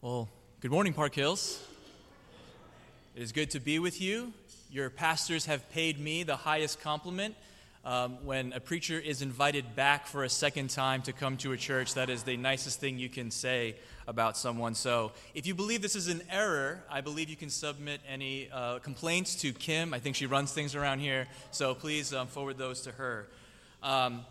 Well, 0.00 0.28
good 0.60 0.70
morning, 0.70 0.92
Park 0.92 1.16
Hills. 1.16 1.60
It 3.16 3.22
is 3.22 3.32
good 3.32 3.50
to 3.50 3.58
be 3.58 3.80
with 3.80 4.00
you. 4.00 4.32
Your 4.70 4.90
pastors 4.90 5.46
have 5.46 5.68
paid 5.72 5.98
me 5.98 6.22
the 6.22 6.36
highest 6.36 6.80
compliment. 6.80 7.34
Um, 7.84 8.24
when 8.24 8.52
a 8.52 8.60
preacher 8.60 9.00
is 9.00 9.22
invited 9.22 9.74
back 9.74 10.06
for 10.06 10.22
a 10.22 10.28
second 10.28 10.70
time 10.70 11.02
to 11.02 11.12
come 11.12 11.36
to 11.38 11.50
a 11.50 11.56
church, 11.56 11.94
that 11.94 12.10
is 12.10 12.22
the 12.22 12.36
nicest 12.36 12.78
thing 12.78 13.00
you 13.00 13.08
can 13.08 13.32
say 13.32 13.74
about 14.06 14.36
someone. 14.36 14.76
So, 14.76 15.10
if 15.34 15.48
you 15.48 15.54
believe 15.56 15.82
this 15.82 15.96
is 15.96 16.06
an 16.06 16.22
error, 16.30 16.80
I 16.88 17.00
believe 17.00 17.28
you 17.28 17.34
can 17.34 17.50
submit 17.50 18.00
any 18.08 18.50
uh, 18.52 18.78
complaints 18.78 19.34
to 19.42 19.52
Kim. 19.52 19.92
I 19.92 19.98
think 19.98 20.14
she 20.14 20.26
runs 20.26 20.52
things 20.52 20.76
around 20.76 21.00
here. 21.00 21.26
So, 21.50 21.74
please 21.74 22.14
um, 22.14 22.28
forward 22.28 22.56
those 22.56 22.82
to 22.82 22.92
her. 22.92 23.26
Um, 23.82 24.24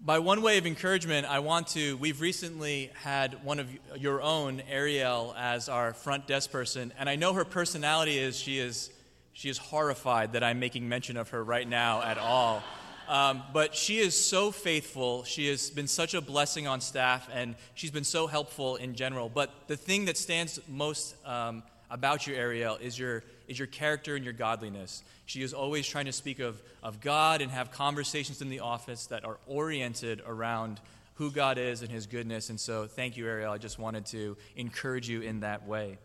by 0.00 0.18
one 0.18 0.42
way 0.42 0.58
of 0.58 0.66
encouragement, 0.66 1.26
I 1.26 1.38
want 1.38 1.68
to. 1.68 1.96
We've 1.96 2.20
recently 2.20 2.90
had 3.02 3.42
one 3.44 3.58
of 3.58 3.68
your 3.96 4.22
own, 4.22 4.62
Ariel, 4.70 5.34
as 5.36 5.68
our 5.68 5.94
front 5.94 6.26
desk 6.26 6.50
person, 6.50 6.92
and 6.98 7.08
I 7.08 7.16
know 7.16 7.32
her 7.32 7.44
personality 7.44 8.18
is 8.18 8.36
she 8.38 8.58
is 8.58 8.90
she 9.32 9.48
is 9.48 9.58
horrified 9.58 10.32
that 10.32 10.42
I'm 10.42 10.58
making 10.58 10.88
mention 10.88 11.16
of 11.16 11.30
her 11.30 11.42
right 11.42 11.68
now 11.68 12.02
at 12.02 12.18
all. 12.18 12.62
Um, 13.08 13.42
but 13.52 13.74
she 13.74 13.98
is 13.98 14.18
so 14.18 14.50
faithful. 14.50 15.24
She 15.24 15.48
has 15.48 15.70
been 15.70 15.86
such 15.86 16.14
a 16.14 16.20
blessing 16.20 16.66
on 16.66 16.80
staff, 16.80 17.28
and 17.32 17.54
she's 17.74 17.90
been 17.90 18.04
so 18.04 18.26
helpful 18.26 18.76
in 18.76 18.94
general. 18.94 19.28
But 19.28 19.50
the 19.68 19.76
thing 19.76 20.06
that 20.06 20.16
stands 20.16 20.58
most 20.68 21.14
um, 21.26 21.62
about 21.90 22.26
you, 22.26 22.34
Ariel, 22.34 22.76
is 22.76 22.98
your, 22.98 23.22
is 23.48 23.58
your 23.58 23.68
character 23.68 24.16
and 24.16 24.24
your 24.24 24.34
godliness. 24.34 25.02
She 25.26 25.42
is 25.42 25.52
always 25.52 25.86
trying 25.86 26.06
to 26.06 26.12
speak 26.12 26.38
of, 26.38 26.60
of 26.82 27.00
God 27.00 27.40
and 27.42 27.50
have 27.50 27.70
conversations 27.70 28.42
in 28.42 28.48
the 28.48 28.60
office 28.60 29.06
that 29.06 29.24
are 29.24 29.38
oriented 29.46 30.22
around 30.26 30.80
who 31.14 31.30
God 31.30 31.58
is 31.58 31.82
and 31.82 31.90
His 31.90 32.06
goodness. 32.06 32.50
And 32.50 32.60
so, 32.60 32.86
thank 32.86 33.16
you, 33.16 33.26
Ariel. 33.26 33.52
I 33.52 33.58
just 33.58 33.78
wanted 33.78 34.06
to 34.06 34.36
encourage 34.54 35.08
you 35.08 35.22
in 35.22 35.40
that 35.40 35.66
way. 35.66 35.98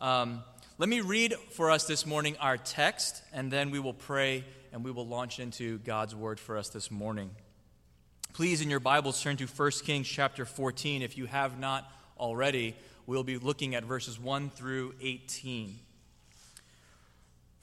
Um, 0.00 0.42
let 0.78 0.88
me 0.88 1.00
read 1.00 1.34
for 1.52 1.70
us 1.70 1.84
this 1.84 2.04
morning 2.04 2.36
our 2.40 2.56
text, 2.56 3.22
and 3.32 3.50
then 3.50 3.70
we 3.70 3.78
will 3.78 3.94
pray 3.94 4.44
and 4.72 4.84
we 4.84 4.90
will 4.90 5.06
launch 5.06 5.38
into 5.38 5.78
God's 5.78 6.16
word 6.16 6.40
for 6.40 6.56
us 6.58 6.68
this 6.68 6.90
morning. 6.90 7.30
Please, 8.32 8.60
in 8.60 8.68
your 8.68 8.80
Bibles, 8.80 9.22
turn 9.22 9.36
to 9.36 9.46
1 9.46 9.70
Kings 9.84 10.08
chapter 10.08 10.44
14 10.44 11.02
if 11.02 11.16
you 11.16 11.26
have 11.26 11.60
not 11.60 11.88
already. 12.18 12.74
We'll 13.06 13.22
be 13.22 13.36
looking 13.36 13.74
at 13.74 13.84
verses 13.84 14.18
1 14.18 14.48
through 14.48 14.94
18. 15.02 15.78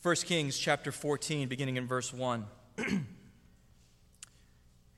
1 0.03 0.16
Kings 0.17 0.56
chapter 0.56 0.92
14, 0.92 1.47
beginning 1.47 1.78
in 1.78 1.88
verse 1.88 2.14
1. 2.14 2.45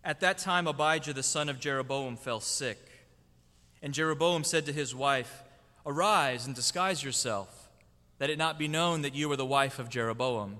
At 0.04 0.20
that 0.20 0.40
time, 0.40 0.68
Abijah 0.68 1.14
the 1.14 1.24
son 1.24 1.48
of 1.48 1.62
Jeroboam 1.62 2.18
fell 2.18 2.42
sick. 2.42 2.78
And 3.82 3.94
Jeroboam 3.94 4.44
said 4.44 4.66
to 4.66 4.74
his 4.74 4.94
wife, 4.94 5.44
Arise 5.86 6.46
and 6.46 6.54
disguise 6.54 7.06
yourself, 7.06 7.70
that 8.18 8.30
it 8.30 8.38
not 8.38 8.60
be 8.60 8.68
known 8.68 9.02
that 9.04 9.16
you 9.16 9.32
are 9.32 9.38
the 9.38 9.46
wife 9.46 9.80
of 9.80 9.88
Jeroboam, 9.88 10.58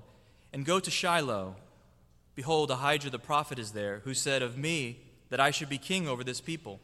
and 0.50 0.64
go 0.64 0.80
to 0.80 0.90
Shiloh. 0.90 1.56
Behold, 2.34 2.70
Ahijah 2.70 3.10
the 3.10 3.18
prophet 3.18 3.58
is 3.58 3.72
there, 3.72 4.00
who 4.04 4.14
said 4.14 4.40
of 4.40 4.56
me 4.56 5.00
that 5.28 5.40
I 5.40 5.50
should 5.50 5.68
be 5.68 5.76
king 5.76 6.08
over 6.08 6.24
this 6.24 6.40
people. 6.40 6.80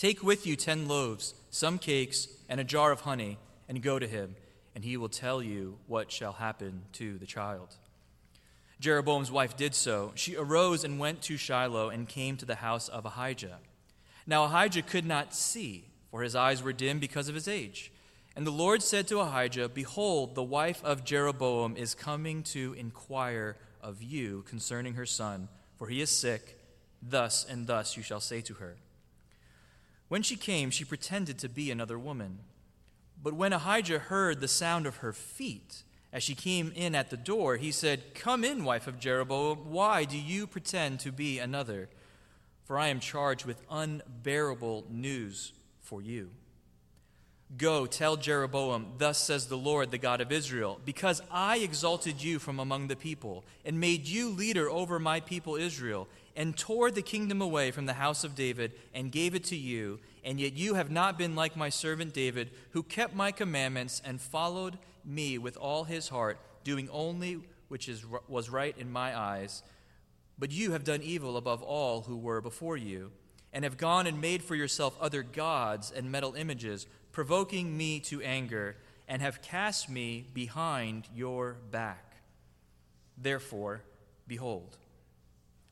Take 0.00 0.22
with 0.22 0.46
you 0.46 0.56
ten 0.56 0.88
loaves, 0.88 1.34
some 1.50 1.78
cakes, 1.78 2.26
and 2.48 2.58
a 2.58 2.64
jar 2.64 2.90
of 2.90 3.02
honey, 3.02 3.38
and 3.68 3.82
go 3.82 3.98
to 3.98 4.08
him 4.08 4.34
and 4.74 4.84
he 4.84 4.96
will 4.96 5.08
tell 5.08 5.42
you 5.42 5.76
what 5.86 6.10
shall 6.10 6.32
happen 6.32 6.82
to 6.92 7.18
the 7.18 7.26
child. 7.26 7.76
Jeroboam's 8.80 9.30
wife 9.30 9.56
did 9.56 9.74
so. 9.74 10.12
She 10.14 10.36
arose 10.36 10.84
and 10.84 10.98
went 10.98 11.20
to 11.22 11.36
Shiloh 11.36 11.90
and 11.90 12.08
came 12.08 12.38
to 12.38 12.46
the 12.46 12.54
house 12.54 12.88
of 12.88 13.04
Ahijah. 13.04 13.58
Now 14.26 14.44
Ahijah 14.44 14.82
could 14.82 15.04
not 15.04 15.34
see, 15.34 15.84
for 16.10 16.22
his 16.22 16.34
eyes 16.34 16.62
were 16.62 16.72
dim 16.72 16.98
because 16.98 17.28
of 17.28 17.34
his 17.34 17.46
age. 17.46 17.92
And 18.34 18.46
the 18.46 18.52
Lord 18.52 18.82
said 18.82 19.06
to 19.08 19.20
Ahijah, 19.20 19.68
Behold, 19.68 20.34
the 20.34 20.42
wife 20.42 20.82
of 20.82 21.04
Jeroboam 21.04 21.76
is 21.76 21.94
coming 21.94 22.42
to 22.44 22.74
inquire 22.78 23.58
of 23.82 24.02
you 24.02 24.44
concerning 24.48 24.94
her 24.94 25.04
son, 25.04 25.48
for 25.76 25.88
he 25.88 26.00
is 26.00 26.10
sick. 26.10 26.58
Thus 27.02 27.44
and 27.44 27.66
thus 27.66 27.96
you 27.96 28.02
shall 28.02 28.20
say 28.20 28.40
to 28.42 28.54
her. 28.54 28.76
When 30.10 30.24
she 30.24 30.34
came, 30.34 30.72
she 30.72 30.84
pretended 30.84 31.38
to 31.38 31.48
be 31.48 31.70
another 31.70 31.96
woman. 31.96 32.40
But 33.22 33.34
when 33.34 33.52
Ahijah 33.52 34.00
heard 34.00 34.40
the 34.40 34.48
sound 34.48 34.84
of 34.84 34.96
her 34.96 35.12
feet 35.12 35.84
as 36.12 36.24
she 36.24 36.34
came 36.34 36.72
in 36.74 36.96
at 36.96 37.10
the 37.10 37.16
door, 37.16 37.58
he 37.58 37.70
said, 37.70 38.12
Come 38.12 38.42
in, 38.42 38.64
wife 38.64 38.88
of 38.88 38.98
Jeroboam. 38.98 39.70
Why 39.70 40.02
do 40.04 40.18
you 40.18 40.48
pretend 40.48 40.98
to 41.00 41.12
be 41.12 41.38
another? 41.38 41.88
For 42.64 42.76
I 42.76 42.88
am 42.88 42.98
charged 42.98 43.44
with 43.44 43.62
unbearable 43.70 44.86
news 44.90 45.52
for 45.78 46.02
you. 46.02 46.30
Go, 47.56 47.86
tell 47.86 48.16
Jeroboam, 48.16 48.94
Thus 48.98 49.16
says 49.16 49.46
the 49.46 49.56
Lord, 49.56 49.92
the 49.92 49.98
God 49.98 50.20
of 50.20 50.32
Israel, 50.32 50.80
because 50.84 51.22
I 51.30 51.58
exalted 51.58 52.20
you 52.20 52.40
from 52.40 52.58
among 52.58 52.88
the 52.88 52.96
people, 52.96 53.44
and 53.64 53.78
made 53.78 54.08
you 54.08 54.30
leader 54.30 54.68
over 54.68 54.98
my 54.98 55.20
people 55.20 55.54
Israel, 55.54 56.08
and 56.36 56.56
tore 56.56 56.90
the 56.90 57.02
kingdom 57.02 57.40
away 57.42 57.70
from 57.70 57.86
the 57.86 57.94
house 57.94 58.24
of 58.24 58.34
David, 58.34 58.72
and 58.94 59.12
gave 59.12 59.34
it 59.34 59.44
to 59.44 59.56
you 59.56 60.00
and 60.24 60.40
yet 60.40 60.54
you 60.54 60.74
have 60.74 60.90
not 60.90 61.18
been 61.18 61.34
like 61.34 61.56
my 61.56 61.68
servant 61.68 62.12
David, 62.12 62.50
who 62.70 62.82
kept 62.82 63.14
my 63.14 63.32
commandments 63.32 64.02
and 64.04 64.20
followed 64.20 64.78
me 65.04 65.38
with 65.38 65.56
all 65.56 65.84
his 65.84 66.08
heart, 66.08 66.38
doing 66.64 66.88
only 66.90 67.40
which 67.68 67.88
is, 67.88 68.04
was 68.28 68.50
right 68.50 68.76
in 68.76 68.90
my 68.90 69.16
eyes. 69.18 69.62
But 70.38 70.52
you 70.52 70.72
have 70.72 70.84
done 70.84 71.02
evil 71.02 71.36
above 71.36 71.62
all 71.62 72.02
who 72.02 72.16
were 72.16 72.40
before 72.40 72.76
you, 72.76 73.12
and 73.52 73.64
have 73.64 73.76
gone 73.76 74.06
and 74.06 74.20
made 74.20 74.42
for 74.42 74.54
yourself 74.54 74.96
other 75.00 75.22
gods 75.22 75.90
and 75.90 76.12
metal 76.12 76.34
images, 76.34 76.86
provoking 77.12 77.76
me 77.76 78.00
to 78.00 78.20
anger, 78.22 78.76
and 79.08 79.22
have 79.22 79.42
cast 79.42 79.88
me 79.88 80.26
behind 80.34 81.08
your 81.14 81.56
back. 81.70 82.16
Therefore, 83.16 83.82
behold, 84.28 84.76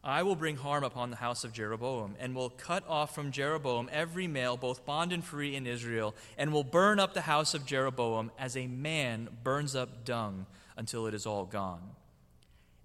I 0.05 0.23
will 0.23 0.37
bring 0.37 0.57
harm 0.57 0.85
upon 0.85 1.11
the 1.11 1.17
house 1.17 1.43
of 1.43 1.53
Jeroboam, 1.53 2.15
and 2.21 2.35
will 2.35 2.51
cut 2.51 2.85
off 2.89 3.15
from 3.15 3.33
Jeroboam 3.33 3.89
every 3.91 4.29
male, 4.29 4.57
both 4.57 4.87
bond 4.87 5.13
and 5.13 5.25
free, 5.25 5.57
in 5.57 5.67
Israel, 5.67 6.15
and 6.37 6.53
will 6.53 6.65
burn 6.65 7.01
up 7.01 7.15
the 7.15 7.23
house 7.23 7.53
of 7.53 7.67
Jeroboam 7.67 8.31
as 8.39 8.57
a 8.57 8.69
man 8.69 9.29
burns 9.43 9.75
up 9.75 10.05
dung 10.05 10.47
until 10.77 11.07
it 11.07 11.15
is 11.15 11.27
all 11.27 11.45
gone. 11.45 11.83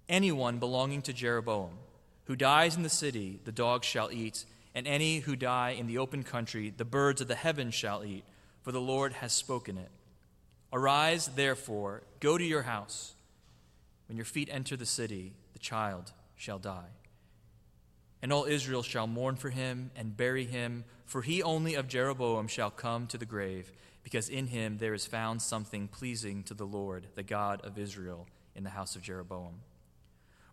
Anyone 0.08 0.58
belonging 0.58 1.02
to 1.02 1.12
Jeroboam 1.12 1.78
who 2.24 2.34
dies 2.34 2.76
in 2.76 2.82
the 2.82 2.88
city, 2.88 3.38
the 3.44 3.52
dogs 3.52 3.86
shall 3.86 4.10
eat, 4.10 4.44
and 4.74 4.86
any 4.86 5.20
who 5.20 5.36
die 5.36 5.70
in 5.70 5.86
the 5.86 5.98
open 5.98 6.24
country, 6.24 6.72
the 6.76 6.84
birds 6.84 7.20
of 7.20 7.28
the 7.28 7.34
heavens 7.34 7.74
shall 7.74 8.04
eat, 8.04 8.24
for 8.62 8.72
the 8.72 8.80
Lord 8.80 9.12
has 9.14 9.32
spoken 9.32 9.78
it. 9.78 9.90
Arise, 10.72 11.28
therefore, 11.36 12.02
go 12.18 12.36
to 12.36 12.44
your 12.44 12.62
house. 12.62 13.14
When 14.08 14.16
your 14.16 14.24
feet 14.24 14.48
enter 14.50 14.76
the 14.76 14.86
city, 14.86 15.34
the 15.52 15.58
child 15.58 16.12
shall 16.36 16.58
die 16.58 16.90
and 18.24 18.32
all 18.32 18.46
Israel 18.46 18.82
shall 18.82 19.06
mourn 19.06 19.36
for 19.36 19.50
him 19.50 19.90
and 19.94 20.16
bury 20.16 20.46
him, 20.46 20.84
for 21.04 21.20
he 21.20 21.42
only 21.42 21.74
of 21.74 21.86
Jeroboam 21.86 22.48
shall 22.48 22.70
come 22.70 23.06
to 23.08 23.18
the 23.18 23.26
grave, 23.26 23.70
because 24.02 24.30
in 24.30 24.46
him 24.46 24.78
there 24.78 24.94
is 24.94 25.04
found 25.04 25.42
something 25.42 25.88
pleasing 25.88 26.42
to 26.44 26.54
the 26.54 26.64
Lord, 26.64 27.06
the 27.16 27.22
God 27.22 27.60
of 27.66 27.76
Israel, 27.76 28.26
in 28.54 28.64
the 28.64 28.70
house 28.70 28.96
of 28.96 29.02
Jeroboam. 29.02 29.60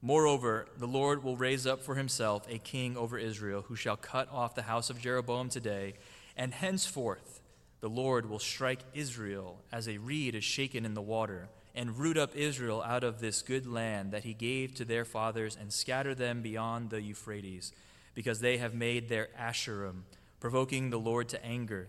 Moreover, 0.02 0.68
the 0.80 0.86
Lord 0.86 1.24
will 1.24 1.38
raise 1.38 1.66
up 1.66 1.82
for 1.82 1.96
himself 1.96 2.46
a 2.50 2.58
king 2.58 2.98
over 2.98 3.18
Israel, 3.18 3.62
who 3.62 3.78
shall 3.78 3.96
cut 3.96 4.30
off 4.30 4.54
the 4.54 4.64
house 4.64 4.90
of 4.90 5.00
Jeroboam 5.00 5.48
today, 5.48 5.94
and 6.36 6.54
henceforth 6.54 7.40
the 7.80 7.90
Lord 7.90 8.30
will 8.30 8.40
strike 8.40 8.82
Israel 8.94 9.62
as 9.72 9.88
a 9.88 9.98
reed 9.98 10.36
is 10.36 10.44
shaken 10.44 10.84
in 10.84 10.94
the 10.94 11.02
water 11.02 11.48
and 11.74 11.98
root 11.98 12.18
up 12.18 12.36
Israel 12.36 12.82
out 12.82 13.04
of 13.04 13.20
this 13.20 13.42
good 13.42 13.66
land 13.66 14.12
that 14.12 14.24
he 14.24 14.34
gave 14.34 14.76
to 14.76 14.86
their 14.86 15.06
fathers 15.06 15.58
and 15.60 15.72
scatter 15.72 16.14
them 16.14 16.42
beyond 16.42 16.90
the 16.90 17.02
Euphrates, 17.02 17.72
because 18.14 18.42
they 18.42 18.58
have 18.58 18.74
made 18.74 19.08
their 19.08 19.30
Asherim, 19.40 20.02
provoking 20.40 20.90
the 20.90 21.00
Lord 21.00 21.30
to 21.30 21.46
anger. 21.46 21.88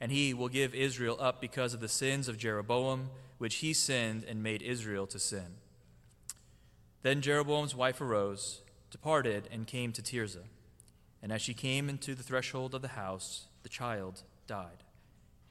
And 0.00 0.12
he 0.12 0.34
will 0.34 0.48
give 0.48 0.74
Israel 0.74 1.16
up 1.18 1.40
because 1.40 1.74
of 1.74 1.80
the 1.80 1.88
sins 1.88 2.28
of 2.28 2.38
Jeroboam, 2.38 3.10
which 3.38 3.56
he 3.56 3.72
sinned 3.72 4.24
and 4.24 4.42
made 4.42 4.62
Israel 4.62 5.06
to 5.06 5.18
sin. 5.18 5.56
Then 7.02 7.22
Jeroboam's 7.22 7.74
wife 7.74 8.00
arose, 8.00 8.60
departed, 8.90 9.48
and 9.50 9.66
came 9.66 9.92
to 9.92 10.02
Tirzah. 10.02 10.44
And 11.22 11.32
as 11.32 11.42
she 11.42 11.54
came 11.54 11.88
into 11.88 12.14
the 12.14 12.22
threshold 12.22 12.74
of 12.74 12.82
the 12.82 12.88
house, 12.88 13.46
the 13.62 13.68
child 13.68 14.22
died. 14.46 14.84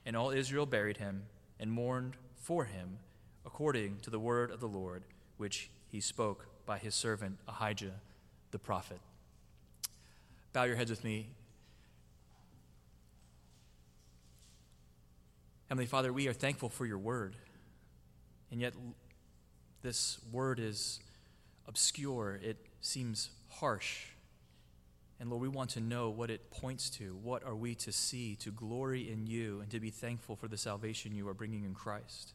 And 0.05 0.15
all 0.15 0.29
Israel 0.29 0.65
buried 0.65 0.97
him 0.97 1.23
and 1.59 1.71
mourned 1.71 2.15
for 2.35 2.65
him 2.65 2.99
according 3.47 3.97
to 4.01 4.09
the 4.09 4.19
word 4.19 4.51
of 4.51 4.59
the 4.59 4.67
Lord, 4.67 5.01
which 5.37 5.71
he 5.87 6.01
spoke 6.01 6.45
by 6.65 6.77
his 6.77 6.93
servant 6.93 7.39
Ahijah 7.47 7.93
the 8.51 8.59
prophet. 8.59 8.99
Bow 10.51 10.65
your 10.65 10.75
heads 10.75 10.89
with 10.89 11.03
me. 11.03 11.29
Heavenly 15.69 15.85
Father, 15.85 16.11
we 16.11 16.27
are 16.27 16.33
thankful 16.33 16.67
for 16.67 16.85
your 16.85 16.97
word. 16.97 17.35
And 18.51 18.59
yet, 18.59 18.73
this 19.81 20.19
word 20.31 20.59
is 20.59 20.99
obscure, 21.67 22.39
it 22.43 22.57
seems 22.81 23.29
harsh. 23.49 24.07
And 25.19 25.29
Lord, 25.29 25.41
we 25.41 25.47
want 25.47 25.71
to 25.71 25.79
know 25.79 26.09
what 26.09 26.29
it 26.29 26.51
points 26.51 26.89
to. 26.91 27.17
What 27.23 27.43
are 27.43 27.55
we 27.55 27.75
to 27.75 27.91
see, 27.91 28.35
to 28.35 28.51
glory 28.51 29.09
in 29.09 29.25
you, 29.25 29.61
and 29.61 29.71
to 29.71 29.79
be 29.79 29.89
thankful 29.89 30.35
for 30.35 30.47
the 30.47 30.57
salvation 30.57 31.15
you 31.15 31.27
are 31.27 31.33
bringing 31.33 31.63
in 31.63 31.73
Christ? 31.73 32.33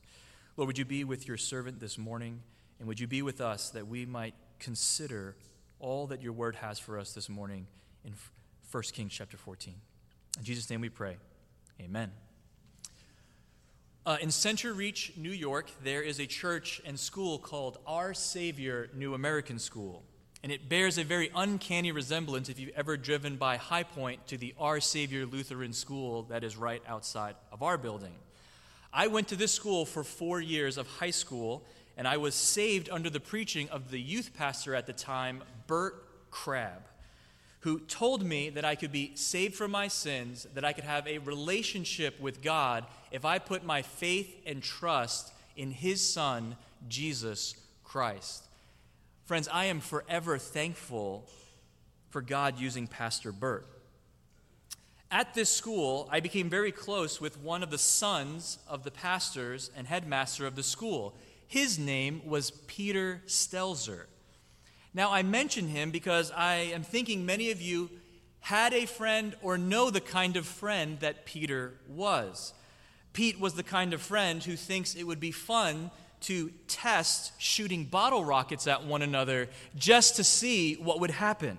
Lord, 0.57 0.67
would 0.67 0.79
you 0.79 0.85
be 0.85 1.05
with 1.05 1.27
your 1.27 1.39
servant 1.39 1.81
this 1.81 1.97
morning, 1.97 2.43
and 2.79 2.87
would 2.87 3.01
you 3.01 3.07
be 3.07 3.23
with 3.23 3.41
us 3.41 3.71
that 3.71 3.87
we 3.87 4.05
might 4.05 4.35
consider 4.59 5.35
all 5.81 6.07
that 6.09 6.23
your 6.23 6.33
word 6.33 6.57
has 6.57 6.79
for 6.79 6.99
us 6.99 7.15
this 7.15 7.31
morning 7.31 7.67
in 8.05 8.13
1 8.71 8.83
Kings 8.93 9.13
chapter 9.13 9.37
14. 9.39 9.75
In 10.39 10.45
Jesus' 10.45 10.69
name 10.69 10.83
we 10.83 10.91
pray. 10.91 11.17
Amen. 11.81 12.13
Uh, 14.05 14.19
in 14.21 14.29
Centereach, 14.29 15.17
New 15.17 15.31
York, 15.31 15.71
there 15.83 16.03
is 16.03 16.21
a 16.21 16.27
church 16.27 16.83
and 16.85 17.01
school 17.01 17.39
called 17.39 17.79
Our 17.87 18.13
Savior 18.13 18.91
New 18.95 19.15
American 19.15 19.59
School. 19.59 20.03
And 20.43 20.53
it 20.53 20.69
bears 20.69 20.99
a 20.99 21.05
very 21.05 21.31
uncanny 21.35 21.93
resemblance 21.93 22.49
if 22.49 22.59
you've 22.59 22.77
ever 22.77 22.97
driven 22.97 23.37
by 23.37 23.57
High 23.57 23.85
Point 23.85 24.27
to 24.27 24.37
the 24.37 24.55
Our 24.59 24.81
Savior 24.81 25.25
Lutheran 25.25 25.73
School 25.73 26.25
that 26.25 26.45
is 26.45 26.57
right 26.57 26.83
outside 26.87 27.37
of 27.53 27.63
our 27.63 27.79
building. 27.79 28.15
I 28.93 29.07
went 29.07 29.29
to 29.29 29.37
this 29.37 29.53
school 29.53 29.87
for 29.87 30.05
four 30.05 30.41
years 30.41 30.77
of 30.77 30.87
high 30.87 31.11
school, 31.11 31.65
and 31.97 32.07
I 32.07 32.19
was 32.19 32.35
saved 32.35 32.91
under 32.91 33.09
the 33.09 33.21
preaching 33.21 33.69
of 33.71 33.91
the 33.91 34.01
youth 34.01 34.33
pastor 34.37 34.75
at 34.75 34.87
the 34.87 34.93
time, 34.93 35.43
Bert 35.67 36.31
Crabb, 36.31 36.83
who 37.61 37.81
told 37.81 38.23
me 38.23 38.51
that 38.51 38.65
I 38.65 38.75
could 38.75 38.93
be 38.93 39.13
saved 39.15 39.55
from 39.55 39.71
my 39.71 39.89
sins, 39.89 40.47
that 40.55 40.65
I 40.65 40.75
could 40.75 40.85
have 40.85 41.07
a 41.07 41.19
relationship 41.19 42.21
with 42.21 42.43
God 42.43 42.85
if 43.11 43.25
I 43.25 43.39
put 43.39 43.65
my 43.65 43.81
faith 43.81 44.43
and 44.47 44.63
trust 44.63 45.33
in 45.57 45.71
his 45.71 46.07
Son, 46.07 46.57
Jesus 46.89 47.55
Christ. 47.85 48.45
Friends, 49.25 49.49
I 49.51 49.67
am 49.67 49.81
forever 49.81 50.37
thankful 50.37 51.27
for 52.11 52.21
God 52.21 52.59
using 52.59 52.87
Pastor 52.87 53.33
Bert. 53.33 53.67
At 55.13 55.35
this 55.35 55.55
school, 55.55 56.09
I 56.11 56.21
became 56.21 56.49
very 56.49 56.73
close 56.73 57.21
with 57.21 57.39
one 57.39 57.63
of 57.63 57.69
the 57.69 57.77
sons 57.77 58.59
of 58.67 58.83
the 58.83 58.91
pastors 58.91 59.71
and 59.77 59.87
headmaster 59.87 60.47
of 60.47 60.57
the 60.57 60.63
school. 60.63 61.15
His 61.47 61.79
name 61.79 62.23
was 62.25 62.51
Peter 62.51 63.21
Stelzer. 63.27 64.07
Now, 64.95 65.13
I 65.13 65.23
mention 65.23 65.69
him 65.69 65.91
because 65.91 66.31
I 66.31 66.55
am 66.55 66.83
thinking 66.83 67.27
many 67.27 67.51
of 67.51 67.61
you 67.61 67.91
had 68.41 68.73
a 68.73 68.87
friend 68.87 69.37
or 69.43 69.59
know 69.59 69.91
the 69.91 70.01
kind 70.01 70.39
of 70.39 70.47
friend 70.47 70.99
that 71.01 71.27
Peter 71.27 71.75
was. 71.87 72.55
Pete 73.13 73.39
was 73.39 73.53
the 73.53 73.63
kind 73.63 73.93
of 73.93 74.01
friend 74.01 74.43
who 74.43 74.57
thinks 74.57 74.95
it 74.95 75.05
would 75.05 75.21
be 75.21 75.31
fun 75.31 75.91
to 76.21 76.51
test 76.69 77.39
shooting 77.39 77.85
bottle 77.85 78.25
rockets 78.25 78.67
at 78.67 78.87
one 78.87 79.03
another 79.03 79.51
just 79.77 80.17
to 80.17 80.25
see 80.25 80.77
what 80.77 81.01
would 81.01 81.11
happen. 81.11 81.59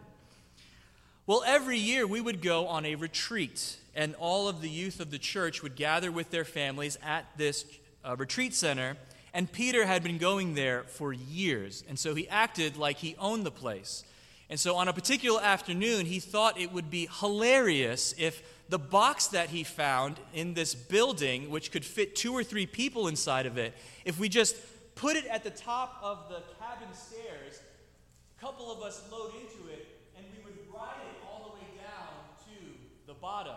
Well, 1.25 1.43
every 1.45 1.77
year 1.77 2.05
we 2.05 2.19
would 2.19 2.41
go 2.41 2.67
on 2.67 2.85
a 2.85 2.95
retreat, 2.95 3.77
and 3.95 4.13
all 4.15 4.47
of 4.47 4.61
the 4.61 4.69
youth 4.69 4.99
of 4.99 5.09
the 5.09 5.19
church 5.19 5.63
would 5.63 5.75
gather 5.75 6.11
with 6.11 6.31
their 6.31 6.45
families 6.45 6.97
at 7.01 7.25
this 7.37 7.65
uh, 8.03 8.15
retreat 8.17 8.53
center 8.53 8.97
and 9.33 9.51
Peter 9.51 9.85
had 9.85 10.03
been 10.03 10.19
going 10.19 10.53
there 10.53 10.83
for 10.83 11.11
years, 11.11 11.83
and 11.89 11.97
so 11.97 12.13
he 12.13 12.29
acted 12.29 12.77
like 12.77 12.97
he 12.97 13.15
owned 13.17 13.45
the 13.45 13.51
place. 13.51 14.03
And 14.49 14.59
so 14.59 14.75
on 14.75 14.87
a 14.87 14.93
particular 14.93 15.41
afternoon, 15.41 16.05
he 16.05 16.19
thought 16.19 16.59
it 16.59 16.71
would 16.71 16.91
be 16.91 17.09
hilarious 17.19 18.13
if 18.19 18.43
the 18.69 18.77
box 18.77 19.27
that 19.27 19.49
he 19.49 19.63
found 19.63 20.19
in 20.33 20.53
this 20.53 20.75
building, 20.75 21.49
which 21.49 21.71
could 21.71 21.83
fit 21.83 22.15
two 22.15 22.33
or 22.33 22.43
three 22.43 22.67
people 22.67 23.07
inside 23.07 23.47
of 23.47 23.57
it, 23.57 23.73
if 24.05 24.19
we 24.19 24.29
just 24.29 24.55
put 24.93 25.15
it 25.15 25.25
at 25.25 25.43
the 25.43 25.49
top 25.49 25.99
of 26.03 26.29
the 26.29 26.43
cabin 26.59 26.93
stairs, 26.93 27.59
a 28.37 28.41
couple 28.41 28.71
of 28.71 28.83
us 28.83 29.01
load 29.11 29.31
into 29.33 29.71
it, 29.71 29.87
and 30.15 30.25
we 30.37 30.43
would 30.43 30.59
ride 30.71 31.01
it 31.09 31.27
all 31.27 31.49
the 31.49 31.55
way 31.55 31.67
down 31.81 32.13
to 32.45 33.07
the 33.07 33.12
bottom. 33.23 33.55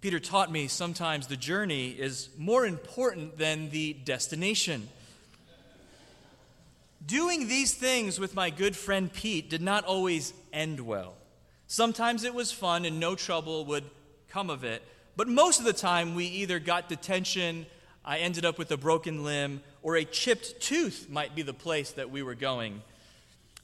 Peter 0.00 0.18
taught 0.18 0.50
me 0.50 0.66
sometimes 0.66 1.28
the 1.28 1.36
journey 1.36 1.90
is 1.90 2.30
more 2.36 2.66
important 2.66 3.38
than 3.38 3.70
the 3.70 3.92
destination. 3.92 4.88
Doing 7.06 7.46
these 7.46 7.72
things 7.74 8.18
with 8.18 8.34
my 8.34 8.50
good 8.50 8.74
friend 8.74 9.12
Pete 9.12 9.48
did 9.48 9.62
not 9.62 9.84
always 9.84 10.34
end 10.52 10.80
well. 10.80 11.14
Sometimes 11.68 12.24
it 12.24 12.34
was 12.34 12.50
fun 12.50 12.84
and 12.84 12.98
no 12.98 13.14
trouble 13.14 13.64
would 13.66 13.84
come 14.28 14.50
of 14.50 14.64
it, 14.64 14.82
but 15.14 15.28
most 15.28 15.60
of 15.60 15.64
the 15.64 15.72
time 15.72 16.16
we 16.16 16.24
either 16.24 16.58
got 16.58 16.88
detention, 16.88 17.66
I 18.04 18.18
ended 18.18 18.44
up 18.44 18.58
with 18.58 18.72
a 18.72 18.76
broken 18.76 19.22
limb, 19.22 19.60
or 19.84 19.94
a 19.94 20.04
chipped 20.04 20.60
tooth 20.60 21.06
might 21.08 21.36
be 21.36 21.42
the 21.42 21.54
place 21.54 21.92
that 21.92 22.10
we 22.10 22.20
were 22.20 22.34
going. 22.34 22.82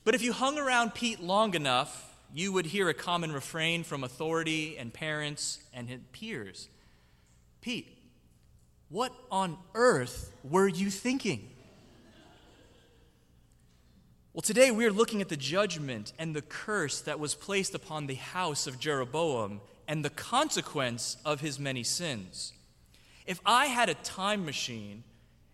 But 0.04 0.14
if 0.14 0.22
you 0.22 0.32
hung 0.32 0.58
around 0.58 0.94
Pete 0.94 1.18
long 1.18 1.56
enough, 1.56 2.13
you 2.34 2.52
would 2.52 2.66
hear 2.66 2.88
a 2.88 2.94
common 2.94 3.32
refrain 3.32 3.84
from 3.84 4.02
authority 4.04 4.76
and 4.76 4.92
parents 4.92 5.60
and 5.72 5.88
peers 6.12 6.68
Pete, 7.64 7.96
what 8.90 9.10
on 9.30 9.56
earth 9.74 10.30
were 10.42 10.68
you 10.68 10.90
thinking? 10.90 11.48
Well, 14.34 14.42
today 14.42 14.70
we 14.70 14.84
are 14.84 14.92
looking 14.92 15.22
at 15.22 15.30
the 15.30 15.36
judgment 15.38 16.12
and 16.18 16.36
the 16.36 16.42
curse 16.42 17.00
that 17.00 17.18
was 17.18 17.34
placed 17.34 17.74
upon 17.74 18.06
the 18.06 18.16
house 18.16 18.66
of 18.66 18.78
Jeroboam 18.78 19.62
and 19.88 20.04
the 20.04 20.10
consequence 20.10 21.16
of 21.24 21.40
his 21.40 21.58
many 21.58 21.82
sins. 21.84 22.52
If 23.24 23.40
I 23.46 23.66
had 23.66 23.88
a 23.88 23.94
time 23.94 24.44
machine 24.44 25.04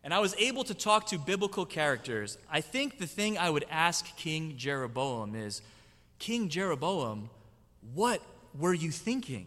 and 0.02 0.12
I 0.12 0.18
was 0.18 0.34
able 0.36 0.64
to 0.64 0.74
talk 0.74 1.06
to 1.08 1.18
biblical 1.18 1.64
characters, 1.64 2.38
I 2.50 2.60
think 2.60 2.98
the 2.98 3.06
thing 3.06 3.38
I 3.38 3.50
would 3.50 3.66
ask 3.70 4.16
King 4.16 4.54
Jeroboam 4.56 5.36
is 5.36 5.62
King 6.20 6.50
Jeroboam, 6.50 7.30
what 7.94 8.22
were 8.56 8.74
you 8.74 8.92
thinking? 8.92 9.46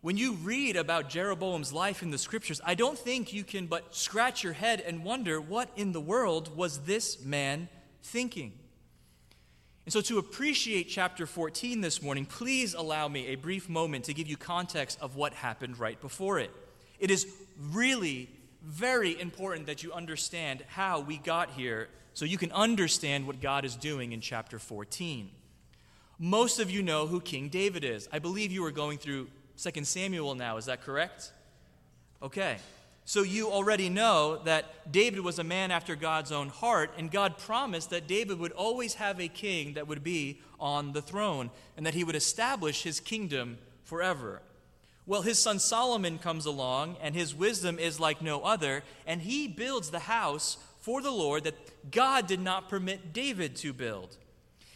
When 0.00 0.16
you 0.16 0.32
read 0.32 0.76
about 0.76 1.10
Jeroboam's 1.10 1.74
life 1.74 2.02
in 2.02 2.10
the 2.10 2.16
scriptures, 2.16 2.58
I 2.64 2.74
don't 2.74 2.98
think 2.98 3.34
you 3.34 3.44
can 3.44 3.66
but 3.66 3.94
scratch 3.94 4.42
your 4.42 4.54
head 4.54 4.80
and 4.80 5.04
wonder 5.04 5.38
what 5.38 5.68
in 5.76 5.92
the 5.92 6.00
world 6.00 6.56
was 6.56 6.78
this 6.80 7.22
man 7.22 7.68
thinking? 8.02 8.54
And 9.84 9.92
so, 9.92 10.00
to 10.02 10.18
appreciate 10.18 10.84
chapter 10.84 11.26
14 11.26 11.82
this 11.82 12.00
morning, 12.00 12.24
please 12.24 12.72
allow 12.72 13.06
me 13.08 13.28
a 13.28 13.34
brief 13.34 13.68
moment 13.68 14.06
to 14.06 14.14
give 14.14 14.26
you 14.26 14.38
context 14.38 14.98
of 15.02 15.16
what 15.16 15.34
happened 15.34 15.78
right 15.78 16.00
before 16.00 16.38
it. 16.38 16.50
It 16.98 17.10
is 17.10 17.26
really 17.70 18.30
very 18.64 19.20
important 19.20 19.66
that 19.66 19.82
you 19.82 19.92
understand 19.92 20.64
how 20.68 21.00
we 21.00 21.18
got 21.18 21.50
here 21.50 21.88
so 22.14 22.24
you 22.24 22.38
can 22.38 22.52
understand 22.52 23.26
what 23.26 23.40
God 23.40 23.64
is 23.64 23.76
doing 23.76 24.12
in 24.12 24.20
chapter 24.20 24.58
14. 24.58 25.30
Most 26.18 26.60
of 26.60 26.70
you 26.70 26.82
know 26.82 27.06
who 27.06 27.20
King 27.20 27.48
David 27.48 27.84
is. 27.84 28.08
I 28.12 28.18
believe 28.18 28.52
you 28.52 28.64
are 28.64 28.70
going 28.70 28.98
through 28.98 29.28
2 29.56 29.84
Samuel 29.84 30.34
now, 30.34 30.56
is 30.56 30.66
that 30.66 30.82
correct? 30.82 31.32
Okay. 32.22 32.58
So 33.04 33.22
you 33.22 33.50
already 33.50 33.88
know 33.88 34.40
that 34.44 34.92
David 34.92 35.20
was 35.20 35.38
a 35.38 35.44
man 35.44 35.70
after 35.70 35.96
God's 35.96 36.30
own 36.30 36.48
heart, 36.48 36.92
and 36.96 37.10
God 37.10 37.38
promised 37.38 37.90
that 37.90 38.06
David 38.06 38.38
would 38.38 38.52
always 38.52 38.94
have 38.94 39.20
a 39.20 39.28
king 39.28 39.74
that 39.74 39.88
would 39.88 40.04
be 40.04 40.40
on 40.60 40.92
the 40.92 41.02
throne, 41.02 41.50
and 41.76 41.86
that 41.86 41.94
he 41.94 42.04
would 42.04 42.14
establish 42.14 42.82
his 42.82 43.00
kingdom 43.00 43.58
forever. 43.82 44.42
Well, 45.06 45.22
his 45.22 45.38
son 45.38 45.58
Solomon 45.58 46.18
comes 46.18 46.46
along, 46.46 46.98
and 47.02 47.14
his 47.14 47.34
wisdom 47.34 47.78
is 47.78 47.98
like 47.98 48.22
no 48.22 48.42
other, 48.42 48.84
and 49.06 49.22
he 49.22 49.48
builds 49.48 49.90
the 49.90 50.00
house 50.00 50.58
for 50.90 51.00
the 51.00 51.08
Lord 51.08 51.44
that 51.44 51.54
God 51.92 52.26
did 52.26 52.40
not 52.40 52.68
permit 52.68 53.12
David 53.12 53.54
to 53.56 53.72
build. 53.72 54.16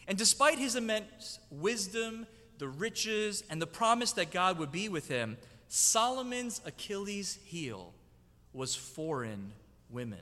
And 0.07 0.17
despite 0.17 0.61
his 0.61 0.77
immense 0.77 1.41
wisdom, 1.51 2.29
the 2.59 2.69
riches, 2.69 3.43
and 3.51 3.61
the 3.61 3.67
promise 3.67 4.13
that 4.13 4.31
God 4.31 4.61
would 4.61 4.71
be 4.71 4.89
with 4.89 5.09
him, 5.09 5.37
Solomon's 5.67 6.61
Achilles' 6.65 7.41
heel 7.45 7.95
was 8.53 8.77
foreign 8.77 9.51
women. 9.91 10.21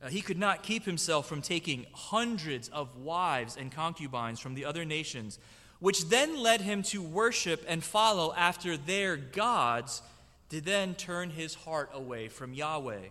Uh, 0.00 0.06
he 0.06 0.20
could 0.20 0.38
not 0.38 0.62
keep 0.62 0.84
himself 0.84 1.26
from 1.26 1.42
taking 1.42 1.84
hundreds 1.92 2.68
of 2.68 2.96
wives 2.96 3.56
and 3.56 3.72
concubines 3.72 4.38
from 4.38 4.54
the 4.54 4.64
other 4.64 4.84
nations, 4.84 5.40
which 5.80 6.10
then 6.10 6.40
led 6.40 6.60
him 6.60 6.84
to 6.84 7.02
worship 7.02 7.64
and 7.66 7.82
follow 7.82 8.32
after 8.36 8.76
their 8.76 9.16
gods, 9.16 10.00
to 10.50 10.60
then 10.60 10.94
turn 10.94 11.30
his 11.30 11.54
heart 11.54 11.90
away 11.92 12.28
from 12.28 12.54
Yahweh. 12.54 13.08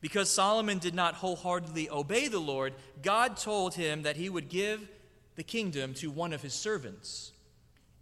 Because 0.00 0.30
Solomon 0.30 0.78
did 0.78 0.94
not 0.94 1.14
wholeheartedly 1.14 1.90
obey 1.90 2.28
the 2.28 2.38
Lord, 2.38 2.74
God 3.02 3.36
told 3.36 3.74
him 3.74 4.02
that 4.02 4.16
he 4.16 4.28
would 4.28 4.48
give 4.48 4.88
the 5.36 5.42
kingdom 5.42 5.94
to 5.94 6.10
one 6.10 6.32
of 6.32 6.42
his 6.42 6.54
servants. 6.54 7.32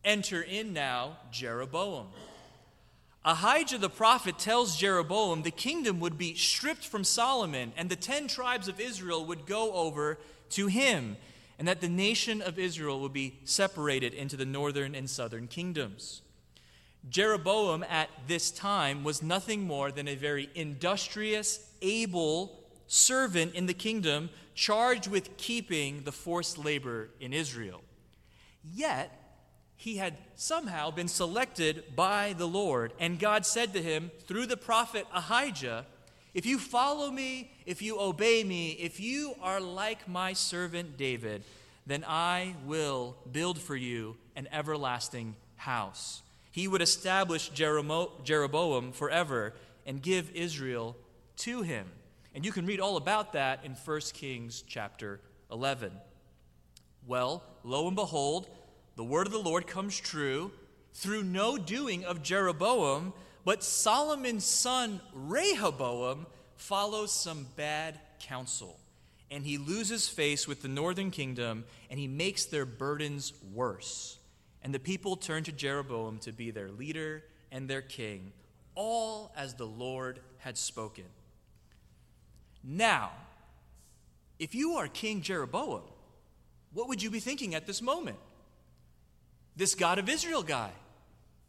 Enter 0.04 0.42
in 0.42 0.72
now 0.72 1.18
Jeroboam. 1.30 2.08
Ahijah 3.24 3.78
the 3.78 3.88
prophet 3.88 4.38
tells 4.38 4.76
Jeroboam 4.76 5.42
the 5.42 5.50
kingdom 5.50 5.98
would 6.00 6.18
be 6.18 6.34
stripped 6.34 6.86
from 6.86 7.04
Solomon 7.04 7.72
and 7.76 7.88
the 7.88 7.96
ten 7.96 8.28
tribes 8.28 8.68
of 8.68 8.80
Israel 8.80 9.24
would 9.24 9.46
go 9.46 9.72
over 9.72 10.18
to 10.50 10.66
him, 10.66 11.16
and 11.58 11.66
that 11.66 11.80
the 11.80 11.88
nation 11.88 12.42
of 12.42 12.58
Israel 12.58 13.00
would 13.00 13.14
be 13.14 13.38
separated 13.44 14.12
into 14.12 14.36
the 14.36 14.44
northern 14.44 14.94
and 14.94 15.08
southern 15.08 15.48
kingdoms. 15.48 16.20
Jeroboam 17.10 17.84
at 17.88 18.08
this 18.26 18.50
time 18.50 19.04
was 19.04 19.22
nothing 19.22 19.62
more 19.62 19.92
than 19.92 20.08
a 20.08 20.14
very 20.14 20.48
industrious, 20.54 21.70
able 21.82 22.64
servant 22.86 23.54
in 23.54 23.66
the 23.66 23.74
kingdom 23.74 24.30
charged 24.54 25.08
with 25.08 25.36
keeping 25.36 26.02
the 26.04 26.12
forced 26.12 26.58
labor 26.58 27.10
in 27.20 27.32
Israel. 27.32 27.82
Yet, 28.62 29.20
he 29.76 29.96
had 29.96 30.16
somehow 30.36 30.90
been 30.90 31.08
selected 31.08 31.94
by 31.94 32.34
the 32.38 32.48
Lord, 32.48 32.92
and 32.98 33.18
God 33.18 33.44
said 33.44 33.74
to 33.74 33.82
him 33.82 34.10
through 34.26 34.46
the 34.46 34.56
prophet 34.56 35.06
Ahijah, 35.12 35.84
If 36.32 36.46
you 36.46 36.58
follow 36.58 37.10
me, 37.10 37.50
if 37.66 37.82
you 37.82 38.00
obey 38.00 38.44
me, 38.44 38.70
if 38.70 38.98
you 38.98 39.34
are 39.42 39.60
like 39.60 40.08
my 40.08 40.32
servant 40.32 40.96
David, 40.96 41.44
then 41.86 42.04
I 42.06 42.54
will 42.64 43.16
build 43.30 43.58
for 43.58 43.76
you 43.76 44.16
an 44.36 44.48
everlasting 44.52 45.36
house. 45.56 46.22
He 46.54 46.68
would 46.68 46.82
establish 46.82 47.48
Jeroboam 47.48 48.92
forever 48.92 49.54
and 49.84 50.00
give 50.00 50.30
Israel 50.36 50.96
to 51.38 51.62
him. 51.62 51.88
And 52.32 52.44
you 52.44 52.52
can 52.52 52.64
read 52.64 52.78
all 52.78 52.96
about 52.96 53.32
that 53.32 53.64
in 53.64 53.72
1 53.72 54.00
Kings 54.12 54.62
chapter 54.64 55.20
11. 55.50 55.90
Well, 57.08 57.42
lo 57.64 57.88
and 57.88 57.96
behold, 57.96 58.48
the 58.94 59.02
word 59.02 59.26
of 59.26 59.32
the 59.32 59.40
Lord 59.40 59.66
comes 59.66 59.98
true 59.98 60.52
through 60.92 61.24
no 61.24 61.58
doing 61.58 62.04
of 62.04 62.22
Jeroboam, 62.22 63.14
but 63.44 63.64
Solomon's 63.64 64.44
son 64.44 65.00
Rehoboam 65.12 66.24
follows 66.54 67.10
some 67.10 67.48
bad 67.56 67.98
counsel. 68.20 68.78
And 69.28 69.44
he 69.44 69.58
loses 69.58 70.08
face 70.08 70.46
with 70.46 70.62
the 70.62 70.68
northern 70.68 71.10
kingdom, 71.10 71.64
and 71.90 71.98
he 71.98 72.06
makes 72.06 72.44
their 72.44 72.64
burdens 72.64 73.32
worse. 73.52 74.18
And 74.64 74.74
the 74.74 74.80
people 74.80 75.16
turned 75.16 75.44
to 75.46 75.52
Jeroboam 75.52 76.18
to 76.20 76.32
be 76.32 76.50
their 76.50 76.70
leader 76.70 77.22
and 77.52 77.68
their 77.68 77.82
king, 77.82 78.32
all 78.74 79.30
as 79.36 79.54
the 79.54 79.66
Lord 79.66 80.18
had 80.38 80.58
spoken. 80.58 81.04
Now, 82.64 83.12
if 84.38 84.54
you 84.54 84.72
are 84.72 84.88
King 84.88 85.20
Jeroboam, 85.20 85.82
what 86.72 86.88
would 86.88 87.02
you 87.02 87.10
be 87.10 87.20
thinking 87.20 87.54
at 87.54 87.66
this 87.66 87.82
moment? 87.82 88.16
This 89.54 89.74
God 89.74 89.98
of 89.98 90.08
Israel 90.08 90.42
guy. 90.42 90.70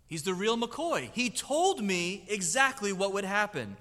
He's 0.08 0.24
the 0.24 0.34
real 0.34 0.58
McCoy. 0.58 1.10
He 1.14 1.30
told 1.30 1.82
me 1.82 2.26
exactly 2.28 2.94
what 2.94 3.14
would 3.14 3.26
happen. 3.26 3.78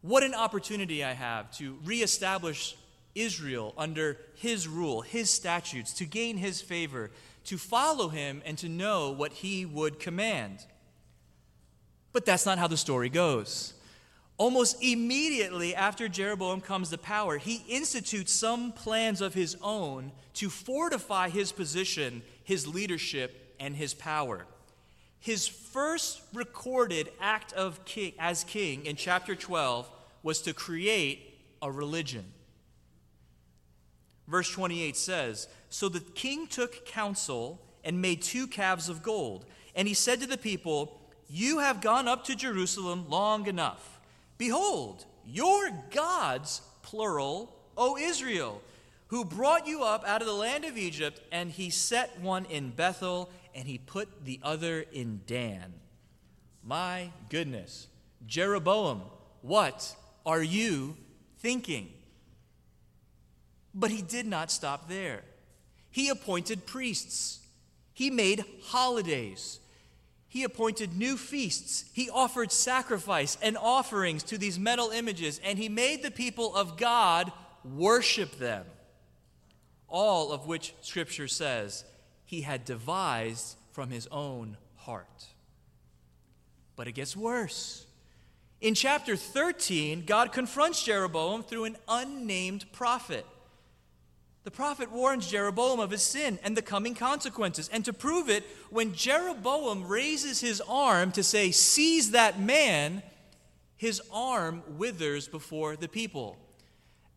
What 0.00 0.22
an 0.22 0.34
opportunity 0.34 1.04
I 1.04 1.12
have 1.12 1.50
to 1.58 1.76
reestablish 1.84 2.76
Israel 3.14 3.74
under 3.76 4.16
his 4.36 4.66
rule, 4.66 5.02
his 5.02 5.28
statutes, 5.28 5.92
to 5.94 6.06
gain 6.06 6.36
his 6.36 6.62
favor, 6.62 7.10
to 7.48 7.56
follow 7.56 8.08
him, 8.08 8.42
and 8.44 8.58
to 8.58 8.68
know 8.68 9.10
what 9.10 9.32
he 9.32 9.64
would 9.64 9.98
command. 9.98 10.66
But 12.12 12.26
that's 12.26 12.44
not 12.44 12.58
how 12.58 12.68
the 12.68 12.76
story 12.76 13.08
goes. 13.08 13.72
Almost 14.36 14.82
immediately 14.82 15.74
after 15.74 16.08
Jeroboam 16.08 16.60
comes 16.60 16.90
to 16.90 16.98
power, 16.98 17.38
he 17.38 17.64
institutes 17.66 18.32
some 18.32 18.72
plans 18.72 19.22
of 19.22 19.32
his 19.32 19.56
own 19.62 20.12
to 20.34 20.50
fortify 20.50 21.30
his 21.30 21.50
position, 21.50 22.20
his 22.44 22.66
leadership, 22.66 23.54
and 23.58 23.74
his 23.74 23.94
power. 23.94 24.44
His 25.18 25.48
first 25.48 26.20
recorded 26.34 27.08
act 27.18 27.54
of 27.54 27.82
king, 27.86 28.12
as 28.18 28.44
king 28.44 28.84
in 28.84 28.94
chapter 28.94 29.34
12 29.34 29.90
was 30.22 30.42
to 30.42 30.52
create 30.52 31.38
a 31.62 31.72
religion. 31.72 32.26
Verse 34.28 34.50
28 34.52 34.94
says 34.96 35.48
So 35.70 35.88
the 35.88 36.00
king 36.00 36.46
took 36.46 36.86
counsel 36.86 37.60
and 37.84 38.00
made 38.00 38.22
two 38.22 38.46
calves 38.46 38.88
of 38.88 39.02
gold. 39.02 39.46
And 39.74 39.86
he 39.86 39.94
said 39.94 40.20
to 40.20 40.26
the 40.26 40.38
people, 40.38 41.00
You 41.28 41.58
have 41.58 41.80
gone 41.80 42.08
up 42.08 42.24
to 42.24 42.36
Jerusalem 42.36 43.08
long 43.08 43.46
enough. 43.46 44.00
Behold, 44.38 45.04
your 45.26 45.70
gods, 45.90 46.62
plural, 46.82 47.54
O 47.76 47.96
Israel, 47.96 48.62
who 49.08 49.24
brought 49.24 49.66
you 49.66 49.82
up 49.82 50.06
out 50.06 50.20
of 50.20 50.26
the 50.26 50.34
land 50.34 50.64
of 50.64 50.76
Egypt, 50.76 51.20
and 51.32 51.50
he 51.50 51.70
set 51.70 52.20
one 52.20 52.44
in 52.46 52.70
Bethel 52.70 53.30
and 53.54 53.66
he 53.66 53.78
put 53.78 54.24
the 54.24 54.38
other 54.42 54.84
in 54.92 55.20
Dan. 55.26 55.74
My 56.62 57.10
goodness. 57.28 57.88
Jeroboam, 58.26 59.02
what 59.42 59.96
are 60.24 60.42
you 60.42 60.96
thinking? 61.38 61.88
But 63.74 63.90
he 63.90 64.02
did 64.02 64.26
not 64.26 64.50
stop 64.50 64.88
there. 64.88 65.22
He 65.90 66.08
appointed 66.08 66.66
priests, 66.66 67.40
he 67.92 68.10
made 68.10 68.44
holidays. 68.64 69.60
He 70.30 70.44
appointed 70.44 70.94
new 70.94 71.16
feasts. 71.16 71.86
He 71.94 72.10
offered 72.10 72.52
sacrifice 72.52 73.38
and 73.40 73.56
offerings 73.56 74.22
to 74.24 74.36
these 74.36 74.58
metal 74.58 74.90
images, 74.90 75.40
and 75.42 75.58
he 75.58 75.70
made 75.70 76.02
the 76.02 76.10
people 76.10 76.54
of 76.54 76.76
God 76.76 77.32
worship 77.64 78.38
them. 78.38 78.66
All 79.88 80.30
of 80.30 80.46
which 80.46 80.74
Scripture 80.82 81.28
says 81.28 81.84
he 82.26 82.42
had 82.42 82.66
devised 82.66 83.56
from 83.72 83.90
his 83.90 84.06
own 84.08 84.58
heart. 84.76 85.26
But 86.76 86.88
it 86.88 86.92
gets 86.92 87.16
worse. 87.16 87.86
In 88.60 88.74
chapter 88.74 89.16
13, 89.16 90.04
God 90.04 90.32
confronts 90.32 90.84
Jeroboam 90.84 91.42
through 91.42 91.64
an 91.64 91.76
unnamed 91.88 92.70
prophet. 92.72 93.24
The 94.48 94.52
prophet 94.52 94.90
warns 94.90 95.26
Jeroboam 95.26 95.78
of 95.78 95.90
his 95.90 96.00
sin 96.00 96.38
and 96.42 96.56
the 96.56 96.62
coming 96.62 96.94
consequences. 96.94 97.68
And 97.70 97.84
to 97.84 97.92
prove 97.92 98.30
it, 98.30 98.44
when 98.70 98.94
Jeroboam 98.94 99.86
raises 99.86 100.40
his 100.40 100.62
arm 100.62 101.12
to 101.12 101.22
say, 101.22 101.50
Seize 101.50 102.12
that 102.12 102.40
man, 102.40 103.02
his 103.76 104.00
arm 104.10 104.62
withers 104.78 105.28
before 105.28 105.76
the 105.76 105.86
people. 105.86 106.38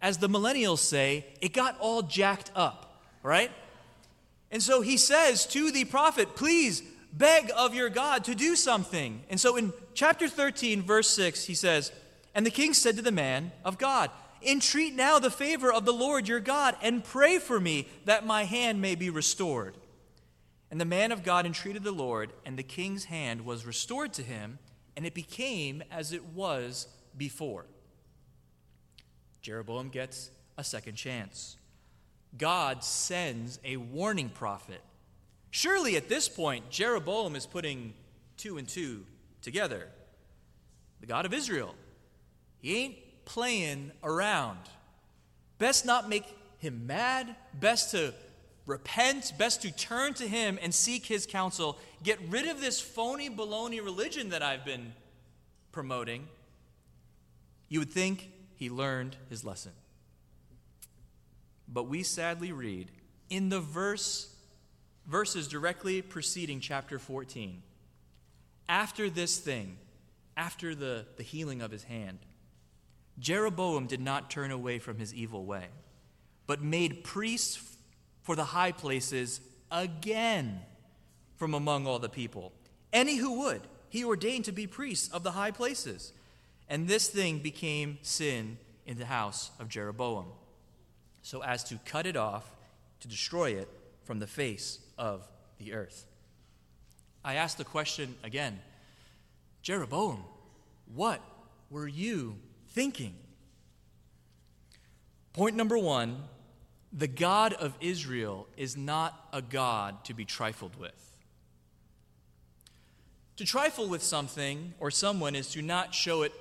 As 0.01 0.17
the 0.17 0.27
millennials 0.27 0.79
say, 0.79 1.25
it 1.39 1.53
got 1.53 1.79
all 1.79 2.01
jacked 2.01 2.51
up, 2.53 3.01
right? 3.23 3.51
And 4.51 4.61
so 4.61 4.81
he 4.81 4.97
says 4.97 5.45
to 5.45 5.71
the 5.71 5.85
prophet, 5.85 6.35
Please 6.35 6.83
beg 7.13 7.49
of 7.55 7.73
your 7.73 7.89
God 7.89 8.25
to 8.25 8.35
do 8.35 8.57
something. 8.57 9.23
And 9.29 9.39
so 9.39 9.55
in 9.55 9.71
chapter 9.93 10.27
13, 10.27 10.81
verse 10.81 11.09
6, 11.11 11.45
he 11.45 11.53
says, 11.53 11.93
And 12.35 12.45
the 12.45 12.51
king 12.51 12.73
said 12.73 12.97
to 12.97 13.01
the 13.01 13.09
man 13.09 13.53
of 13.63 13.77
God, 13.77 14.11
Entreat 14.43 14.95
now 14.95 15.19
the 15.19 15.29
favor 15.29 15.71
of 15.71 15.85
the 15.85 15.93
Lord 15.93 16.27
your 16.27 16.39
God, 16.39 16.75
and 16.81 17.03
pray 17.03 17.37
for 17.37 17.59
me 17.59 17.87
that 18.05 18.25
my 18.25 18.43
hand 18.43 18.81
may 18.81 18.95
be 18.95 19.09
restored. 19.09 19.75
And 20.69 20.79
the 20.79 20.85
man 20.85 21.11
of 21.11 21.23
God 21.23 21.45
entreated 21.45 21.83
the 21.83 21.91
Lord, 21.91 22.31
and 22.45 22.57
the 22.57 22.63
king's 22.63 23.05
hand 23.05 23.45
was 23.45 23.65
restored 23.65 24.13
to 24.13 24.23
him, 24.23 24.57
and 24.95 25.05
it 25.05 25.13
became 25.13 25.83
as 25.91 26.13
it 26.13 26.23
was 26.27 26.87
before. 27.17 27.65
Jeroboam 29.41 29.89
gets 29.89 30.31
a 30.57 30.63
second 30.63 30.95
chance. 30.95 31.57
God 32.37 32.83
sends 32.83 33.59
a 33.65 33.77
warning 33.77 34.29
prophet. 34.29 34.81
Surely 35.49 35.97
at 35.97 36.07
this 36.07 36.29
point, 36.29 36.69
Jeroboam 36.69 37.35
is 37.35 37.45
putting 37.45 37.93
two 38.37 38.57
and 38.57 38.67
two 38.67 39.05
together. 39.41 39.87
The 41.01 41.07
God 41.07 41.25
of 41.25 41.33
Israel. 41.33 41.75
He 42.59 42.77
ain't 42.77 42.95
playing 43.31 43.91
around. 44.03 44.59
Best 45.57 45.85
not 45.85 46.09
make 46.09 46.25
him 46.57 46.85
mad, 46.85 47.33
best 47.53 47.91
to 47.91 48.13
repent, 48.65 49.31
best 49.37 49.61
to 49.61 49.71
turn 49.71 50.13
to 50.13 50.27
him 50.27 50.59
and 50.61 50.75
seek 50.75 51.05
his 51.05 51.25
counsel. 51.25 51.79
Get 52.03 52.19
rid 52.27 52.45
of 52.45 52.59
this 52.59 52.81
phony 52.81 53.29
baloney 53.29 53.81
religion 53.81 54.31
that 54.31 54.43
I've 54.43 54.65
been 54.65 54.93
promoting. 55.71 56.27
You 57.69 57.79
would 57.79 57.91
think 57.91 58.29
he 58.57 58.69
learned 58.69 59.15
his 59.29 59.45
lesson. 59.45 59.71
But 61.69 61.83
we 61.83 62.03
sadly 62.03 62.51
read 62.51 62.91
in 63.29 63.47
the 63.47 63.61
verse 63.61 64.35
verses 65.07 65.47
directly 65.47 66.01
preceding 66.01 66.59
chapter 66.59 66.99
14. 66.99 67.63
After 68.67 69.09
this 69.09 69.37
thing, 69.37 69.77
after 70.35 70.75
the, 70.75 71.05
the 71.15 71.23
healing 71.23 71.61
of 71.61 71.71
his 71.71 71.85
hand, 71.85 72.19
Jeroboam 73.19 73.87
did 73.87 74.01
not 74.01 74.29
turn 74.29 74.51
away 74.51 74.79
from 74.79 74.97
his 74.97 75.13
evil 75.13 75.45
way, 75.45 75.67
but 76.47 76.61
made 76.61 77.03
priests 77.03 77.77
for 78.21 78.35
the 78.35 78.45
high 78.45 78.71
places 78.71 79.41
again 79.71 80.61
from 81.35 81.53
among 81.53 81.87
all 81.87 81.99
the 81.99 82.09
people. 82.09 82.51
Any 82.93 83.17
who 83.17 83.39
would, 83.39 83.61
he 83.89 84.03
ordained 84.03 84.45
to 84.45 84.51
be 84.51 84.67
priests 84.67 85.11
of 85.13 85.23
the 85.23 85.31
high 85.31 85.51
places. 85.51 86.13
And 86.69 86.87
this 86.87 87.07
thing 87.09 87.39
became 87.39 87.99
sin 88.01 88.57
in 88.85 88.97
the 88.97 89.05
house 89.05 89.51
of 89.59 89.67
Jeroboam 89.69 90.27
so 91.21 91.43
as 91.43 91.63
to 91.65 91.79
cut 91.85 92.05
it 92.05 92.15
off, 92.15 92.55
to 92.99 93.07
destroy 93.07 93.51
it 93.51 93.69
from 94.03 94.19
the 94.19 94.27
face 94.27 94.79
of 94.97 95.27
the 95.57 95.73
earth. 95.73 96.05
I 97.23 97.35
ask 97.35 97.57
the 97.57 97.63
question 97.63 98.15
again 98.23 98.59
Jeroboam, 99.61 100.23
what 100.93 101.21
were 101.69 101.87
you 101.87 102.37
thinking? 102.71 103.15
Point 105.33 105.55
number 105.55 105.77
one 105.77 106.23
the 106.93 107.07
God 107.07 107.53
of 107.53 107.73
Israel 107.79 108.47
is 108.57 108.75
not 108.75 109.29
a 109.31 109.41
God 109.41 110.03
to 110.05 110.13
be 110.13 110.25
trifled 110.25 110.75
with. 110.77 110.91
To 113.37 113.45
trifle 113.45 113.87
with 113.87 114.03
something 114.03 114.73
or 114.79 114.91
someone 114.91 115.35
is 115.35 115.51
to 115.51 115.61
not 115.61 115.95
show 115.95 116.23
it 116.23 116.33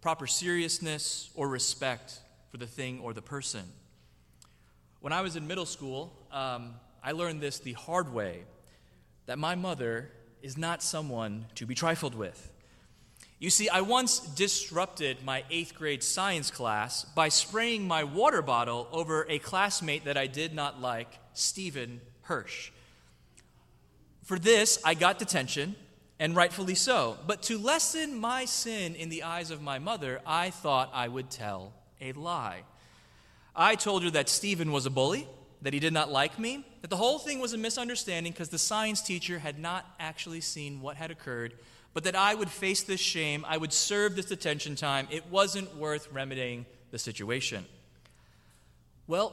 proper 0.00 0.26
seriousness 0.26 1.30
or 1.34 1.48
respect 1.48 2.18
for 2.50 2.56
the 2.56 2.66
thing 2.66 3.00
or 3.00 3.12
the 3.12 3.22
person. 3.22 3.64
When 5.00 5.12
I 5.12 5.20
was 5.20 5.36
in 5.36 5.46
middle 5.46 5.66
school, 5.66 6.16
um, 6.32 6.76
I 7.02 7.12
learned 7.12 7.42
this 7.42 7.58
the 7.58 7.74
hard 7.74 8.12
way 8.12 8.44
that 9.26 9.38
my 9.38 9.54
mother 9.54 10.10
is 10.40 10.56
not 10.56 10.82
someone 10.82 11.44
to 11.56 11.66
be 11.66 11.74
trifled 11.74 12.14
with. 12.14 12.53
You 13.38 13.50
see, 13.50 13.68
I 13.68 13.80
once 13.80 14.20
disrupted 14.20 15.24
my 15.24 15.44
eighth 15.50 15.74
grade 15.74 16.02
science 16.02 16.50
class 16.50 17.04
by 17.04 17.28
spraying 17.28 17.86
my 17.86 18.04
water 18.04 18.42
bottle 18.42 18.88
over 18.92 19.26
a 19.28 19.38
classmate 19.38 20.04
that 20.04 20.16
I 20.16 20.26
did 20.26 20.54
not 20.54 20.80
like, 20.80 21.18
Stephen 21.34 22.00
Hirsch. 22.22 22.70
For 24.22 24.38
this, 24.38 24.78
I 24.84 24.94
got 24.94 25.18
detention, 25.18 25.74
and 26.18 26.34
rightfully 26.34 26.74
so. 26.74 27.18
But 27.26 27.42
to 27.44 27.58
lessen 27.58 28.18
my 28.18 28.44
sin 28.44 28.94
in 28.94 29.08
the 29.08 29.24
eyes 29.24 29.50
of 29.50 29.60
my 29.60 29.78
mother, 29.78 30.20
I 30.24 30.50
thought 30.50 30.90
I 30.94 31.08
would 31.08 31.28
tell 31.28 31.74
a 32.00 32.12
lie. 32.12 32.62
I 33.54 33.74
told 33.74 34.04
her 34.04 34.10
that 34.10 34.28
Stephen 34.28 34.72
was 34.72 34.86
a 34.86 34.90
bully, 34.90 35.28
that 35.62 35.74
he 35.74 35.80
did 35.80 35.92
not 35.92 36.10
like 36.10 36.38
me, 36.38 36.64
that 36.82 36.88
the 36.88 36.96
whole 36.96 37.18
thing 37.18 37.40
was 37.40 37.52
a 37.52 37.58
misunderstanding 37.58 38.32
because 38.32 38.48
the 38.48 38.58
science 38.58 39.02
teacher 39.02 39.38
had 39.38 39.58
not 39.58 39.84
actually 39.98 40.40
seen 40.40 40.80
what 40.80 40.96
had 40.96 41.10
occurred, 41.10 41.54
but 41.94 42.04
that 42.04 42.16
I 42.16 42.34
would 42.34 42.50
face 42.50 42.82
this 42.82 43.00
shame, 43.00 43.46
I 43.48 43.56
would 43.56 43.72
serve 43.72 44.16
this 44.16 44.26
detention 44.26 44.74
time. 44.74 45.06
It 45.10 45.24
wasn't 45.30 45.76
worth 45.76 46.12
remedying 46.12 46.66
the 46.90 46.98
situation. 46.98 47.64
Well, 49.06 49.32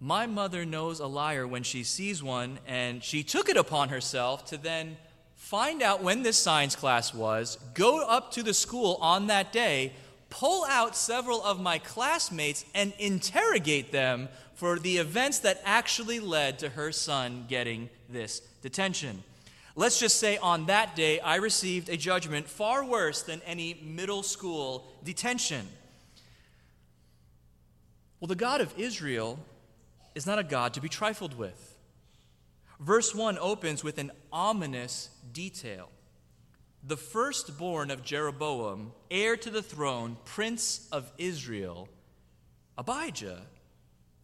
my 0.00 0.26
mother 0.26 0.64
knows 0.64 1.00
a 1.00 1.06
liar 1.06 1.46
when 1.46 1.62
she 1.62 1.82
sees 1.82 2.22
one, 2.22 2.58
and 2.66 3.02
she 3.02 3.22
took 3.24 3.48
it 3.48 3.56
upon 3.56 3.88
herself 3.88 4.44
to 4.46 4.56
then 4.56 4.96
find 5.34 5.82
out 5.82 6.02
when 6.02 6.22
this 6.22 6.36
science 6.36 6.76
class 6.76 7.14
was, 7.14 7.58
go 7.74 8.06
up 8.06 8.32
to 8.32 8.42
the 8.42 8.54
school 8.54 8.98
on 9.00 9.28
that 9.28 9.50
day, 9.52 9.92
pull 10.30 10.64
out 10.66 10.94
several 10.94 11.42
of 11.42 11.60
my 11.60 11.78
classmates, 11.78 12.64
and 12.74 12.92
interrogate 12.98 13.92
them 13.92 14.28
for 14.54 14.78
the 14.78 14.98
events 14.98 15.38
that 15.38 15.62
actually 15.64 16.20
led 16.20 16.58
to 16.58 16.68
her 16.70 16.92
son 16.92 17.46
getting 17.48 17.88
this 18.08 18.40
detention. 18.60 19.22
Let's 19.78 20.00
just 20.00 20.18
say 20.18 20.38
on 20.38 20.66
that 20.66 20.96
day, 20.96 21.20
I 21.20 21.36
received 21.36 21.88
a 21.88 21.96
judgment 21.96 22.48
far 22.48 22.84
worse 22.84 23.22
than 23.22 23.40
any 23.46 23.80
middle 23.80 24.24
school 24.24 24.88
detention. 25.04 25.68
Well, 28.18 28.26
the 28.26 28.34
God 28.34 28.60
of 28.60 28.74
Israel 28.76 29.38
is 30.16 30.26
not 30.26 30.40
a 30.40 30.42
God 30.42 30.74
to 30.74 30.80
be 30.80 30.88
trifled 30.88 31.38
with. 31.38 31.78
Verse 32.80 33.14
1 33.14 33.38
opens 33.38 33.84
with 33.84 33.98
an 33.98 34.10
ominous 34.32 35.10
detail. 35.32 35.90
The 36.82 36.96
firstborn 36.96 37.92
of 37.92 38.02
Jeroboam, 38.02 38.90
heir 39.12 39.36
to 39.36 39.48
the 39.48 39.62
throne, 39.62 40.16
prince 40.24 40.88
of 40.90 41.08
Israel, 41.18 41.88
Abijah, 42.76 43.42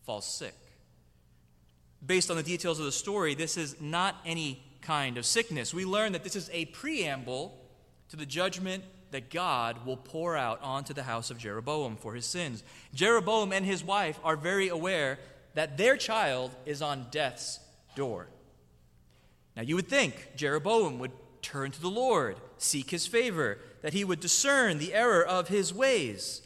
falls 0.02 0.26
sick. 0.26 0.56
Based 2.04 2.28
on 2.28 2.37
the 2.37 2.42
details 2.42 2.80
of 2.80 2.87
the 2.87 2.92
story, 2.92 3.37
this 3.37 3.56
is 3.56 3.80
not 3.80 4.16
any 4.26 4.61
kind 4.84 5.18
of 5.18 5.26
sickness. 5.26 5.74
We 5.74 5.84
learn 5.84 6.12
that 6.12 6.22
this 6.22 6.36
is 6.36 6.50
a 6.52 6.66
preamble 6.66 7.58
to 8.10 8.16
the 8.16 8.26
judgment 8.26 8.84
that 9.10 9.30
God 9.30 9.86
will 9.86 9.96
pour 9.96 10.36
out 10.36 10.60
onto 10.62 10.92
the 10.92 11.04
house 11.04 11.30
of 11.30 11.38
Jeroboam 11.38 11.96
for 11.96 12.14
his 12.14 12.26
sins. 12.26 12.62
Jeroboam 12.94 13.52
and 13.52 13.64
his 13.64 13.82
wife 13.82 14.18
are 14.22 14.36
very 14.36 14.68
aware 14.68 15.18
that 15.54 15.76
their 15.76 15.96
child 15.96 16.50
is 16.66 16.82
on 16.82 17.06
death's 17.10 17.60
door. 17.94 18.26
Now, 19.56 19.62
you 19.62 19.76
would 19.76 19.88
think 19.88 20.32
Jeroboam 20.36 20.98
would 20.98 21.12
turn 21.42 21.70
to 21.70 21.80
the 21.80 21.88
Lord, 21.88 22.36
seek 22.58 22.90
his 22.90 23.06
favor, 23.06 23.58
that 23.82 23.92
he 23.92 24.04
would 24.04 24.18
discern 24.20 24.78
the 24.78 24.94
error 24.94 25.24
of 25.24 25.48
his 25.48 25.72
ways. 25.72 26.42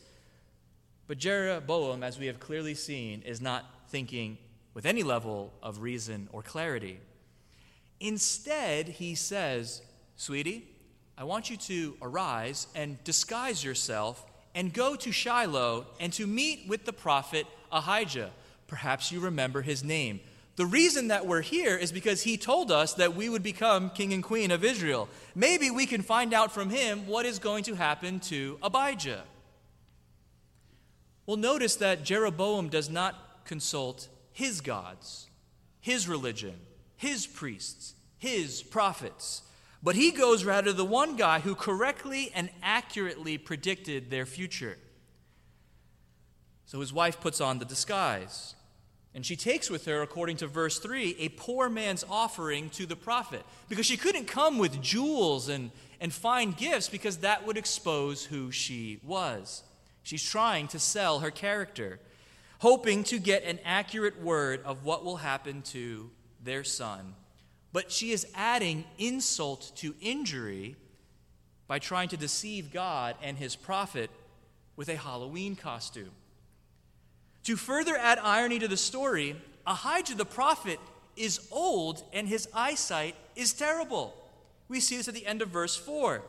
But 1.07 1.19
Jeroboam, 1.19 2.03
as 2.03 2.19
we 2.19 2.27
have 2.27 2.39
clearly 2.39 2.75
seen, 2.75 3.23
is 3.23 3.41
not 3.41 3.65
thinking 3.89 4.37
with 4.75 4.85
any 4.85 5.03
level 5.03 5.53
of 5.63 5.81
reason 5.81 6.29
or 6.33 6.43
clarity. 6.43 7.01
Instead, 8.01 8.89
he 8.89 9.15
says, 9.15 9.83
Sweetie, 10.17 10.69
I 11.17 11.25
want 11.25 11.51
you 11.51 11.57
to 11.57 11.97
arise 12.01 12.69
and 12.75 13.03
disguise 13.05 13.65
yourself 13.65 14.25
and 14.55 14.73
go 14.73 14.97
to 14.97 15.13
Shiloh 15.13 15.87
and 16.01 16.13
to 16.15 16.27
meet 16.27 16.69
with 16.69 16.85
the 16.85 16.93
prophet 16.93 17.47
Ahijah. 17.73 18.31
Perhaps 18.67 19.11
you 19.11 19.21
remember 19.21 19.63
his 19.63 19.83
name. 19.83 20.21
The 20.57 20.67
reason 20.67 21.09
that 21.09 21.27
we're 21.27 21.43
here 21.43 21.77
is 21.77 21.93
because 21.93 22.23
he 22.23 22.37
told 22.37 22.73
us 22.73 22.95
that 22.95 23.15
we 23.15 23.29
would 23.29 23.45
become 23.45 23.91
king 23.91 24.13
and 24.13 24.23
queen 24.23 24.51
of 24.51 24.65
Israel. 24.65 25.09
Maybe 25.35 25.71
we 25.71 25.87
can 25.87 26.03
find 26.03 26.35
out 26.35 26.53
from 26.53 26.71
him 26.71 27.07
what 27.07 27.27
is 27.27 27.39
going 27.39 27.65
to 27.65 27.75
happen 27.77 28.19
to 28.21 28.59
Abijah. 28.63 29.23
Well, 31.27 31.37
notice 31.37 31.77
that 31.77 32.05
Jeroboam 32.05 32.69
does 32.69 32.91
not 32.91 33.45
consult 33.45 34.09
his 34.33 34.61
gods, 34.61 35.29
his 35.81 36.09
religion, 36.09 36.55
his 36.99 37.27
priests, 37.27 37.95
his 38.19 38.63
prophets, 38.63 39.43
but 39.83 39.95
he 39.95 40.11
goes 40.11 40.45
rather 40.45 40.73
the 40.73 40.85
one 40.85 41.17
guy 41.17 41.39
who 41.39 41.55
correctly 41.55 42.31
and 42.35 42.51
accurately 42.63 43.39
predicted 43.39 44.11
their 44.11 44.27
future. 44.27 44.77
So 46.67 46.81
his 46.81 46.93
wife 46.93 47.21
puts 47.21 47.41
on 47.41 47.61
the 47.61 47.65
disguise. 47.65 48.57
And 49.15 49.25
she 49.25 49.37
takes 49.37 49.71
with 49.71 49.87
her, 49.87 50.03
according 50.03 50.37
to 50.39 50.47
verse 50.49 50.79
3, 50.81 51.17
a 51.19 51.29
poor 51.31 51.69
man's 51.69 52.05
offering 52.11 52.69
to 52.71 52.85
the 52.85 52.97
prophet. 52.97 53.43
Because 53.69 53.87
she 53.87 53.97
couldn't 53.97 54.27
come 54.27 54.59
with 54.59 54.83
jewels 54.83 55.49
and, 55.49 55.71
and 56.01 56.13
fine 56.13 56.51
gifts 56.51 56.89
because 56.89 57.19
that 57.19 57.47
would 57.47 57.57
expose 57.57 58.25
who 58.25 58.51
she 58.51 59.01
was. 59.03 59.63
She's 60.03 60.23
trying 60.23 60.69
to 60.69 60.79
sell 60.79 61.21
her 61.21 61.31
character, 61.31 62.01
hoping 62.59 63.05
to 63.05 63.19
get 63.19 63.45
an 63.45 63.61
accurate 63.65 64.21
word 64.21 64.63
of 64.65 64.85
what 64.85 65.05
will 65.05 65.17
happen 65.17 65.63
to 65.63 66.11
their 66.43 66.65
son. 66.65 67.15
But 67.73 67.93
she 67.93 68.13
is 68.13 68.27
adding 68.35 68.85
insult 68.99 69.73
to 69.77 69.95
injury 70.01 70.77
by 71.67 71.79
trying 71.79 72.09
to 72.09 72.17
deceive 72.17 72.73
God 72.73 73.15
and 73.23 73.37
his 73.37 73.55
prophet 73.55 74.11
with 74.77 74.89
a 74.89 74.97
Halloween 74.97 75.55
costume. 75.55 76.11
To 77.45 77.57
further 77.57 77.97
add 77.97 78.19
irony 78.19 78.59
to 78.59 78.69
the 78.69 78.77
story, 78.77 79.37
Ahijah 79.67 80.15
the 80.15 80.25
prophet 80.25 80.81
is 81.17 81.47
old 81.51 82.03
and 82.13 82.29
his 82.29 82.49
eyesight 82.55 83.15
is 83.37 83.53
terrible. 83.53 84.15
We 84.69 84.81
see 84.81 84.97
this 84.97 85.09
at 85.09 85.15
the 85.15 85.27
end 85.27 85.43
of 85.43 85.49
verse 85.49 85.77
4. 85.77 86.23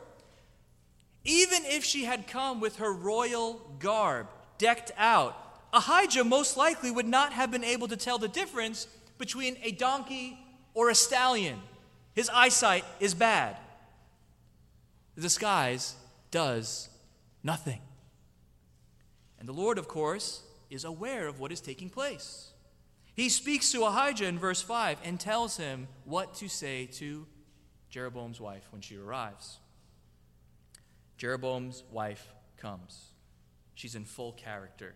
Even 1.24 1.64
if 1.64 1.84
she 1.84 2.04
had 2.04 2.26
come 2.26 2.60
with 2.60 2.76
her 2.76 2.92
royal 2.92 3.60
garb, 3.78 4.28
decked 4.58 4.92
out, 4.96 5.36
Ahijah 5.72 6.24
most 6.24 6.56
likely 6.56 6.90
would 6.90 7.06
not 7.06 7.32
have 7.32 7.50
been 7.50 7.64
able 7.64 7.88
to 7.88 7.96
tell 7.96 8.18
the 8.18 8.28
difference 8.28 8.86
between 9.20 9.56
a 9.62 9.70
donkey 9.70 10.36
or 10.74 10.90
a 10.90 10.94
stallion. 10.96 11.60
His 12.14 12.28
eyesight 12.30 12.84
is 12.98 13.14
bad. 13.14 13.56
The 15.14 15.20
disguise 15.20 15.94
does 16.32 16.88
nothing. 17.44 17.80
And 19.38 19.48
the 19.48 19.52
Lord, 19.52 19.78
of 19.78 19.86
course, 19.86 20.42
is 20.70 20.84
aware 20.84 21.28
of 21.28 21.38
what 21.38 21.52
is 21.52 21.60
taking 21.60 21.88
place. 21.88 22.50
He 23.14 23.28
speaks 23.28 23.70
to 23.72 23.84
Ahijah 23.84 24.26
in 24.26 24.38
verse 24.38 24.62
5 24.62 24.98
and 25.04 25.20
tells 25.20 25.56
him 25.56 25.88
what 26.04 26.34
to 26.36 26.48
say 26.48 26.86
to 26.94 27.26
Jeroboam's 27.90 28.40
wife 28.40 28.66
when 28.70 28.80
she 28.80 28.96
arrives. 28.96 29.58
Jeroboam's 31.18 31.84
wife 31.90 32.26
comes. 32.56 33.10
She's 33.74 33.94
in 33.94 34.04
full 34.04 34.32
character. 34.32 34.94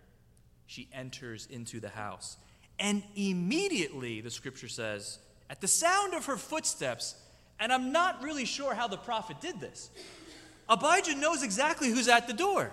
She 0.66 0.88
enters 0.92 1.46
into 1.50 1.80
the 1.80 1.90
house. 1.90 2.36
And 2.78 3.02
immediately, 3.14 4.20
the 4.20 4.30
scripture 4.30 4.68
says, 4.68 5.18
at 5.48 5.60
the 5.60 5.68
sound 5.68 6.14
of 6.14 6.26
her 6.26 6.36
footsteps, 6.36 7.14
and 7.60 7.72
I'm 7.72 7.92
not 7.92 8.22
really 8.22 8.44
sure 8.44 8.74
how 8.74 8.88
the 8.88 8.96
prophet 8.96 9.40
did 9.40 9.60
this, 9.60 9.90
Abijah 10.68 11.16
knows 11.16 11.42
exactly 11.42 11.88
who's 11.90 12.08
at 12.08 12.26
the 12.26 12.32
door. 12.32 12.72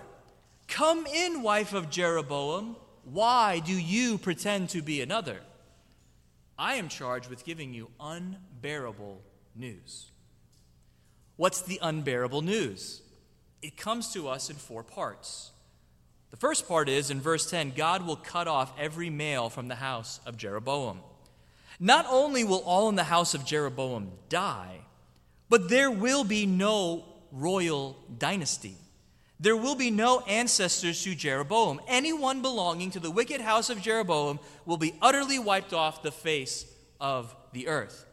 Come 0.66 1.06
in, 1.06 1.42
wife 1.42 1.74
of 1.74 1.90
Jeroboam. 1.90 2.76
Why 3.04 3.60
do 3.60 3.72
you 3.72 4.18
pretend 4.18 4.70
to 4.70 4.82
be 4.82 5.00
another? 5.00 5.40
I 6.58 6.74
am 6.74 6.88
charged 6.88 7.28
with 7.28 7.44
giving 7.44 7.74
you 7.74 7.88
unbearable 8.00 9.20
news. 9.54 10.06
What's 11.36 11.62
the 11.62 11.78
unbearable 11.82 12.42
news? 12.42 13.02
It 13.62 13.76
comes 13.76 14.12
to 14.14 14.28
us 14.28 14.50
in 14.50 14.56
four 14.56 14.82
parts. 14.82 15.51
The 16.32 16.38
first 16.38 16.66
part 16.66 16.88
is 16.88 17.10
in 17.10 17.20
verse 17.20 17.48
10 17.48 17.74
God 17.76 18.06
will 18.06 18.16
cut 18.16 18.48
off 18.48 18.72
every 18.78 19.10
male 19.10 19.50
from 19.50 19.68
the 19.68 19.76
house 19.76 20.18
of 20.26 20.38
Jeroboam. 20.38 21.00
Not 21.78 22.06
only 22.08 22.42
will 22.42 22.62
all 22.64 22.88
in 22.88 22.96
the 22.96 23.04
house 23.04 23.34
of 23.34 23.44
Jeroboam 23.44 24.10
die, 24.30 24.80
but 25.50 25.68
there 25.68 25.90
will 25.90 26.24
be 26.24 26.46
no 26.46 27.04
royal 27.30 27.98
dynasty. 28.18 28.76
There 29.40 29.56
will 29.56 29.74
be 29.74 29.90
no 29.90 30.20
ancestors 30.20 31.02
to 31.02 31.14
Jeroboam. 31.14 31.80
Anyone 31.86 32.40
belonging 32.40 32.92
to 32.92 33.00
the 33.00 33.10
wicked 33.10 33.42
house 33.42 33.68
of 33.68 33.82
Jeroboam 33.82 34.38
will 34.64 34.78
be 34.78 34.94
utterly 35.02 35.38
wiped 35.38 35.74
off 35.74 36.02
the 36.02 36.12
face 36.12 36.64
of 36.98 37.34
the 37.52 37.68
earth. 37.68 38.06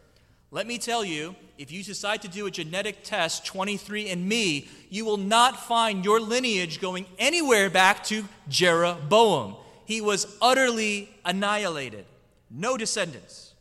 Let 0.51 0.65
me 0.65 0.79
tell 0.79 1.05
you, 1.05 1.35
if 1.59 1.71
you 1.71 1.83
decide 1.83 2.23
to 2.23 2.27
do 2.27 2.47
a 2.47 2.51
genetic 2.51 3.03
test, 3.03 3.45
23andMe, 3.45 4.67
you 4.89 5.05
will 5.05 5.17
not 5.17 5.67
find 5.67 6.03
your 6.03 6.19
lineage 6.19 6.81
going 6.81 7.05
anywhere 7.19 7.69
back 7.69 8.03
to 8.05 8.23
Jeroboam. 8.47 9.55
he 9.85 10.01
was 10.01 10.37
utterly 10.41 11.09
annihilated, 11.25 12.05
no 12.49 12.77
descendants. 12.77 13.53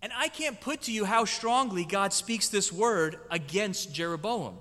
And 0.00 0.12
I 0.16 0.28
can't 0.28 0.60
put 0.60 0.82
to 0.82 0.92
you 0.92 1.04
how 1.04 1.24
strongly 1.24 1.84
God 1.84 2.12
speaks 2.12 2.48
this 2.48 2.72
word 2.72 3.18
against 3.30 3.92
Jeroboam. 3.92 4.56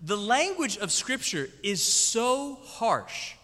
The 0.00 0.16
language 0.16 0.78
of 0.78 0.90
Scripture 0.90 1.48
is 1.62 1.82
so 1.82 2.58
harsh 2.62 3.34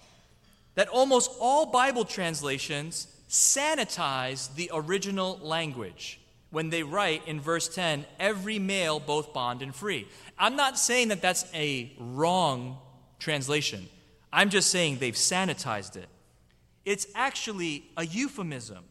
that 0.75 0.89
almost 0.89 1.31
all 1.41 1.67
Bible 1.67 2.05
translations 2.05 3.07
sanitize 3.29 4.55
the 4.55 4.71
original 4.73 5.39
language 5.43 6.20
when 6.51 6.71
they 6.71 6.83
write 6.83 7.27
in 7.27 7.41
verse 7.41 7.69
10, 7.69 8.05
every 8.19 8.59
male, 8.59 9.01
both 9.01 9.33
bond 9.33 9.63
and 9.63 9.75
free. 9.75 10.09
I'm 10.39 10.57
not 10.57 10.79
saying 10.79 11.09
that 11.09 11.23
that's 11.23 11.45
a 11.55 11.93
wrong 11.99 12.79
translation. 13.19 13.89
I'm 14.33 14.51
just 14.51 14.71
saying 14.71 14.99
they've 14.99 15.15
sanitized 15.15 15.97
it. 15.97 16.09
It's 16.85 17.07
actually 17.15 17.85
a 17.97 18.05
euphemism. 18.05 18.85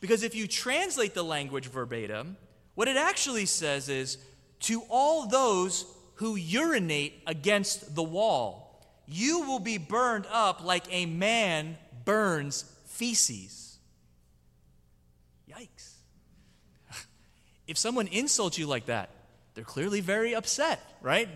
Because 0.00 0.22
if 0.22 0.34
you 0.34 0.46
translate 0.46 1.14
the 1.14 1.24
language 1.24 1.66
verbatim, 1.66 2.36
what 2.74 2.88
it 2.88 2.96
actually 2.96 3.46
says 3.46 3.88
is 3.88 4.18
to 4.60 4.82
all 4.88 5.26
those 5.26 5.86
who 6.14 6.36
urinate 6.36 7.22
against 7.26 7.94
the 7.94 8.02
wall, 8.02 8.82
you 9.06 9.42
will 9.42 9.58
be 9.58 9.78
burned 9.78 10.26
up 10.30 10.64
like 10.64 10.84
a 10.90 11.06
man 11.06 11.76
burns 12.04 12.64
feces. 12.84 13.78
Yikes. 15.48 15.95
If 17.66 17.78
someone 17.78 18.06
insults 18.08 18.58
you 18.58 18.66
like 18.66 18.86
that, 18.86 19.10
they're 19.54 19.64
clearly 19.64 20.00
very 20.00 20.34
upset, 20.34 20.80
right? 21.02 21.28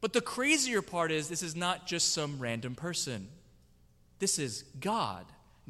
But 0.00 0.12
the 0.12 0.20
crazier 0.20 0.82
part 0.82 1.10
is 1.10 1.28
this 1.28 1.42
is 1.42 1.56
not 1.56 1.86
just 1.86 2.12
some 2.12 2.38
random 2.38 2.74
person. 2.74 3.28
This 4.18 4.38
is 4.38 4.64
God. 4.80 5.24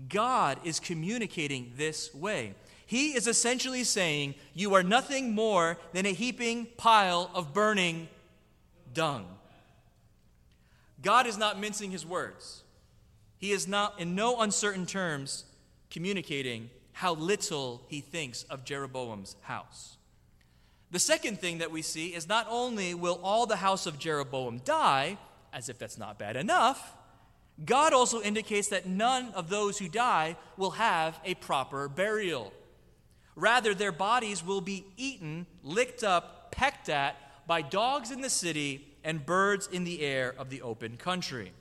God 0.09 0.59
is 0.65 0.81
communicating 0.81 1.73
this 1.77 2.15
way. 2.15 2.55
He 2.87 3.11
is 3.15 3.27
essentially 3.27 3.85
saying, 3.85 4.35
You 4.55 4.75
are 4.75 4.83
nothing 4.83 5.35
more 5.35 5.79
than 5.93 6.07
a 6.07 6.13
heaping 6.13 6.67
pile 6.77 7.31
of 7.35 7.53
burning 7.53 8.09
dung. 8.95 9.27
God 11.03 11.27
is 11.27 11.37
not 11.37 11.61
mincing 11.61 11.91
his 11.91 12.07
words. 12.07 12.63
He 13.39 13.53
is 13.53 13.69
not, 13.69 14.01
in 14.01 14.15
no 14.15 14.41
uncertain 14.41 14.87
terms, 14.87 15.45
communicating 15.91 16.71
how 16.99 17.15
little 17.15 17.81
he 17.87 18.01
thinks 18.01 18.43
of 18.51 18.65
Jeroboam's 18.65 19.37
house. 19.43 19.99
The 20.91 20.99
second 20.99 21.39
thing 21.39 21.59
that 21.59 21.71
we 21.71 21.81
see 21.81 22.09
is 22.09 22.27
not 22.27 22.49
only 22.51 22.93
will 22.93 23.21
all 23.23 23.47
the 23.47 23.55
house 23.55 23.87
of 23.87 24.01
Jeroboam 24.01 24.63
die, 24.65 25.17
as 25.53 25.69
if 25.69 25.79
that's 25.79 25.97
not 25.97 26.19
bad 26.19 26.35
enough, 26.35 26.97
God 27.65 27.93
also 27.93 28.21
indicates 28.21 28.67
that 28.71 28.87
none 28.87 29.31
of 29.35 29.49
those 29.49 29.79
who 29.79 29.89
die 29.89 30.37
will 30.57 30.73
have 30.73 31.21
a 31.25 31.35
proper 31.35 31.89
burial. 31.89 32.53
Rather, 33.37 33.75
their 33.75 33.93
bodies 33.93 34.45
will 34.45 34.61
be 34.61 34.85
eaten, 34.97 35.47
licked 35.63 36.03
up, 36.03 36.51
pecked 36.51 36.89
at 36.89 37.15
by 37.47 37.63
dogs 37.63 38.11
in 38.11 38.23
the 38.23 38.31
city 38.31 38.89
and 39.05 39.25
birds 39.25 39.69
in 39.69 39.85
the 39.85 40.01
air 40.01 40.35
of 40.37 40.51
the 40.51 40.63
open 40.63 40.97
country. 40.97 41.53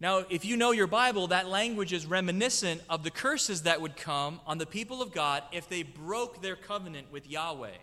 Now, 0.00 0.24
if 0.30 0.46
you 0.46 0.56
know 0.56 0.70
your 0.70 0.86
Bible, 0.86 1.26
that 1.26 1.48
language 1.48 1.92
is 1.92 2.06
reminiscent 2.06 2.80
of 2.88 3.04
the 3.04 3.10
curses 3.10 3.62
that 3.62 3.82
would 3.82 3.96
come 3.96 4.40
on 4.46 4.56
the 4.56 4.64
people 4.64 5.02
of 5.02 5.12
God 5.12 5.42
if 5.52 5.68
they 5.68 5.82
broke 5.82 6.40
their 6.40 6.56
covenant 6.56 7.12
with 7.12 7.28
Yahweh 7.28 7.76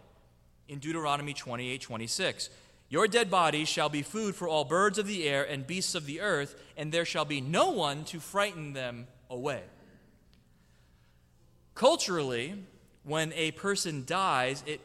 in 0.68 0.80
Deuteronomy 0.80 1.34
28 1.34 1.80
26. 1.80 2.50
Your 2.90 3.08
dead 3.08 3.30
bodies 3.30 3.68
shall 3.68 3.90
be 3.90 4.02
food 4.02 4.34
for 4.34 4.48
all 4.48 4.64
birds 4.64 4.98
of 4.98 5.08
the 5.08 5.28
air 5.28 5.44
and 5.44 5.68
beasts 5.68 5.94
of 5.94 6.06
the 6.06 6.22
earth, 6.22 6.56
and 6.76 6.92
there 6.92 7.06
shall 7.06 7.26
be 7.26 7.42
no 7.42 7.70
one 7.70 8.04
to 8.06 8.20
frighten 8.20 8.74
them 8.74 9.08
away. 9.30 9.62
Culturally, 11.76 12.56
when 13.04 13.32
a 13.34 13.52
person 13.52 14.06
dies, 14.06 14.64
it 14.66 14.82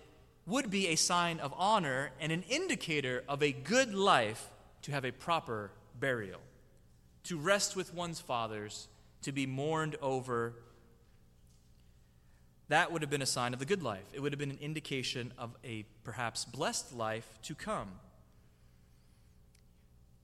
would 0.47 0.69
be 0.69 0.89
a 0.89 0.97
sign 0.97 1.39
of 1.41 1.55
honor 1.57 2.11
and 2.21 2.33
an 2.33 2.43
indicator 2.51 3.23
of 3.29 3.43
a 3.43 3.53
good 3.53 3.95
life 3.95 4.51
to 4.83 4.91
have 4.91 5.05
a 5.05 5.13
proper 5.13 5.71
burial, 5.99 6.41
to 7.25 7.39
rest 7.39 7.77
with 7.77 7.95
one's 7.95 8.21
fathers, 8.21 8.89
to 9.23 9.33
be 9.33 9.47
mourned 9.47 9.97
over 10.03 10.55
that 12.73 12.91
would 12.91 13.03
have 13.03 13.11
been 13.11 13.21
a 13.21 13.27
sign 13.27 13.53
of 13.53 13.59
the 13.59 13.67
good 13.67 13.83
life. 13.83 14.07
It 14.15 14.21
would 14.21 14.33
have 14.33 14.39
been 14.39 14.51
an 14.51 14.59
indication 14.59 15.35
of 15.37 15.55
a 15.63 15.85
perhaps 16.05 16.47
blessed 16.47 16.95
life 16.95 17.29
to 17.43 17.55
come. 17.55 17.91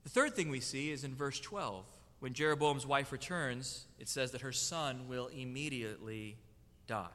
The 0.03 0.09
third 0.09 0.35
thing 0.35 0.49
we 0.49 0.59
see 0.59 0.89
is 0.89 1.03
in 1.03 1.13
verse 1.13 1.39
12. 1.39 1.85
When 2.21 2.33
Jeroboam's 2.33 2.87
wife 2.87 3.11
returns, 3.11 3.85
it 3.99 4.09
says 4.09 4.31
that 4.31 4.41
her 4.41 4.51
son 4.51 5.07
will 5.07 5.27
immediately 5.27 6.37
die. 6.87 7.05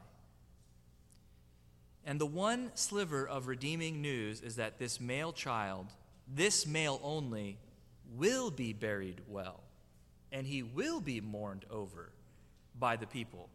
And 2.07 2.21
the 2.21 2.27
one 2.27 2.71
sliver 2.77 3.27
of 3.27 3.49
redeeming 3.49 4.01
news 4.01 4.41
is 4.41 4.55
that 4.55 4.79
this 4.79 5.01
male 5.01 5.33
child, 5.33 5.89
this 6.33 6.65
male 6.65 7.01
only, 7.03 7.59
will 8.15 8.53
be 8.53 8.73
buried 8.73 9.21
well, 9.27 9.64
and 10.35 10.49
he 10.49 10.65
will 10.65 11.01
be 11.01 11.21
mourned 11.21 11.65
over 11.71 12.11
by 12.77 12.97
the 12.97 13.07
people, 13.07 13.49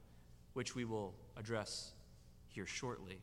which 0.53 0.75
we 0.75 0.85
will 0.85 1.13
address 1.37 1.91
here 2.47 2.65
shortly. 2.65 3.19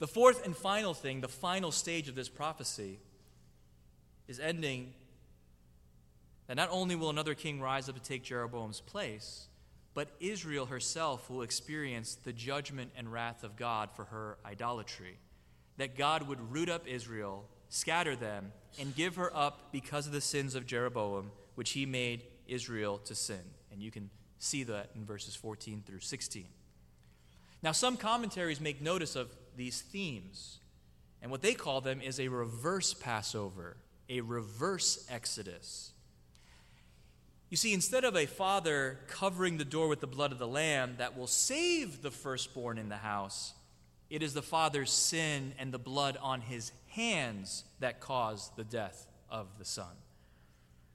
The 0.00 0.08
fourth 0.08 0.44
and 0.44 0.54
final 0.54 0.92
thing, 0.92 1.20
the 1.20 1.28
final 1.28 1.70
stage 1.70 2.08
of 2.08 2.16
this 2.16 2.28
prophecy, 2.28 2.98
is 4.26 4.40
ending 4.40 4.94
that 6.48 6.56
not 6.56 6.70
only 6.72 6.96
will 6.96 7.08
another 7.08 7.36
king 7.36 7.60
rise 7.60 7.88
up 7.88 7.94
to 7.94 8.02
take 8.02 8.24
Jeroboam's 8.24 8.80
place, 8.80 9.46
but 9.94 10.08
Israel 10.18 10.66
herself 10.66 11.30
will 11.30 11.42
experience 11.42 12.16
the 12.16 12.32
judgment 12.32 12.90
and 12.96 13.12
wrath 13.12 13.44
of 13.44 13.54
God 13.54 13.90
for 13.94 14.06
her 14.06 14.38
idolatry. 14.44 15.18
That 15.76 15.96
God 15.96 16.26
would 16.26 16.50
root 16.52 16.68
up 16.68 16.88
Israel, 16.88 17.44
scatter 17.68 18.16
them, 18.16 18.50
and 18.80 18.96
give 18.96 19.16
her 19.16 19.34
up 19.36 19.70
because 19.70 20.06
of 20.06 20.12
the 20.12 20.20
sins 20.20 20.56
of 20.56 20.66
Jeroboam, 20.66 21.30
which 21.54 21.70
he 21.70 21.86
made 21.86 22.24
Israel 22.52 22.98
to 23.06 23.14
sin. 23.14 23.40
And 23.72 23.82
you 23.82 23.90
can 23.90 24.10
see 24.38 24.64
that 24.64 24.90
in 24.94 25.04
verses 25.04 25.34
14 25.34 25.82
through 25.86 26.00
16. 26.00 26.44
Now, 27.62 27.72
some 27.72 27.96
commentaries 27.96 28.60
make 28.60 28.82
notice 28.82 29.14
of 29.16 29.30
these 29.56 29.80
themes, 29.80 30.58
and 31.20 31.30
what 31.30 31.42
they 31.42 31.54
call 31.54 31.80
them 31.80 32.00
is 32.00 32.18
a 32.18 32.28
reverse 32.28 32.92
Passover, 32.92 33.76
a 34.08 34.20
reverse 34.20 35.06
Exodus. 35.08 35.92
You 37.50 37.56
see, 37.56 37.72
instead 37.72 38.04
of 38.04 38.16
a 38.16 38.26
father 38.26 38.98
covering 39.08 39.58
the 39.58 39.64
door 39.64 39.86
with 39.86 40.00
the 40.00 40.06
blood 40.06 40.32
of 40.32 40.38
the 40.38 40.48
lamb 40.48 40.94
that 40.98 41.16
will 41.16 41.26
save 41.26 42.02
the 42.02 42.10
firstborn 42.10 42.78
in 42.78 42.88
the 42.88 42.96
house, 42.96 43.52
it 44.10 44.22
is 44.22 44.34
the 44.34 44.42
father's 44.42 44.90
sin 44.90 45.52
and 45.58 45.70
the 45.70 45.78
blood 45.78 46.18
on 46.20 46.40
his 46.40 46.72
hands 46.88 47.64
that 47.80 48.00
cause 48.00 48.50
the 48.56 48.64
death 48.64 49.06
of 49.30 49.46
the 49.58 49.64
son. 49.64 50.01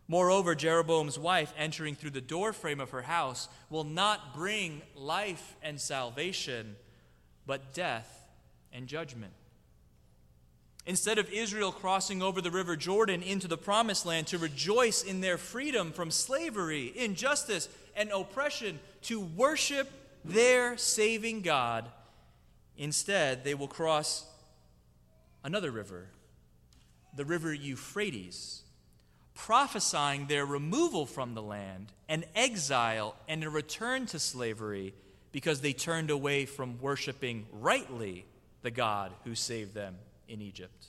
Moreover, 0.08 0.56
Jeroboam's 0.56 1.20
wife 1.20 1.54
entering 1.58 1.96
through 1.96 2.12
the 2.12 2.22
doorframe 2.22 2.80
of 2.80 2.91
her 2.91 3.02
house 3.02 3.50
will 3.70 3.84
not 3.84 4.34
bring 4.34 4.82
life 4.96 5.56
and 5.62 5.80
salvation, 5.80 6.78
but 7.46 7.74
death 7.74 8.24
and 8.72 8.88
judgment. 8.88 9.34
Instead 10.86 11.17
of 11.17 11.30
Israel 11.30 11.74
crossing 11.74 12.22
over 12.22 12.39
the 12.39 12.52
river 12.52 12.78
Jordan 12.78 13.22
into 13.22 13.50
the 13.50 13.58
promised 13.58 14.06
land 14.06 14.28
to 14.28 14.38
rejoice 14.38 15.04
in 15.04 15.20
their 15.20 15.38
freedom 15.38 15.91
from 15.91 16.10
slavery, 16.10 16.93
injustice, 16.96 17.67
and 17.93 18.10
oppression, 18.12 18.80
to 19.02 19.20
worship 19.20 19.91
their 20.24 20.78
saving 20.78 21.41
God, 21.41 21.89
instead 22.78 23.43
they 23.43 23.54
will 23.54 23.67
cross 23.67 24.26
another 25.43 25.72
river, 25.72 26.08
the 27.17 27.26
river 27.26 27.54
Euphrates 27.54 28.63
prophesying 29.38 30.26
their 30.26 30.45
removal 30.45 31.06
from 31.06 31.34
the 31.34 31.41
land, 31.41 31.93
an 32.10 32.26
exile, 32.36 33.15
and 33.28 33.43
a 33.43 33.50
return 33.50 34.06
to 34.08 34.19
slavery 34.19 34.93
because 35.32 35.62
they 35.62 35.73
turned 35.73 36.10
away 36.10 36.45
from 36.45 36.82
worshiping 36.82 37.45
rightly 37.52 38.26
the 38.63 38.71
God 38.71 39.13
who 39.23 39.36
saved 39.36 39.73
them 39.73 39.95
in 40.28 40.41
Egypt. 40.41 40.88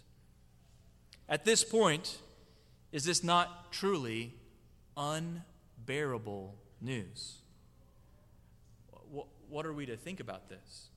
At 1.28 1.44
this 1.44 1.62
point, 1.62 2.18
is 2.90 3.04
this 3.04 3.22
not 3.22 3.70
truly 3.70 4.32
unbearable 4.96 6.54
news? 6.80 7.34
What 9.50 9.66
are 9.66 9.72
we 9.72 9.87
to 9.87 9.96
think 9.96 10.20
about 10.20 10.48
this? 10.48 10.88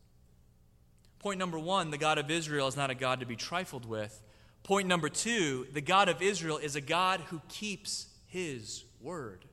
Point 1.19 1.37
number 1.37 1.59
one 1.59 1.91
the 1.91 1.97
God 1.97 2.17
of 2.17 2.31
Israel 2.31 2.67
is 2.67 2.77
not 2.77 2.89
a 2.89 2.95
God 2.95 3.19
to 3.19 3.25
be 3.25 3.35
trifled 3.35 3.85
with. 3.85 4.21
Point 4.63 4.87
number 4.87 5.09
two 5.09 5.67
the 5.73 5.81
God 5.81 6.09
of 6.09 6.21
Israel 6.21 6.57
is 6.57 6.75
a 6.75 6.81
God 6.81 7.21
who 7.21 7.41
keeps 7.49 8.07
his 8.27 8.83
word. 9.01 9.45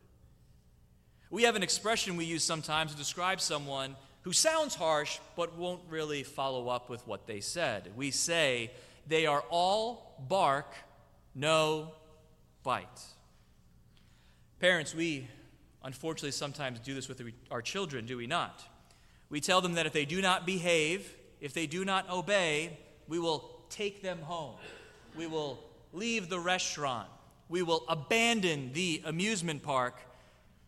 We 1.30 1.42
have 1.42 1.56
an 1.56 1.62
expression 1.62 2.16
we 2.16 2.24
use 2.24 2.42
sometimes 2.42 2.92
to 2.92 2.96
describe 2.96 3.40
someone 3.40 3.96
who 4.22 4.32
sounds 4.32 4.74
harsh 4.74 5.18
but 5.36 5.56
won't 5.56 5.82
really 5.88 6.22
follow 6.22 6.68
up 6.68 6.88
with 6.88 7.06
what 7.06 7.26
they 7.26 7.40
said. 7.40 7.90
We 7.96 8.10
say, 8.10 8.70
they 9.06 9.26
are 9.26 9.44
all 9.50 10.24
bark, 10.28 10.74
no 11.34 11.92
bite. 12.62 12.86
Parents, 14.60 14.94
we 14.94 15.28
unfortunately 15.82 16.32
sometimes 16.32 16.80
do 16.80 16.94
this 16.94 17.08
with 17.08 17.22
our 17.50 17.62
children, 17.62 18.06
do 18.06 18.16
we 18.16 18.26
not? 18.26 18.62
We 19.30 19.40
tell 19.40 19.60
them 19.60 19.74
that 19.74 19.86
if 19.86 19.92
they 19.92 20.04
do 20.04 20.20
not 20.22 20.46
behave, 20.46 21.14
if 21.40 21.52
they 21.52 21.66
do 21.66 21.84
not 21.84 22.08
obey, 22.10 22.78
we 23.06 23.18
will 23.18 23.50
take 23.68 24.02
them 24.02 24.20
home. 24.22 24.56
We 25.18 25.26
will 25.26 25.58
leave 25.92 26.28
the 26.28 26.38
restaurant. 26.38 27.08
We 27.48 27.62
will 27.62 27.84
abandon 27.88 28.72
the 28.72 29.02
amusement 29.04 29.64
park. 29.64 29.96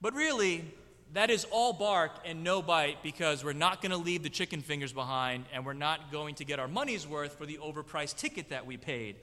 But 0.00 0.12
really, 0.12 0.64
that 1.12 1.30
is 1.30 1.46
all 1.52 1.72
bark 1.72 2.10
and 2.24 2.42
no 2.42 2.60
bite 2.60 3.00
because 3.04 3.44
we're 3.44 3.52
not 3.52 3.80
going 3.80 3.92
to 3.92 3.96
leave 3.96 4.24
the 4.24 4.28
chicken 4.28 4.60
fingers 4.60 4.92
behind 4.92 5.44
and 5.52 5.64
we're 5.64 5.72
not 5.72 6.10
going 6.10 6.34
to 6.34 6.44
get 6.44 6.58
our 6.58 6.66
money's 6.66 7.06
worth 7.06 7.38
for 7.38 7.46
the 7.46 7.58
overpriced 7.58 8.16
ticket 8.16 8.48
that 8.48 8.66
we 8.66 8.76
paid. 8.76 9.14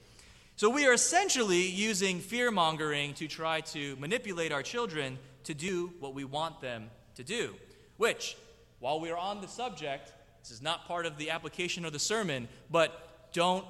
So 0.56 0.70
we 0.70 0.86
are 0.86 0.94
essentially 0.94 1.66
using 1.66 2.20
fear 2.20 2.50
mongering 2.50 3.12
to 3.14 3.28
try 3.28 3.60
to 3.60 3.96
manipulate 3.96 4.50
our 4.50 4.62
children 4.62 5.18
to 5.44 5.52
do 5.52 5.92
what 6.00 6.14
we 6.14 6.24
want 6.24 6.62
them 6.62 6.88
to 7.16 7.22
do. 7.22 7.54
Which, 7.98 8.34
while 8.78 8.98
we 8.98 9.10
are 9.10 9.18
on 9.18 9.42
the 9.42 9.48
subject, 9.48 10.10
this 10.40 10.52
is 10.52 10.62
not 10.62 10.88
part 10.88 11.04
of 11.04 11.18
the 11.18 11.28
application 11.30 11.84
of 11.84 11.92
the 11.92 11.98
sermon, 11.98 12.48
but 12.70 13.30
don't 13.34 13.66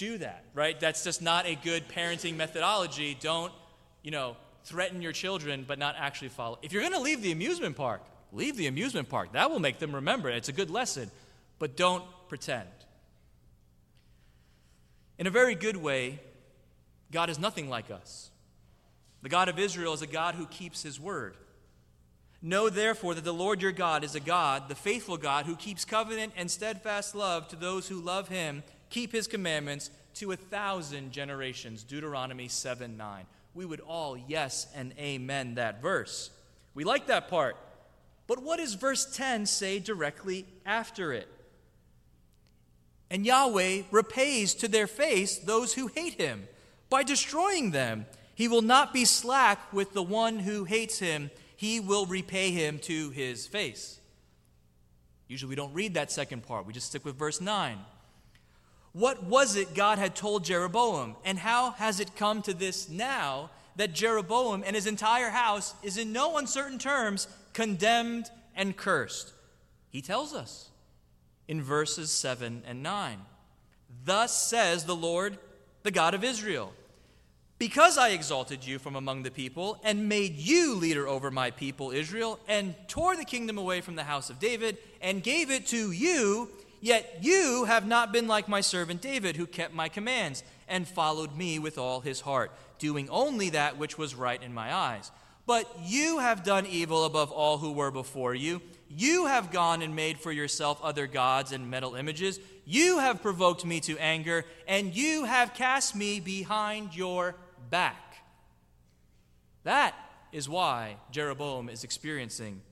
do 0.00 0.16
that, 0.16 0.44
right? 0.54 0.80
That's 0.80 1.04
just 1.04 1.20
not 1.20 1.46
a 1.46 1.54
good 1.54 1.86
parenting 1.88 2.34
methodology. 2.34 3.16
Don't, 3.20 3.52
you 4.02 4.10
know, 4.10 4.34
threaten 4.64 5.02
your 5.02 5.12
children 5.12 5.66
but 5.68 5.78
not 5.78 5.94
actually 5.98 6.30
follow. 6.30 6.58
If 6.62 6.72
you're 6.72 6.80
going 6.80 6.94
to 6.94 7.00
leave 7.00 7.20
the 7.20 7.32
amusement 7.32 7.76
park, 7.76 8.02
leave 8.32 8.56
the 8.56 8.66
amusement 8.66 9.10
park. 9.10 9.32
That 9.34 9.50
will 9.50 9.60
make 9.60 9.78
them 9.78 9.94
remember. 9.94 10.30
It's 10.30 10.48
a 10.48 10.54
good 10.54 10.70
lesson. 10.70 11.10
But 11.58 11.76
don't 11.76 12.02
pretend. 12.30 12.68
In 15.18 15.26
a 15.26 15.30
very 15.30 15.54
good 15.54 15.76
way, 15.76 16.18
God 17.12 17.28
is 17.28 17.38
nothing 17.38 17.68
like 17.68 17.90
us. 17.90 18.30
The 19.20 19.28
God 19.28 19.50
of 19.50 19.58
Israel 19.58 19.92
is 19.92 20.00
a 20.00 20.06
God 20.06 20.34
who 20.34 20.46
keeps 20.46 20.82
his 20.82 20.98
word. 20.98 21.36
Know 22.40 22.70
therefore 22.70 23.14
that 23.14 23.24
the 23.24 23.34
Lord 23.34 23.60
your 23.60 23.72
God 23.72 24.02
is 24.02 24.14
a 24.14 24.20
God, 24.20 24.70
the 24.70 24.74
faithful 24.74 25.18
God, 25.18 25.44
who 25.44 25.56
keeps 25.56 25.84
covenant 25.84 26.32
and 26.38 26.50
steadfast 26.50 27.14
love 27.14 27.48
to 27.48 27.56
those 27.56 27.88
who 27.88 28.00
love 28.00 28.28
him, 28.28 28.62
keep 28.90 29.12
his 29.12 29.26
commandments 29.26 29.90
to 30.14 30.32
a 30.32 30.36
thousand 30.36 31.12
generations. 31.12 31.82
Deuteronomy 31.82 32.48
7 32.48 32.96
9. 32.96 33.26
We 33.54 33.64
would 33.64 33.80
all 33.80 34.16
yes 34.16 34.66
and 34.74 34.92
amen 34.98 35.54
that 35.54 35.82
verse. 35.82 36.30
We 36.74 36.84
like 36.84 37.06
that 37.06 37.28
part. 37.28 37.56
But 38.26 38.42
what 38.42 38.58
does 38.58 38.74
verse 38.74 39.16
10 39.16 39.46
say 39.46 39.80
directly 39.80 40.46
after 40.64 41.12
it? 41.12 41.28
And 43.10 43.26
Yahweh 43.26 43.82
repays 43.90 44.54
to 44.54 44.68
their 44.68 44.86
face 44.86 45.38
those 45.38 45.74
who 45.74 45.88
hate 45.88 46.14
him 46.14 46.46
by 46.88 47.02
destroying 47.02 47.72
them. 47.72 48.06
He 48.36 48.46
will 48.46 48.62
not 48.62 48.92
be 48.92 49.04
slack 49.04 49.72
with 49.72 49.94
the 49.94 50.02
one 50.02 50.38
who 50.38 50.64
hates 50.64 51.00
him 51.00 51.30
he 51.60 51.78
will 51.78 52.06
repay 52.06 52.52
him 52.52 52.78
to 52.78 53.10
his 53.10 53.46
face. 53.46 54.00
Usually 55.28 55.50
we 55.50 55.56
don't 55.56 55.74
read 55.74 55.92
that 55.92 56.10
second 56.10 56.42
part, 56.46 56.64
we 56.64 56.72
just 56.72 56.86
stick 56.86 57.04
with 57.04 57.16
verse 57.16 57.38
9. 57.38 57.76
What 58.92 59.24
was 59.24 59.56
it 59.56 59.74
God 59.74 59.98
had 59.98 60.16
told 60.16 60.44
Jeroboam, 60.44 61.16
and 61.24 61.38
how 61.38 61.72
has 61.72 62.00
it 62.00 62.16
come 62.16 62.42
to 62.42 62.54
this 62.54 62.88
now 62.88 63.50
that 63.76 63.94
Jeroboam 63.94 64.64
and 64.66 64.74
his 64.74 64.86
entire 64.86 65.30
house 65.30 65.74
is 65.82 65.96
in 65.96 66.12
no 66.12 66.36
uncertain 66.36 66.78
terms 66.78 67.28
condemned 67.52 68.30
and 68.56 68.76
cursed? 68.76 69.32
He 69.90 70.02
tells 70.02 70.34
us 70.34 70.70
in 71.46 71.62
verses 71.62 72.10
7 72.10 72.62
and 72.66 72.82
9. 72.82 73.18
Thus 74.04 74.36
says 74.36 74.84
the 74.84 74.96
Lord, 74.96 75.38
the 75.82 75.90
God 75.90 76.14
of 76.14 76.24
Israel 76.24 76.72
because 77.60 77.98
I 77.98 78.08
exalted 78.08 78.66
you 78.66 78.78
from 78.78 78.96
among 78.96 79.22
the 79.22 79.30
people 79.30 79.78
and 79.84 80.08
made 80.08 80.36
you 80.36 80.74
leader 80.74 81.06
over 81.06 81.30
my 81.30 81.50
people 81.50 81.90
Israel, 81.90 82.40
and 82.48 82.74
tore 82.88 83.16
the 83.16 83.24
kingdom 83.24 83.58
away 83.58 83.82
from 83.82 83.96
the 83.96 84.02
house 84.02 84.30
of 84.30 84.40
David 84.40 84.78
and 85.02 85.22
gave 85.22 85.50
it 85.50 85.66
to 85.66 85.92
you, 85.92 86.48
yet 86.80 87.18
you 87.22 87.64
have 87.66 87.86
not 87.86 88.12
been 88.12 88.26
like 88.26 88.48
my 88.48 88.60
servant 88.60 89.00
David, 89.00 89.36
who 89.36 89.46
kept 89.46 89.74
my 89.74 89.88
commands 89.88 90.42
and 90.68 90.86
followed 90.86 91.36
me 91.36 91.58
with 91.58 91.78
all 91.78 92.00
his 92.00 92.20
heart, 92.20 92.52
doing 92.78 93.08
only 93.10 93.50
that 93.50 93.76
which 93.78 93.98
was 93.98 94.14
right 94.14 94.42
in 94.42 94.54
my 94.54 94.74
eyes. 94.74 95.10
But 95.46 95.68
you 95.82 96.18
have 96.18 96.44
done 96.44 96.66
evil 96.66 97.04
above 97.04 97.32
all 97.32 97.58
who 97.58 97.72
were 97.72 97.90
before 97.90 98.34
you. 98.34 98.62
You 98.88 99.26
have 99.26 99.50
gone 99.50 99.82
and 99.82 99.96
made 99.96 100.18
for 100.18 100.30
yourself 100.30 100.80
other 100.82 101.06
gods 101.06 101.52
and 101.52 101.70
metal 101.70 101.94
images. 101.94 102.38
You 102.64 102.98
have 102.98 103.22
provoked 103.22 103.64
me 103.64 103.80
to 103.80 103.98
anger, 103.98 104.44
and 104.68 104.94
you 104.94 105.24
have 105.24 105.54
cast 105.54 105.96
me 105.96 106.20
behind 106.20 106.94
your 106.94 107.34
back. 107.68 108.22
That 109.64 109.94
is 110.32 110.48
why 110.48 110.96
Jeroboam 111.10 111.68
is 111.68 111.84
experiencing. 111.84 112.62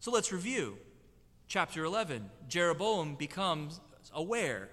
So 0.00 0.10
let's 0.10 0.32
review. 0.32 0.78
Chapter 1.48 1.82
11 1.84 2.30
Jeroboam 2.48 3.14
becomes 3.14 3.80
aware 4.14 4.68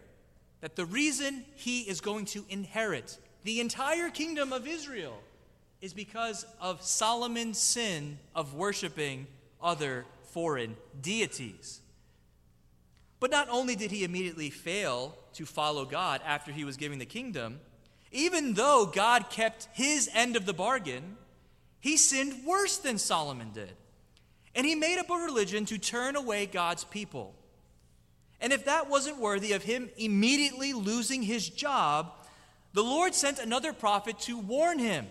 that 0.60 0.76
the 0.76 0.86
reason 0.86 1.46
he 1.56 1.82
is 1.82 2.02
going 2.02 2.26
to 2.26 2.46
inherit 2.50 3.18
the 3.44 3.62
entire 3.62 4.10
kingdom 4.10 4.52
of 4.52 4.68
Israel 4.68 5.18
is 5.82 5.94
because 5.94 6.46
of 6.60 6.82
Solomon's 6.82 7.60
sin 7.60 8.18
of 8.36 8.56
worshiping 8.56 9.28
other 9.62 10.06
foreign 10.24 10.76
deities. 11.02 11.80
But 13.20 13.32
not 13.32 13.48
only 13.50 13.76
did 13.76 13.92
he 13.92 14.04
immediately 14.04 14.50
fail 14.50 15.18
to 15.34 15.46
follow 15.46 15.86
God 15.86 16.22
after 16.26 16.52
he 16.52 16.66
was 16.66 16.76
giving 16.76 17.00
the 17.00 17.06
kingdom, 17.06 17.60
even 18.12 18.54
though 18.54 18.86
God 18.86 19.30
kept 19.30 19.70
his 19.74 20.10
end 20.14 20.36
of 20.36 20.46
the 20.46 20.54
bargain, 20.54 21.18
he 21.80 21.96
sinned 21.96 22.46
worse 22.46 22.78
than 22.78 22.98
Solomon 22.98 23.52
did. 23.54 23.74
And 24.56 24.66
he 24.66 24.74
made 24.74 24.98
up 24.98 25.10
a 25.10 25.16
religion 25.16 25.66
to 25.66 25.78
turn 25.78 26.16
away 26.16 26.46
God's 26.46 26.86
people. 26.86 27.36
And 28.40 28.54
if 28.54 28.66
that 28.66 28.90
wasn't 28.90 29.20
worthy 29.20 29.52
of 29.54 29.64
him 29.64 29.90
immediately 29.98 30.74
losing 30.74 31.22
his 31.22 31.50
job, 31.50 32.12
the 32.74 32.84
Lord 32.84 33.14
sent 33.14 33.40
another 33.40 33.74
prophet 33.74 34.20
to 34.22 34.38
warn 34.38 34.80
him. 34.80 35.08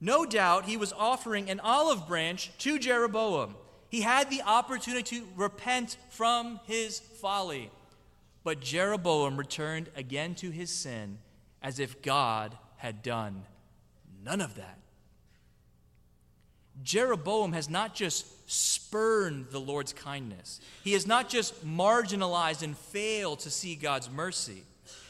No 0.00 0.24
doubt 0.24 0.64
he 0.64 0.76
was 0.76 0.92
offering 0.92 1.50
an 1.50 1.60
olive 1.60 2.08
branch 2.08 2.50
to 2.58 2.78
Jeroboam. 2.78 3.54
He 3.88 4.00
had 4.00 4.30
the 4.30 4.42
opportunity 4.42 5.20
to 5.20 5.26
repent 5.36 5.96
from 6.10 6.60
his 6.66 7.00
folly. 7.00 7.70
But 8.42 8.60
Jeroboam 8.60 9.36
returned 9.36 9.90
again 9.94 10.34
to 10.36 10.50
his 10.50 10.70
sin 10.70 11.18
as 11.62 11.78
if 11.78 12.00
God 12.00 12.56
had 12.76 13.02
done 13.02 13.42
none 14.24 14.40
of 14.40 14.54
that. 14.54 14.79
Jeroboam 16.82 17.52
has 17.52 17.68
not 17.68 17.94
just 17.94 18.26
spurned 18.50 19.46
the 19.50 19.60
Lord's 19.60 19.92
kindness, 19.92 20.60
he 20.82 20.92
has 20.92 21.06
not 21.06 21.28
just 21.28 21.66
marginalized 21.66 22.62
and 22.62 22.76
failed 22.76 23.40
to 23.40 23.50
see 23.50 23.74
God's 23.74 24.10
mercy. 24.10 24.64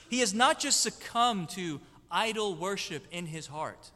He 0.09 0.21
has 0.21 0.35
not 0.35 0.59
just 0.59 0.81
succumbed 0.81 1.51
to 1.51 1.81
idol 2.11 2.55
worship 2.55 3.07
in 3.13 3.27
his 3.27 3.47
heart. 3.47 3.91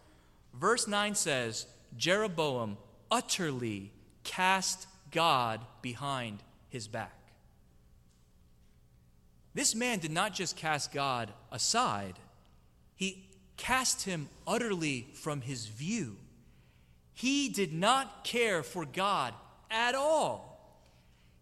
Verse 0.54 0.87
9 0.87 1.16
says, 1.16 1.66
Jeroboam 1.96 2.76
utterly 3.10 3.90
cast 4.22 4.87
God 5.10 5.60
behind 5.82 6.38
his 6.68 6.87
back. 6.87 7.18
This 9.54 9.74
man 9.74 9.98
did 9.98 10.10
not 10.10 10.34
just 10.34 10.56
cast 10.56 10.92
God 10.92 11.32
aside, 11.52 12.14
he 12.96 13.24
cast 13.56 14.02
him 14.02 14.28
utterly 14.46 15.06
from 15.14 15.40
his 15.40 15.66
view. 15.66 16.16
He 17.14 17.48
did 17.48 17.72
not 17.72 18.24
care 18.24 18.62
for 18.62 18.85
God 18.85 19.33
at 19.70 19.94
all. 19.94 20.50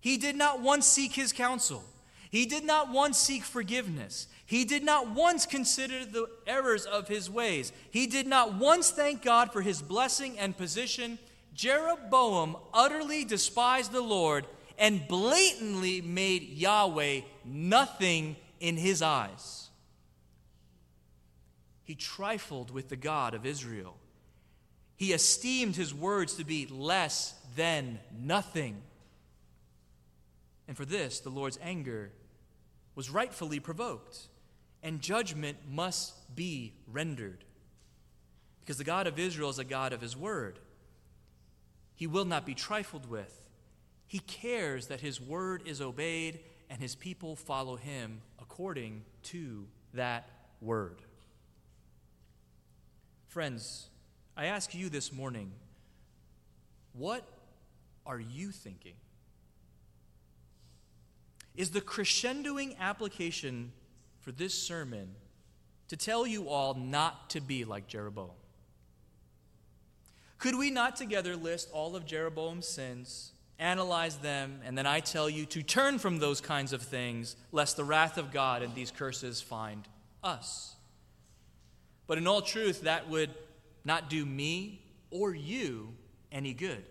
He 0.00 0.16
did 0.16 0.36
not 0.36 0.60
once 0.60 0.86
seek 0.86 1.12
his 1.12 1.32
counsel. 1.32 1.82
He 2.30 2.46
did 2.46 2.64
not 2.64 2.90
once 2.90 3.18
seek 3.18 3.42
forgiveness. 3.42 4.26
He 4.44 4.64
did 4.64 4.82
not 4.84 5.10
once 5.10 5.46
consider 5.46 6.04
the 6.04 6.26
errors 6.46 6.84
of 6.84 7.08
his 7.08 7.30
ways. 7.30 7.72
He 7.90 8.06
did 8.06 8.26
not 8.26 8.54
once 8.54 8.90
thank 8.90 9.22
God 9.22 9.52
for 9.52 9.62
his 9.62 9.80
blessing 9.80 10.38
and 10.38 10.56
position. 10.56 11.18
Jeroboam 11.54 12.56
utterly 12.72 13.24
despised 13.24 13.92
the 13.92 14.00
Lord 14.00 14.46
and 14.78 15.06
blatantly 15.06 16.00
made 16.00 16.42
Yahweh 16.42 17.20
nothing 17.44 18.36
in 18.60 18.76
his 18.76 19.02
eyes. 19.02 19.68
He 21.84 21.94
trifled 21.94 22.70
with 22.70 22.88
the 22.88 22.96
God 22.96 23.34
of 23.34 23.44
Israel. 23.44 23.96
He 25.02 25.12
esteemed 25.12 25.74
his 25.74 25.92
words 25.92 26.34
to 26.34 26.44
be 26.44 26.66
less 26.66 27.34
than 27.56 27.98
nothing. 28.16 28.80
And 30.68 30.76
for 30.76 30.84
this, 30.84 31.18
the 31.18 31.28
Lord's 31.28 31.58
anger 31.60 32.12
was 32.94 33.10
rightfully 33.10 33.58
provoked, 33.58 34.28
and 34.80 35.00
judgment 35.00 35.58
must 35.68 36.14
be 36.36 36.74
rendered. 36.86 37.42
Because 38.60 38.78
the 38.78 38.84
God 38.84 39.08
of 39.08 39.18
Israel 39.18 39.50
is 39.50 39.58
a 39.58 39.64
God 39.64 39.92
of 39.92 40.00
his 40.00 40.16
word. 40.16 40.60
He 41.96 42.06
will 42.06 42.24
not 42.24 42.46
be 42.46 42.54
trifled 42.54 43.10
with. 43.10 43.48
He 44.06 44.20
cares 44.20 44.86
that 44.86 45.00
his 45.00 45.20
word 45.20 45.64
is 45.66 45.80
obeyed 45.80 46.38
and 46.70 46.80
his 46.80 46.94
people 46.94 47.34
follow 47.34 47.74
him 47.74 48.20
according 48.40 49.02
to 49.24 49.66
that 49.94 50.30
word. 50.60 51.02
Friends, 53.26 53.88
I 54.36 54.46
ask 54.46 54.74
you 54.74 54.88
this 54.88 55.12
morning 55.12 55.52
What 56.92 57.26
are 58.06 58.20
you 58.20 58.50
thinking? 58.50 58.94
Is 61.54 61.70
the 61.70 61.80
crescendoing 61.80 62.78
application 62.78 63.72
for 64.20 64.32
this 64.32 64.54
sermon 64.54 65.14
to 65.88 65.96
tell 65.96 66.26
you 66.26 66.48
all 66.48 66.74
not 66.74 67.28
to 67.30 67.40
be 67.40 67.64
like 67.64 67.86
Jeroboam? 67.86 68.30
Could 70.38 70.56
we 70.56 70.70
not 70.70 70.96
together 70.96 71.36
list 71.36 71.68
all 71.72 71.94
of 71.94 72.06
Jeroboam's 72.06 72.66
sins, 72.66 73.32
analyze 73.58 74.16
them, 74.16 74.60
and 74.64 74.76
then 74.76 74.86
I 74.86 75.00
tell 75.00 75.28
you 75.28 75.44
to 75.46 75.62
turn 75.62 75.98
from 75.98 76.18
those 76.18 76.40
kinds 76.40 76.72
of 76.72 76.82
things, 76.82 77.36
lest 77.52 77.76
the 77.76 77.84
wrath 77.84 78.18
of 78.18 78.32
God 78.32 78.62
and 78.62 78.74
these 78.74 78.90
curses 78.90 79.40
find 79.40 79.86
us? 80.24 80.74
But 82.06 82.18
in 82.18 82.26
all 82.26 82.42
truth, 82.42 82.82
that 82.82 83.08
would 83.08 83.30
not 83.84 84.10
do 84.10 84.24
me 84.24 84.82
or 85.10 85.34
you 85.34 85.94
any 86.30 86.52
good. 86.52 86.84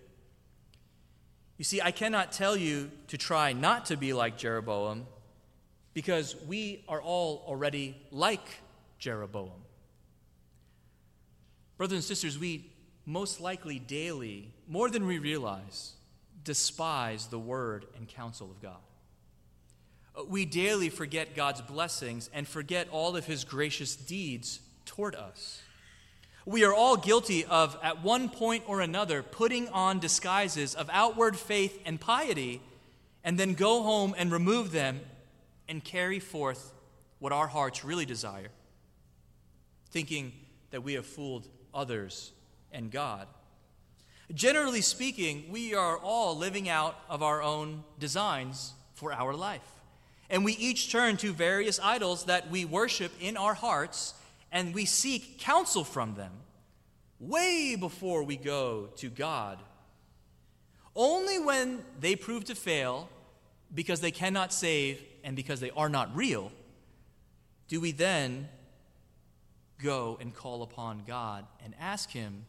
You 1.57 1.63
see, 1.63 1.81
I 1.81 1.91
cannot 1.91 2.31
tell 2.31 2.57
you 2.57 2.91
to 3.07 3.17
try 3.17 3.53
not 3.53 3.85
to 3.85 3.97
be 3.97 4.13
like 4.13 4.37
Jeroboam 4.37 5.05
because 5.93 6.35
we 6.47 6.83
are 6.87 7.01
all 7.01 7.43
already 7.47 7.95
like 8.11 8.45
Jeroboam. 8.97 9.51
Brothers 11.77 11.97
and 11.97 12.03
sisters, 12.03 12.39
we 12.39 12.71
most 13.05 13.41
likely 13.41 13.79
daily, 13.79 14.51
more 14.67 14.89
than 14.89 15.05
we 15.05 15.19
realize, 15.19 15.93
despise 16.43 17.27
the 17.27 17.39
word 17.39 17.85
and 17.97 18.07
counsel 18.07 18.49
of 18.49 18.61
God. 18.61 18.77
Uh, 20.15 20.23
we 20.25 20.45
daily 20.45 20.89
forget 20.89 21.35
God's 21.35 21.61
blessings 21.61 22.29
and 22.33 22.47
forget 22.47 22.87
all 22.91 23.15
of 23.15 23.25
his 23.25 23.43
gracious 23.43 23.95
deeds 23.95 24.59
toward 24.85 25.15
us. 25.15 25.61
We 26.45 26.63
are 26.63 26.73
all 26.73 26.97
guilty 26.97 27.45
of, 27.45 27.77
at 27.83 28.03
one 28.03 28.29
point 28.29 28.63
or 28.67 28.81
another, 28.81 29.21
putting 29.21 29.69
on 29.69 29.99
disguises 29.99 30.73
of 30.73 30.89
outward 30.91 31.37
faith 31.37 31.79
and 31.85 32.01
piety, 32.01 32.61
and 33.23 33.37
then 33.37 33.53
go 33.53 33.83
home 33.83 34.15
and 34.17 34.31
remove 34.31 34.71
them 34.71 35.01
and 35.69 35.83
carry 35.83 36.19
forth 36.19 36.73
what 37.19 37.31
our 37.31 37.47
hearts 37.47 37.85
really 37.85 38.05
desire, 38.05 38.49
thinking 39.91 40.33
that 40.71 40.83
we 40.83 40.93
have 40.93 41.05
fooled 41.05 41.47
others 41.73 42.31
and 42.71 42.89
God. 42.89 43.27
Generally 44.33 44.81
speaking, 44.81 45.45
we 45.51 45.75
are 45.75 45.97
all 45.97 46.35
living 46.35 46.67
out 46.69 46.97
of 47.09 47.21
our 47.21 47.43
own 47.43 47.83
designs 47.99 48.73
for 48.93 49.13
our 49.13 49.35
life. 49.35 49.61
And 50.29 50.45
we 50.45 50.53
each 50.53 50.91
turn 50.91 51.17
to 51.17 51.33
various 51.33 51.79
idols 51.79 52.23
that 52.25 52.49
we 52.49 52.63
worship 52.63 53.11
in 53.19 53.35
our 53.35 53.53
hearts 53.53 54.13
and 54.51 54.73
we 54.73 54.85
seek 54.85 55.39
counsel 55.39 55.83
from 55.83 56.15
them 56.15 56.31
way 57.19 57.75
before 57.79 58.23
we 58.23 58.35
go 58.35 58.89
to 58.97 59.09
God. 59.09 59.59
Only 60.95 61.39
when 61.39 61.83
they 61.99 62.15
prove 62.15 62.45
to 62.45 62.55
fail 62.55 63.09
because 63.73 64.01
they 64.01 64.11
cannot 64.11 64.51
save 64.51 65.01
and 65.23 65.35
because 65.35 65.59
they 65.59 65.71
are 65.71 65.89
not 65.89 66.15
real 66.15 66.51
do 67.71 67.79
we 67.79 67.93
then 67.93 68.49
go 69.81 70.17
and 70.19 70.35
call 70.35 70.61
upon 70.61 71.03
God 71.07 71.45
and 71.63 71.73
ask 71.79 72.11
Him, 72.11 72.45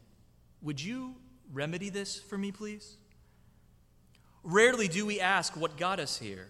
Would 0.63 0.83
you 0.83 1.15
remedy 1.53 1.91
this 1.91 2.19
for 2.19 2.37
me, 2.37 2.51
please? 2.51 2.97
Rarely 4.43 4.89
do 4.89 5.07
we 5.07 5.21
ask 5.21 5.57
what 5.57 5.77
got 5.77 6.01
us 6.01 6.19
here. 6.19 6.49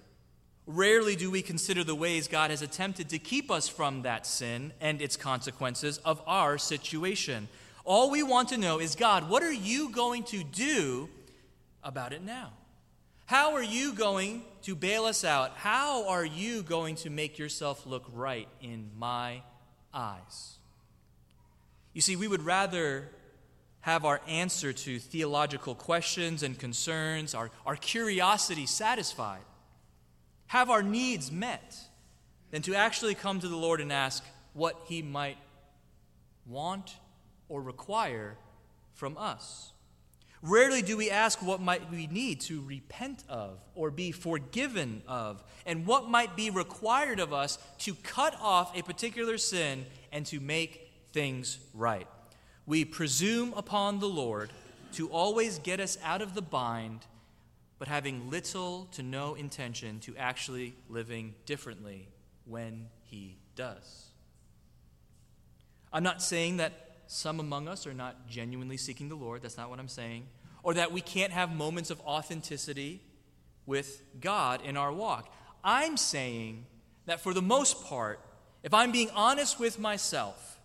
Rarely 0.66 1.16
do 1.16 1.30
we 1.30 1.42
consider 1.42 1.82
the 1.82 1.94
ways 1.94 2.28
God 2.28 2.50
has 2.50 2.62
attempted 2.62 3.08
to 3.08 3.18
keep 3.18 3.50
us 3.50 3.68
from 3.68 4.02
that 4.02 4.26
sin 4.26 4.72
and 4.80 5.02
its 5.02 5.16
consequences 5.16 5.98
of 5.98 6.22
our 6.26 6.56
situation. 6.56 7.48
All 7.84 8.10
we 8.10 8.22
want 8.22 8.50
to 8.50 8.58
know 8.58 8.78
is 8.78 8.94
God, 8.94 9.28
what 9.28 9.42
are 9.42 9.52
you 9.52 9.90
going 9.90 10.22
to 10.24 10.44
do 10.44 11.08
about 11.82 12.12
it 12.12 12.22
now? 12.22 12.52
How 13.26 13.54
are 13.54 13.62
you 13.62 13.92
going 13.92 14.42
to 14.62 14.76
bail 14.76 15.04
us 15.04 15.24
out? 15.24 15.56
How 15.56 16.08
are 16.08 16.24
you 16.24 16.62
going 16.62 16.96
to 16.96 17.10
make 17.10 17.38
yourself 17.38 17.86
look 17.86 18.04
right 18.12 18.48
in 18.60 18.90
my 18.96 19.42
eyes? 19.92 20.58
You 21.92 22.00
see, 22.00 22.14
we 22.14 22.28
would 22.28 22.42
rather 22.42 23.08
have 23.80 24.04
our 24.04 24.20
answer 24.28 24.72
to 24.72 24.98
theological 24.98 25.74
questions 25.74 26.42
and 26.42 26.56
concerns, 26.58 27.34
our, 27.34 27.50
our 27.66 27.74
curiosity 27.74 28.66
satisfied, 28.66 29.40
have 30.52 30.68
our 30.68 30.82
needs 30.82 31.32
met, 31.32 31.78
than 32.50 32.60
to 32.60 32.74
actually 32.74 33.14
come 33.14 33.40
to 33.40 33.48
the 33.48 33.56
Lord 33.56 33.80
and 33.80 33.90
ask 33.90 34.22
what 34.52 34.78
He 34.84 35.00
might 35.00 35.38
want 36.44 36.94
or 37.48 37.62
require 37.62 38.36
from 38.92 39.16
us. 39.16 39.72
Rarely 40.42 40.82
do 40.82 40.98
we 40.98 41.10
ask 41.10 41.40
what 41.40 41.62
might 41.62 41.90
we 41.90 42.06
need 42.06 42.42
to 42.42 42.60
repent 42.66 43.24
of 43.30 43.60
or 43.74 43.90
be 43.90 44.12
forgiven 44.12 45.00
of, 45.08 45.42
and 45.64 45.86
what 45.86 46.10
might 46.10 46.36
be 46.36 46.50
required 46.50 47.18
of 47.18 47.32
us 47.32 47.58
to 47.78 47.94
cut 47.94 48.36
off 48.38 48.76
a 48.76 48.82
particular 48.82 49.38
sin 49.38 49.86
and 50.12 50.26
to 50.26 50.38
make 50.38 50.90
things 51.14 51.60
right. 51.72 52.06
We 52.66 52.84
presume 52.84 53.54
upon 53.56 54.00
the 54.00 54.08
Lord 54.08 54.50
to 54.96 55.08
always 55.08 55.60
get 55.60 55.80
us 55.80 55.96
out 56.04 56.20
of 56.20 56.34
the 56.34 56.42
bind, 56.42 57.06
but 57.82 57.88
having 57.88 58.30
little 58.30 58.86
to 58.92 59.02
no 59.02 59.34
intention 59.34 59.98
to 59.98 60.16
actually 60.16 60.72
living 60.88 61.34
differently 61.46 62.06
when 62.44 62.86
He 63.02 63.38
does. 63.56 64.06
I'm 65.92 66.04
not 66.04 66.22
saying 66.22 66.58
that 66.58 67.00
some 67.08 67.40
among 67.40 67.66
us 67.66 67.84
are 67.88 67.92
not 67.92 68.28
genuinely 68.28 68.76
seeking 68.76 69.08
the 69.08 69.16
Lord. 69.16 69.42
That's 69.42 69.56
not 69.56 69.68
what 69.68 69.80
I'm 69.80 69.88
saying. 69.88 70.28
Or 70.62 70.74
that 70.74 70.92
we 70.92 71.00
can't 71.00 71.32
have 71.32 71.52
moments 71.52 71.90
of 71.90 72.00
authenticity 72.02 73.00
with 73.66 74.00
God 74.20 74.60
in 74.64 74.76
our 74.76 74.92
walk. 74.92 75.34
I'm 75.64 75.96
saying 75.96 76.66
that 77.06 77.20
for 77.20 77.34
the 77.34 77.42
most 77.42 77.84
part, 77.84 78.20
if 78.62 78.72
I'm 78.72 78.92
being 78.92 79.10
honest 79.10 79.58
with 79.58 79.80
myself, 79.80 80.60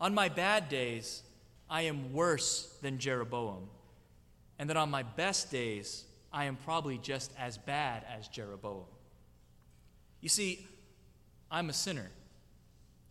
on 0.00 0.14
my 0.14 0.30
bad 0.30 0.70
days, 0.70 1.22
I 1.68 1.82
am 1.82 2.14
worse 2.14 2.74
than 2.80 2.98
Jeroboam. 2.98 3.68
And 4.58 4.68
that 4.70 4.76
on 4.76 4.90
my 4.90 5.02
best 5.02 5.50
days, 5.50 6.04
I 6.32 6.44
am 6.44 6.56
probably 6.56 6.98
just 6.98 7.32
as 7.38 7.58
bad 7.58 8.04
as 8.16 8.28
Jeroboam. 8.28 8.84
You 10.20 10.28
see, 10.28 10.66
I'm 11.50 11.70
a 11.70 11.72
sinner. 11.72 12.10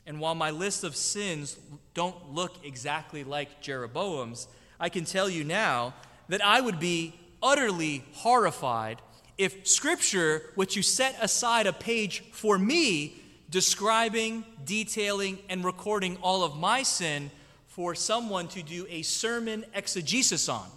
And 0.05 0.19
while 0.19 0.35
my 0.35 0.51
list 0.51 0.83
of 0.83 0.95
sins 0.95 1.57
don't 1.93 2.33
look 2.33 2.65
exactly 2.65 3.23
like 3.23 3.61
Jeroboam's, 3.61 4.47
I 4.79 4.89
can 4.89 5.05
tell 5.05 5.29
you 5.29 5.43
now 5.43 5.93
that 6.29 6.43
I 6.43 6.61
would 6.61 6.79
be 6.79 7.13
utterly 7.41 8.03
horrified 8.13 9.01
if 9.37 9.67
Scripture, 9.67 10.51
which 10.55 10.75
you 10.75 10.81
set 10.81 11.15
aside 11.21 11.67
a 11.67 11.73
page 11.73 12.23
for 12.31 12.57
me, 12.57 13.21
describing, 13.49 14.43
detailing, 14.65 15.39
and 15.49 15.63
recording 15.63 16.17
all 16.21 16.43
of 16.43 16.55
my 16.57 16.83
sin 16.83 17.29
for 17.67 17.93
someone 17.93 18.47
to 18.49 18.63
do 18.63 18.87
a 18.89 19.03
sermon 19.03 19.63
exegesis 19.73 20.49
on. 20.49 20.67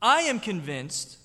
I 0.00 0.22
am 0.22 0.38
convinced, 0.38 1.18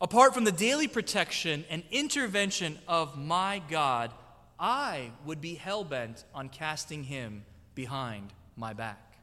apart 0.00 0.32
from 0.32 0.44
the 0.44 0.52
daily 0.52 0.88
protection 0.88 1.64
and 1.68 1.82
intervention 1.90 2.78
of 2.88 3.18
my 3.18 3.60
God, 3.68 4.10
I 4.58 5.10
would 5.26 5.42
be 5.42 5.54
hell 5.54 5.84
bent 5.84 6.24
on 6.34 6.48
casting 6.48 7.04
him 7.04 7.44
behind 7.74 8.32
my 8.56 8.72
back. 8.72 9.18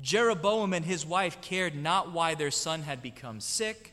Jeroboam 0.00 0.72
and 0.72 0.84
his 0.84 1.04
wife 1.04 1.42
cared 1.42 1.74
not 1.74 2.10
why 2.10 2.34
their 2.34 2.50
son 2.50 2.82
had 2.82 3.02
become 3.02 3.38
sick, 3.38 3.92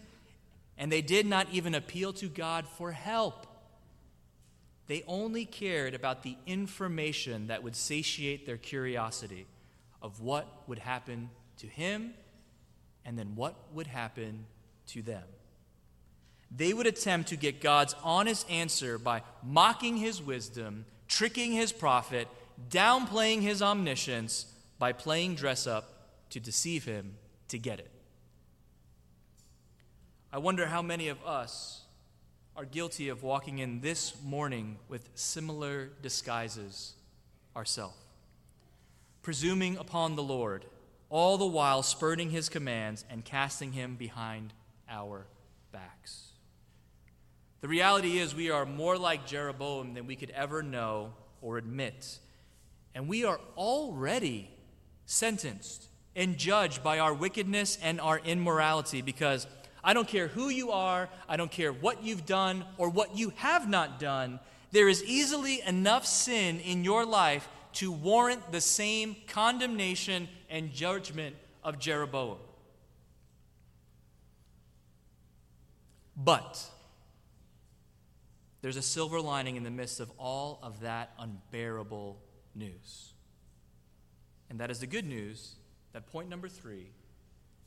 and 0.77 0.89
they 0.89 1.01
did 1.01 1.25
not 1.25 1.47
even 1.51 1.75
appeal 1.75 2.13
to 2.13 2.29
God 2.29 2.65
for 2.65 2.93
help. 2.93 3.45
They 4.87 5.03
only 5.05 5.43
cared 5.43 5.93
about 5.93 6.23
the 6.23 6.37
information 6.45 7.47
that 7.47 7.61
would 7.61 7.75
satiate 7.75 8.45
their 8.45 8.55
curiosity 8.55 9.47
of 10.01 10.21
what 10.21 10.47
would 10.65 10.79
happen 10.79 11.29
to 11.57 11.67
him 11.67 12.13
and 13.07 13.17
then 13.17 13.31
what 13.35 13.55
would 13.73 13.87
happen 13.87 14.45
to 14.87 15.01
them. 15.01 15.23
They 16.55 16.73
would 16.73 16.87
attempt 16.87 17.29
to 17.29 17.37
get 17.37 17.61
God's 17.61 17.95
honest 18.03 18.49
answer 18.51 18.97
by 18.97 19.21
mocking 19.41 19.97
his 19.97 20.21
wisdom, 20.21 20.85
tricking 21.07 21.53
his 21.53 21.71
prophet, 21.71 22.27
downplaying 22.69 23.41
his 23.41 23.61
omniscience 23.61 24.45
by 24.77 24.91
playing 24.91 25.35
dress 25.35 25.65
up 25.65 25.93
to 26.31 26.39
deceive 26.39 26.83
him 26.85 27.15
to 27.47 27.57
get 27.57 27.79
it. 27.79 27.89
I 30.31 30.39
wonder 30.39 30.67
how 30.67 30.81
many 30.81 31.07
of 31.07 31.23
us 31.25 31.83
are 32.57 32.65
guilty 32.65 33.07
of 33.07 33.23
walking 33.23 33.59
in 33.59 33.79
this 33.81 34.13
morning 34.23 34.77
with 34.89 35.09
similar 35.15 35.89
disguises 36.01 36.93
ourselves, 37.55 37.95
presuming 39.21 39.77
upon 39.77 40.15
the 40.15 40.23
Lord, 40.23 40.65
all 41.09 41.37
the 41.37 41.45
while 41.45 41.83
spurning 41.83 42.29
his 42.29 42.49
commands 42.49 43.05
and 43.09 43.23
casting 43.23 43.71
him 43.71 43.95
behind 43.95 44.53
our 44.89 45.25
backs. 45.71 46.31
The 47.61 47.67
reality 47.67 48.19
is, 48.19 48.35
we 48.35 48.51
are 48.51 48.65
more 48.65 48.97
like 48.97 49.25
Jeroboam 49.25 49.93
than 49.93 50.05
we 50.05 50.15
could 50.15 50.29
ever 50.31 50.61
know 50.61 51.13
or 51.41 51.57
admit. 51.57 52.19
And 52.93 53.07
we 53.07 53.25
are 53.25 53.39
already 53.55 54.49
sentenced 55.05 55.87
and 56.15 56.37
judged 56.37 56.83
by 56.83 56.99
our 56.99 57.13
wickedness 57.13 57.77
and 57.81 57.99
our 58.01 58.19
immorality 58.19 59.01
because 59.01 59.47
I 59.83 59.93
don't 59.93 60.07
care 60.07 60.27
who 60.27 60.49
you 60.49 60.71
are, 60.71 61.09
I 61.29 61.37
don't 61.37 61.51
care 61.51 61.71
what 61.71 62.03
you've 62.03 62.25
done 62.25 62.65
or 62.77 62.89
what 62.89 63.17
you 63.17 63.31
have 63.37 63.69
not 63.69 63.99
done, 63.99 64.39
there 64.71 64.89
is 64.89 65.03
easily 65.03 65.61
enough 65.61 66.05
sin 66.05 66.59
in 66.59 66.83
your 66.83 67.05
life 67.05 67.47
to 67.77 67.91
warrant 67.91 68.51
the 68.51 68.59
same 68.59 69.15
condemnation 69.27 70.27
and 70.49 70.73
judgment 70.73 71.35
of 71.63 71.77
Jeroboam. 71.77 72.39
But 76.15 76.65
there's 78.63 78.77
a 78.77 78.81
silver 78.81 79.21
lining 79.21 79.57
in 79.57 79.63
the 79.63 79.69
midst 79.69 79.99
of 79.99 80.11
all 80.17 80.57
of 80.63 80.79
that 80.79 81.11
unbearable 81.19 82.19
news. 82.55 83.13
And 84.49 84.59
that 84.59 84.71
is 84.71 84.79
the 84.79 84.87
good 84.87 85.05
news 85.05 85.53
that 85.93 86.07
point 86.07 86.29
number 86.29 86.49
three 86.49 86.87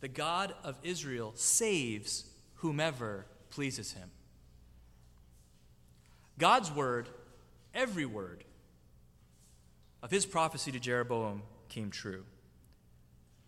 the 0.00 0.08
God 0.08 0.54
of 0.64 0.76
Israel 0.82 1.34
saves 1.36 2.24
whomever 2.56 3.26
pleases 3.50 3.92
him. 3.92 4.10
God's 6.36 6.72
word, 6.72 7.08
every 7.74 8.06
word 8.06 8.42
of 10.02 10.10
his 10.10 10.26
prophecy 10.26 10.72
to 10.72 10.80
Jeroboam 10.80 11.42
came 11.68 11.90
true. 11.90 12.24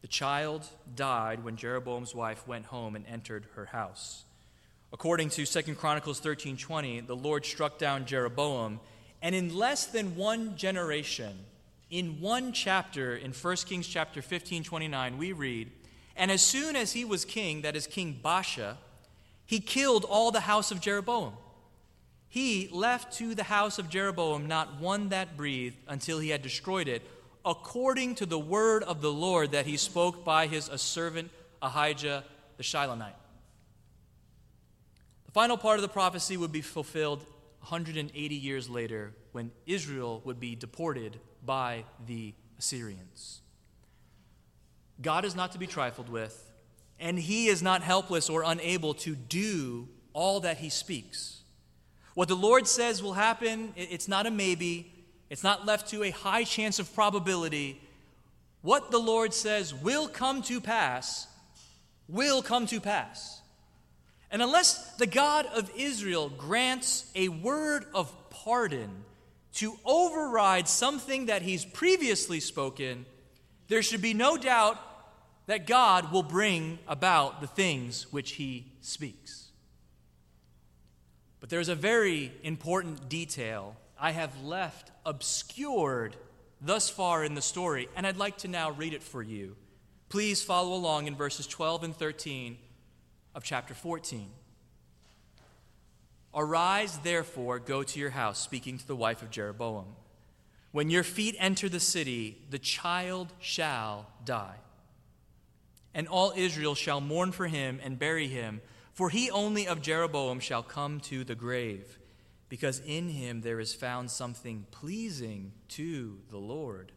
The 0.02 0.08
child 0.08 0.66
died 0.94 1.44
when 1.44 1.56
Jeroboam's 1.56 2.14
wife 2.14 2.46
went 2.46 2.66
home 2.66 2.96
and 2.96 3.06
entered 3.06 3.46
her 3.54 3.66
house. 3.66 4.24
According 4.92 5.30
to 5.30 5.46
2 5.46 5.76
Chronicles 5.76 6.20
13:20, 6.20 7.00
the 7.00 7.16
Lord 7.16 7.46
struck 7.46 7.78
down 7.78 8.04
Jeroboam, 8.04 8.80
and 9.22 9.34
in 9.34 9.54
less 9.54 9.86
than 9.86 10.16
one 10.16 10.56
generation, 10.56 11.46
in 11.88 12.20
one 12.20 12.52
chapter 12.52 13.16
in 13.16 13.32
1 13.32 13.66
Kings 13.66 13.86
chapter 13.86 14.20
15, 14.20 14.64
29, 14.64 15.18
we 15.18 15.32
read, 15.32 15.70
And 16.16 16.30
as 16.30 16.42
soon 16.42 16.74
as 16.74 16.92
he 16.92 17.04
was 17.04 17.24
king, 17.24 17.62
that 17.62 17.76
is 17.76 17.86
King 17.86 18.20
Baasha, 18.22 18.76
he 19.46 19.60
killed 19.60 20.04
all 20.04 20.30
the 20.30 20.40
house 20.40 20.70
of 20.70 20.80
Jeroboam. 20.80 21.34
He 22.32 22.70
left 22.72 23.18
to 23.18 23.34
the 23.34 23.42
house 23.42 23.78
of 23.78 23.90
Jeroboam 23.90 24.46
not 24.46 24.80
one 24.80 25.10
that 25.10 25.36
breathed 25.36 25.76
until 25.86 26.18
he 26.18 26.30
had 26.30 26.40
destroyed 26.40 26.88
it, 26.88 27.02
according 27.44 28.14
to 28.14 28.24
the 28.24 28.38
word 28.38 28.82
of 28.84 29.02
the 29.02 29.12
Lord 29.12 29.52
that 29.52 29.66
he 29.66 29.76
spoke 29.76 30.24
by 30.24 30.46
his 30.46 30.64
servant 30.76 31.30
Ahijah 31.60 32.24
the 32.56 32.62
Shilonite. 32.62 33.12
The 35.26 35.32
final 35.32 35.58
part 35.58 35.76
of 35.76 35.82
the 35.82 35.90
prophecy 35.90 36.38
would 36.38 36.52
be 36.52 36.62
fulfilled 36.62 37.18
180 37.68 38.34
years 38.34 38.66
later 38.70 39.12
when 39.32 39.50
Israel 39.66 40.22
would 40.24 40.40
be 40.40 40.56
deported 40.56 41.20
by 41.44 41.84
the 42.06 42.32
Assyrians. 42.58 43.42
God 45.02 45.26
is 45.26 45.36
not 45.36 45.52
to 45.52 45.58
be 45.58 45.66
trifled 45.66 46.08
with, 46.08 46.50
and 46.98 47.18
he 47.18 47.48
is 47.48 47.62
not 47.62 47.82
helpless 47.82 48.30
or 48.30 48.42
unable 48.42 48.94
to 48.94 49.14
do 49.14 49.86
all 50.14 50.40
that 50.40 50.56
he 50.56 50.70
speaks. 50.70 51.41
What 52.14 52.28
the 52.28 52.36
Lord 52.36 52.66
says 52.66 53.02
will 53.02 53.14
happen, 53.14 53.72
it's 53.76 54.08
not 54.08 54.26
a 54.26 54.30
maybe, 54.30 54.92
it's 55.30 55.42
not 55.42 55.64
left 55.64 55.88
to 55.90 56.02
a 56.02 56.10
high 56.10 56.44
chance 56.44 56.78
of 56.78 56.94
probability. 56.94 57.80
What 58.60 58.90
the 58.90 58.98
Lord 58.98 59.32
says 59.32 59.74
will 59.74 60.08
come 60.08 60.42
to 60.42 60.60
pass, 60.60 61.26
will 62.08 62.42
come 62.42 62.66
to 62.66 62.80
pass. 62.80 63.40
And 64.30 64.42
unless 64.42 64.96
the 64.96 65.06
God 65.06 65.46
of 65.46 65.70
Israel 65.76 66.28
grants 66.28 67.10
a 67.14 67.28
word 67.28 67.86
of 67.94 68.12
pardon 68.30 69.04
to 69.54 69.78
override 69.84 70.68
something 70.68 71.26
that 71.26 71.42
he's 71.42 71.64
previously 71.64 72.40
spoken, 72.40 73.04
there 73.68 73.82
should 73.82 74.02
be 74.02 74.14
no 74.14 74.36
doubt 74.36 74.78
that 75.46 75.66
God 75.66 76.12
will 76.12 76.22
bring 76.22 76.78
about 76.86 77.40
the 77.40 77.46
things 77.46 78.12
which 78.12 78.32
he 78.32 78.72
speaks. 78.80 79.41
But 81.42 81.50
there's 81.50 81.68
a 81.68 81.74
very 81.74 82.30
important 82.44 83.08
detail 83.08 83.74
I 83.98 84.12
have 84.12 84.44
left 84.44 84.92
obscured 85.04 86.14
thus 86.60 86.88
far 86.88 87.24
in 87.24 87.34
the 87.34 87.42
story, 87.42 87.88
and 87.96 88.06
I'd 88.06 88.16
like 88.16 88.38
to 88.38 88.48
now 88.48 88.70
read 88.70 88.94
it 88.94 89.02
for 89.02 89.24
you. 89.24 89.56
Please 90.08 90.40
follow 90.40 90.72
along 90.72 91.08
in 91.08 91.16
verses 91.16 91.48
12 91.48 91.82
and 91.82 91.96
13 91.96 92.58
of 93.34 93.42
chapter 93.42 93.74
14. 93.74 94.30
Arise, 96.32 96.98
therefore, 96.98 97.58
go 97.58 97.82
to 97.82 97.98
your 97.98 98.10
house, 98.10 98.38
speaking 98.38 98.78
to 98.78 98.86
the 98.86 98.94
wife 98.94 99.20
of 99.20 99.32
Jeroboam. 99.32 99.86
When 100.70 100.90
your 100.90 101.02
feet 101.02 101.34
enter 101.40 101.68
the 101.68 101.80
city, 101.80 102.38
the 102.50 102.60
child 102.60 103.32
shall 103.40 104.06
die. 104.24 104.58
And 105.92 106.06
all 106.06 106.32
Israel 106.36 106.76
shall 106.76 107.00
mourn 107.00 107.32
for 107.32 107.48
him 107.48 107.80
and 107.82 107.98
bury 107.98 108.28
him, 108.28 108.60
for 108.92 109.10
he 109.10 109.30
only 109.30 109.66
of 109.66 109.82
Jeroboam 109.82 110.40
shall 110.40 110.62
come 110.62 111.00
to 111.00 111.24
the 111.24 111.34
grave, 111.34 111.98
because 112.48 112.80
in 112.80 113.08
him 113.08 113.40
there 113.40 113.60
is 113.60 113.74
found 113.74 114.10
something 114.10 114.66
pleasing 114.70 115.52
to 115.68 116.18
the 116.30 116.38
Lord, 116.38 116.92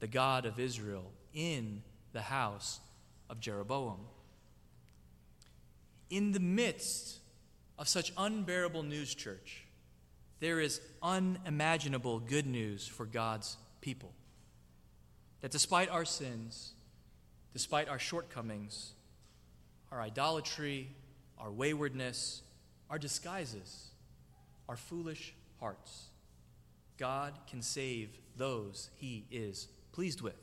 the 0.00 0.06
God 0.06 0.46
of 0.46 0.58
Israel, 0.58 1.10
in 1.32 1.82
the 2.12 2.22
house 2.22 2.80
of 3.28 3.40
Jeroboam 3.40 4.00
in 6.14 6.30
the 6.30 6.40
midst 6.40 7.18
of 7.76 7.88
such 7.88 8.12
unbearable 8.16 8.84
news, 8.84 9.14
church, 9.14 9.64
there 10.38 10.60
is 10.60 10.80
unimaginable 11.02 12.20
good 12.20 12.46
news 12.46 12.86
for 12.86 13.04
God's 13.04 13.56
people. 13.80 14.12
That 15.40 15.50
despite 15.50 15.90
our 15.90 16.04
sins, 16.04 16.72
despite 17.52 17.88
our 17.88 17.98
shortcomings, 17.98 18.92
our 19.90 20.00
idolatry, 20.00 20.88
our 21.38 21.50
waywardness, 21.50 22.42
our 22.90 22.98
disguises, 22.98 23.88
our 24.68 24.76
foolish 24.76 25.34
hearts, 25.60 26.06
God 26.98 27.34
can 27.48 27.62
save 27.62 28.18
those 28.36 28.90
he 28.96 29.24
is 29.30 29.68
pleased 29.92 30.20
with. 30.20 30.36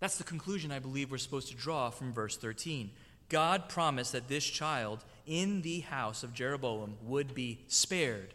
That's 0.00 0.18
the 0.18 0.24
conclusion 0.24 0.70
I 0.70 0.78
believe 0.78 1.10
we're 1.10 1.18
supposed 1.18 1.48
to 1.48 1.56
draw 1.56 1.90
from 1.90 2.12
verse 2.12 2.36
13. 2.36 2.90
God 3.28 3.68
promised 3.68 4.12
that 4.12 4.28
this 4.28 4.44
child 4.44 5.04
in 5.26 5.62
the 5.62 5.80
house 5.80 6.22
of 6.22 6.32
Jeroboam 6.32 6.96
would 7.02 7.34
be 7.34 7.60
spared 7.66 8.34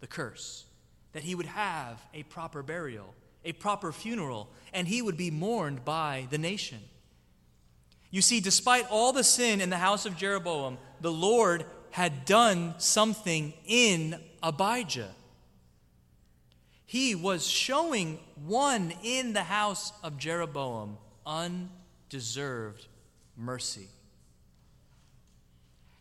the 0.00 0.06
curse, 0.06 0.64
that 1.12 1.24
he 1.24 1.34
would 1.34 1.46
have 1.46 2.00
a 2.14 2.22
proper 2.24 2.62
burial, 2.62 3.14
a 3.44 3.52
proper 3.52 3.92
funeral, 3.92 4.48
and 4.72 4.88
he 4.88 5.02
would 5.02 5.16
be 5.16 5.30
mourned 5.30 5.84
by 5.84 6.26
the 6.30 6.38
nation. 6.38 6.80
You 8.10 8.22
see, 8.22 8.40
despite 8.40 8.86
all 8.90 9.12
the 9.12 9.24
sin 9.24 9.60
in 9.60 9.70
the 9.70 9.76
house 9.76 10.04
of 10.04 10.16
Jeroboam, 10.16 10.78
the 11.00 11.12
Lord 11.12 11.64
had 11.90 12.24
done 12.24 12.74
something 12.78 13.52
in 13.66 14.20
Abijah. 14.42 15.10
He 16.86 17.14
was 17.14 17.46
showing 17.46 18.18
one 18.46 18.92
in 19.04 19.32
the 19.32 19.44
house 19.44 19.92
of 20.02 20.18
Jeroboam 20.18 20.98
undeserved 21.24 22.88
mercy. 23.36 23.86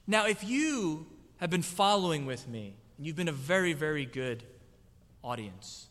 Now, 0.07 0.25
if 0.25 0.43
you 0.43 1.05
have 1.37 1.51
been 1.51 1.61
following 1.61 2.25
with 2.25 2.47
me, 2.47 2.75
and 2.97 3.05
you've 3.05 3.15
been 3.15 3.27
a 3.27 3.31
very, 3.31 3.73
very 3.73 4.05
good 4.05 4.43
audience, 5.23 5.85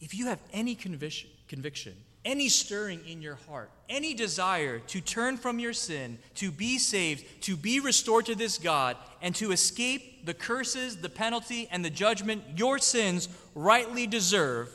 if 0.00 0.14
you 0.14 0.26
have 0.26 0.40
any 0.52 0.76
conviction, 0.76 1.96
any 2.24 2.48
stirring 2.48 3.00
in 3.06 3.20
your 3.20 3.38
heart, 3.48 3.70
any 3.88 4.14
desire 4.14 4.78
to 4.78 5.00
turn 5.00 5.36
from 5.36 5.58
your 5.58 5.72
sin, 5.72 6.18
to 6.36 6.50
be 6.50 6.78
saved, 6.78 7.24
to 7.42 7.56
be 7.56 7.80
restored 7.80 8.26
to 8.26 8.34
this 8.34 8.58
God, 8.58 8.96
and 9.20 9.34
to 9.36 9.52
escape 9.52 10.24
the 10.24 10.34
curses, 10.34 10.96
the 10.96 11.08
penalty, 11.08 11.68
and 11.70 11.84
the 11.84 11.90
judgment 11.90 12.42
your 12.56 12.78
sins 12.78 13.28
rightly 13.54 14.06
deserve, 14.06 14.70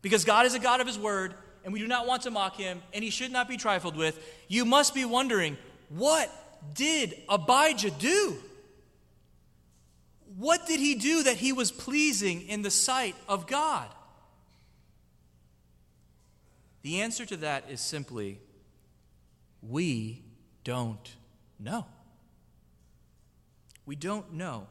because 0.00 0.24
God 0.24 0.46
is 0.46 0.54
a 0.54 0.58
God 0.58 0.80
of 0.80 0.86
His 0.86 0.98
Word, 0.98 1.34
and 1.64 1.72
we 1.72 1.78
do 1.78 1.86
not 1.86 2.06
want 2.06 2.22
to 2.22 2.30
mock 2.30 2.56
Him, 2.56 2.82
and 2.92 3.04
He 3.04 3.10
should 3.10 3.32
not 3.32 3.48
be 3.48 3.56
trifled 3.56 3.96
with, 3.96 4.18
you 4.48 4.64
must 4.64 4.94
be 4.94 5.04
wondering 5.04 5.56
what 5.90 6.30
did 6.74 7.14
Abijah 7.28 7.90
do? 7.90 8.36
What 10.38 10.66
did 10.66 10.80
he 10.80 10.94
do 10.94 11.24
that 11.24 11.36
he 11.36 11.52
was 11.52 11.70
pleasing 11.70 12.48
in 12.48 12.62
the 12.62 12.70
sight 12.70 13.14
of 13.28 13.46
God? 13.46 13.88
The 16.82 17.00
answer 17.00 17.24
to 17.26 17.36
that 17.38 17.64
is 17.70 17.80
simply 17.80 18.40
we 19.62 20.22
don't 20.64 21.16
know. 21.58 21.86
We 23.86 23.96
don't 23.96 24.34
know. 24.34 24.66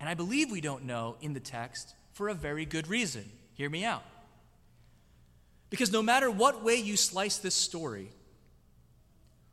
And 0.00 0.08
I 0.08 0.14
believe 0.14 0.50
we 0.50 0.60
don't 0.60 0.84
know 0.84 1.16
in 1.20 1.34
the 1.34 1.40
text 1.40 1.94
for 2.12 2.28
a 2.28 2.34
very 2.34 2.64
good 2.64 2.88
reason. 2.88 3.24
Hear 3.54 3.70
me 3.70 3.84
out. 3.84 4.04
Because 5.70 5.92
no 5.92 6.02
matter 6.02 6.30
what 6.30 6.64
way 6.64 6.76
you 6.76 6.96
slice 6.96 7.38
this 7.38 7.54
story, 7.54 8.10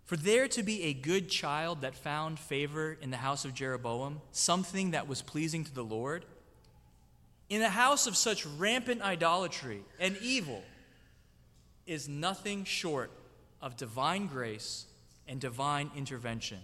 for 0.05 0.15
there 0.15 0.47
to 0.49 0.63
be 0.63 0.83
a 0.83 0.93
good 0.93 1.29
child 1.29 1.81
that 1.81 1.95
found 1.95 2.39
favor 2.39 2.95
in 3.01 3.09
the 3.09 3.17
house 3.17 3.43
of 3.43 3.53
Jeroboam, 3.53 4.21
something 4.31 4.91
that 4.91 5.07
was 5.07 5.21
pleasing 5.21 5.63
to 5.63 5.73
the 5.73 5.83
Lord, 5.83 6.25
in 7.49 7.61
a 7.61 7.69
house 7.69 8.07
of 8.07 8.15
such 8.15 8.45
rampant 8.45 9.01
idolatry 9.01 9.81
and 9.99 10.15
evil, 10.17 10.63
is 11.85 12.09
nothing 12.09 12.63
short 12.63 13.11
of 13.61 13.77
divine 13.77 14.27
grace 14.27 14.85
and 15.27 15.39
divine 15.39 15.91
intervention. 15.95 16.59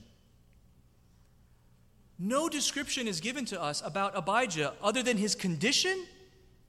No 2.20 2.50
description 2.50 3.08
is 3.08 3.20
given 3.20 3.46
to 3.46 3.62
us 3.62 3.82
about 3.84 4.16
Abijah 4.16 4.74
other 4.82 5.02
than 5.02 5.18
his 5.18 5.34
condition 5.34 6.06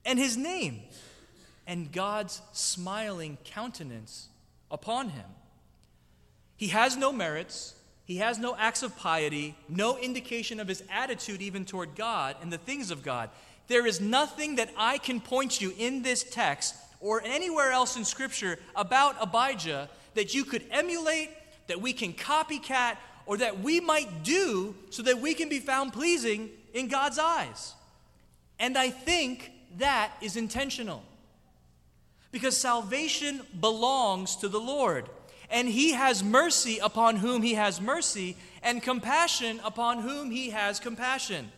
and 0.05 0.19
his 0.19 0.37
name 0.37 0.81
and 1.67 1.93
God's 1.93 2.41
smiling 2.53 3.37
countenance 3.45 4.29
upon 4.71 5.11
him. 5.11 5.27
He 6.57 6.69
has 6.69 6.97
no 6.97 7.13
merits, 7.13 7.75
he 8.05 8.17
has 8.17 8.39
no 8.39 8.57
acts 8.57 8.83
of 8.83 8.97
piety, 8.97 9.55
no 9.69 9.99
indication 9.99 10.59
of 10.59 10.69
his 10.69 10.83
attitude 10.91 11.43
even 11.43 11.65
toward 11.65 11.95
God 11.95 12.37
and 12.41 12.53
the 12.53 12.59
things 12.59 12.91
of 12.91 13.03
God. 13.03 13.31
There 13.69 13.87
is 13.87 14.01
nothing 14.01 14.57
that 14.57 14.71
I 14.77 14.99
can 14.99 15.21
point 15.21 15.61
you 15.61 15.73
in 15.79 16.03
this 16.03 16.25
text 16.25 16.75
or 17.03 17.21
anywhere 17.25 17.73
else 17.73 17.97
in 17.97 18.05
Scripture 18.05 18.59
about 18.75 19.17
Abijah 19.21 19.91
that 20.15 20.35
you 20.35 20.45
could 20.45 20.65
emulate, 20.71 21.31
that 21.67 21.81
we 21.81 21.93
can 21.93 22.15
copycat, 22.15 22.97
or 23.27 23.37
that 23.37 23.61
we 23.61 23.81
might 23.81 24.23
do 24.23 24.75
so 24.91 25.03
that 25.03 25.21
we 25.21 25.35
can 25.35 25.49
be 25.49 25.59
found 25.59 25.93
pleasing 25.93 26.49
in 26.73 26.89
God's 26.89 27.19
eyes. 27.19 27.75
And 28.59 28.79
I 28.79 28.91
think 28.91 29.53
that 29.79 30.13
is 30.21 30.37
intentional. 30.37 31.03
Because 32.31 32.57
salvation 32.57 33.43
belongs 33.61 34.37
to 34.37 34.49
the 34.49 34.61
Lord, 34.61 35.09
and 35.51 35.69
He 35.69 35.93
has 35.93 36.25
mercy 36.25 36.79
upon 36.79 37.17
whom 37.17 37.43
He 37.43 37.55
has 37.55 37.81
mercy, 37.81 38.37
and 38.63 38.83
compassion 38.83 39.61
upon 39.65 39.99
whom 39.99 40.31
He 40.31 40.51
has 40.51 40.81
compassion. 40.81 41.53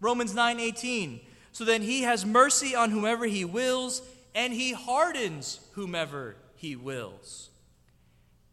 Romans 0.00 0.34
9 0.34 0.58
18. 0.58 1.20
So 1.52 1.64
then 1.64 1.82
He 1.82 2.02
has 2.02 2.26
mercy 2.26 2.74
on 2.74 2.90
whomever 2.90 3.26
He 3.26 3.44
wills, 3.44 4.02
and 4.34 4.52
He 4.52 4.72
hardens 4.72 5.60
whomever 5.72 6.36
He 6.56 6.76
wills. 6.76 7.50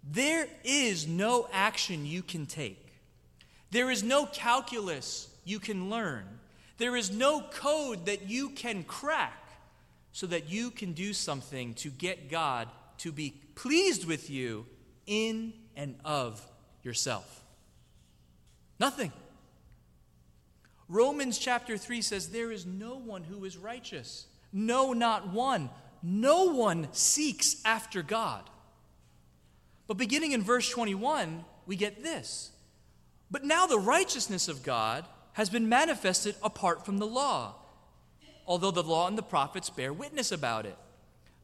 There 0.10 0.48
is 0.64 1.08
no 1.08 1.48
action 1.52 2.06
you 2.06 2.24
can 2.24 2.46
take. 2.46 2.94
There 3.72 3.92
is 3.92 4.04
no 4.04 4.26
calculus 4.26 5.30
you 5.44 5.60
can 5.60 5.90
learn. 5.90 6.26
There 6.78 6.96
is 6.96 7.12
no 7.12 7.42
code 7.42 8.06
that 8.06 8.30
you 8.30 8.50
can 8.50 8.84
crack 8.84 9.44
so 10.12 10.28
that 10.28 10.50
you 10.50 10.72
can 10.72 10.94
do 10.94 11.14
something 11.14 11.74
to 11.76 11.90
get 11.90 12.30
God 12.30 12.70
to 13.00 13.12
be 13.12 13.36
pleased 13.56 14.06
with 14.06 14.30
you 14.30 14.66
in 15.06 15.54
and 15.76 15.96
of 16.06 16.46
yourself. 16.84 17.44
Nothing. 18.80 19.12
Romans 20.90 21.38
chapter 21.38 21.78
3 21.78 22.02
says, 22.02 22.30
There 22.30 22.52
is 22.52 22.66
no 22.66 22.96
one 22.96 23.24
who 23.24 23.44
is 23.44 23.58
righteous. 23.58 24.28
No, 24.52 24.94
not 24.94 25.32
one. 25.32 25.70
No 26.02 26.46
one 26.46 26.88
seeks 26.92 27.62
after 27.66 28.02
God. 28.02 28.50
But 29.88 29.98
beginning 29.98 30.34
in 30.34 30.42
verse 30.42 30.70
21, 30.70 31.46
we 31.66 31.76
get 31.76 32.04
this. 32.04 32.52
But 33.32 33.44
now 33.44 33.66
the 33.66 33.80
righteousness 33.80 34.48
of 34.48 34.64
God 34.64 35.06
has 35.34 35.50
been 35.50 35.70
manifested 35.70 36.36
apart 36.42 36.86
from 36.86 36.98
the 36.98 37.08
law, 37.08 37.56
although 38.46 38.72
the 38.72 38.84
law 38.84 39.08
and 39.08 39.18
the 39.18 39.24
prophets 39.24 39.70
bear 39.70 39.94
witness 39.94 40.32
about 40.32 40.66
it. 40.66 40.78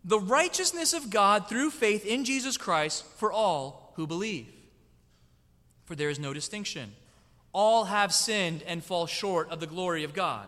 The 0.06 0.20
righteousness 0.20 0.94
of 0.94 1.10
God 1.10 1.48
through 1.48 1.70
faith 1.70 2.06
in 2.06 2.26
Jesus 2.26 2.58
Christ 2.58 3.06
for 3.18 3.32
all 3.32 3.94
who 3.96 4.08
believe. 4.08 4.48
For 5.86 5.96
there 5.96 6.10
is 6.10 6.20
no 6.20 6.34
distinction. 6.34 6.94
All 7.54 7.86
have 7.86 8.14
sinned 8.14 8.64
and 8.64 8.84
fall 8.84 9.06
short 9.06 9.50
of 9.50 9.60
the 9.60 9.68
glory 9.68 10.04
of 10.04 10.14
God, 10.14 10.48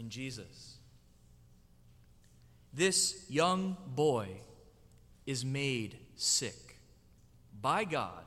in 0.00 0.08
Jesus. 0.08 0.78
This 2.72 3.26
young 3.28 3.76
boy 3.86 4.28
is 5.26 5.44
made 5.44 5.98
sick 6.16 6.78
by 7.60 7.84
God 7.84 8.24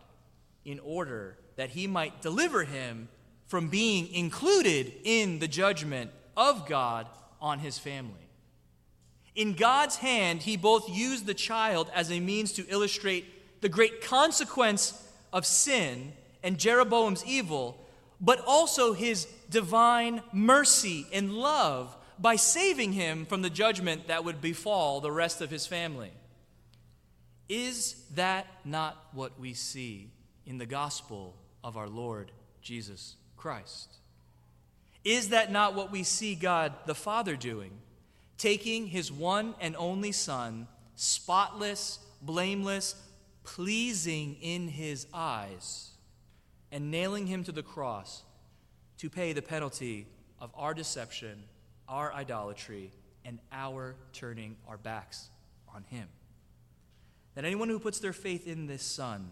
in 0.63 0.80
order 0.80 1.39
that 1.55 1.71
he 1.71 1.88
might 1.88 2.21
deliver 2.21 2.63
him 2.63 3.09
from 3.47 3.69
being 3.69 4.13
included 4.13 4.93
in 5.03 5.39
the 5.39 5.47
judgment 5.47 6.11
of 6.38 6.67
God 6.67 7.07
on 7.41 7.57
his 7.57 7.80
family. 7.80 8.30
In 9.34 9.53
God's 9.53 9.95
hand, 9.95 10.43
he 10.43 10.55
both 10.55 10.88
used 10.88 11.26
the 11.26 11.34
child 11.34 11.89
as 11.93 12.11
a 12.11 12.19
means 12.19 12.53
to 12.53 12.67
illustrate 12.69 13.61
the 13.61 13.69
great 13.69 14.01
consequence 14.01 15.09
of 15.32 15.43
sin 15.43 16.13
and 16.43 16.59
Jeroboam's 16.59 17.26
evil, 17.26 17.82
but 18.24 18.41
also 18.47 18.93
his 18.93 19.28
divine 19.49 20.24
mercy 20.32 21.05
and 21.11 21.34
love 21.34 21.95
by 22.17 22.38
saving 22.38 22.93
him 22.93 23.26
from 23.26 23.41
the 23.41 23.49
judgment 23.49 24.07
that 24.07 24.24
would 24.24 24.39
befall 24.39 25.01
the 25.01 25.11
rest 25.11 25.41
of 25.41 25.51
his 25.51 25.67
family. 25.67 26.11
Is 27.49 27.95
that 28.15 28.47
not 28.63 28.97
what 29.11 29.38
we 29.38 29.53
see 29.53 30.09
in 30.45 30.57
the 30.57 30.65
gospel 30.65 31.36
of 31.63 31.76
our 31.76 31.89
Lord 31.89 32.32
Jesus 32.61 33.17
Christ? 33.36 33.97
Is 35.03 35.30
that 35.30 35.51
not 35.51 35.76
what 35.76 35.91
we 35.91 36.03
see 36.03 36.34
God 36.34 36.74
the 36.86 36.95
Father 36.95 37.36
doing? 37.36 37.71
Taking 38.38 38.88
his 38.88 39.11
one 39.11 39.53
and 39.59 39.76
only 39.76 40.13
Son, 40.13 40.67
spotless, 40.95 41.99
blameless, 42.21 42.95
pleasing 43.43 44.38
in 44.41 44.69
his 44.69 45.07
eyes, 45.13 45.92
and 46.74 46.91
nailing 46.91 47.28
him 47.28 47.45
to 47.45 47.53
the 47.53 47.63
cross 47.63 48.24
to 48.97 49.09
pay 49.09 49.32
the 49.32 49.41
penalty 49.41 50.07
of 50.41 50.51
our 50.55 50.74
deception 50.74 51.43
our 51.88 52.13
idolatry, 52.13 52.91
and 53.26 53.39
our 53.51 53.95
turning 54.13 54.55
our 54.67 54.78
backs 54.78 55.30
on 55.74 55.84
Him. 55.84 56.07
That 57.36 57.45
anyone 57.45 57.69
who 57.69 57.80
puts 57.80 57.99
their 57.99 58.13
faith 58.13 58.47
in 58.47 58.67
this 58.67 58.84
Son 58.84 59.32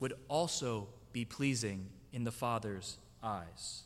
would 0.00 0.14
also 0.28 0.88
be 1.12 1.24
pleasing 1.24 1.88
in 2.12 2.24
the 2.24 2.32
Father's 2.32 2.98
eyes. 3.22 3.82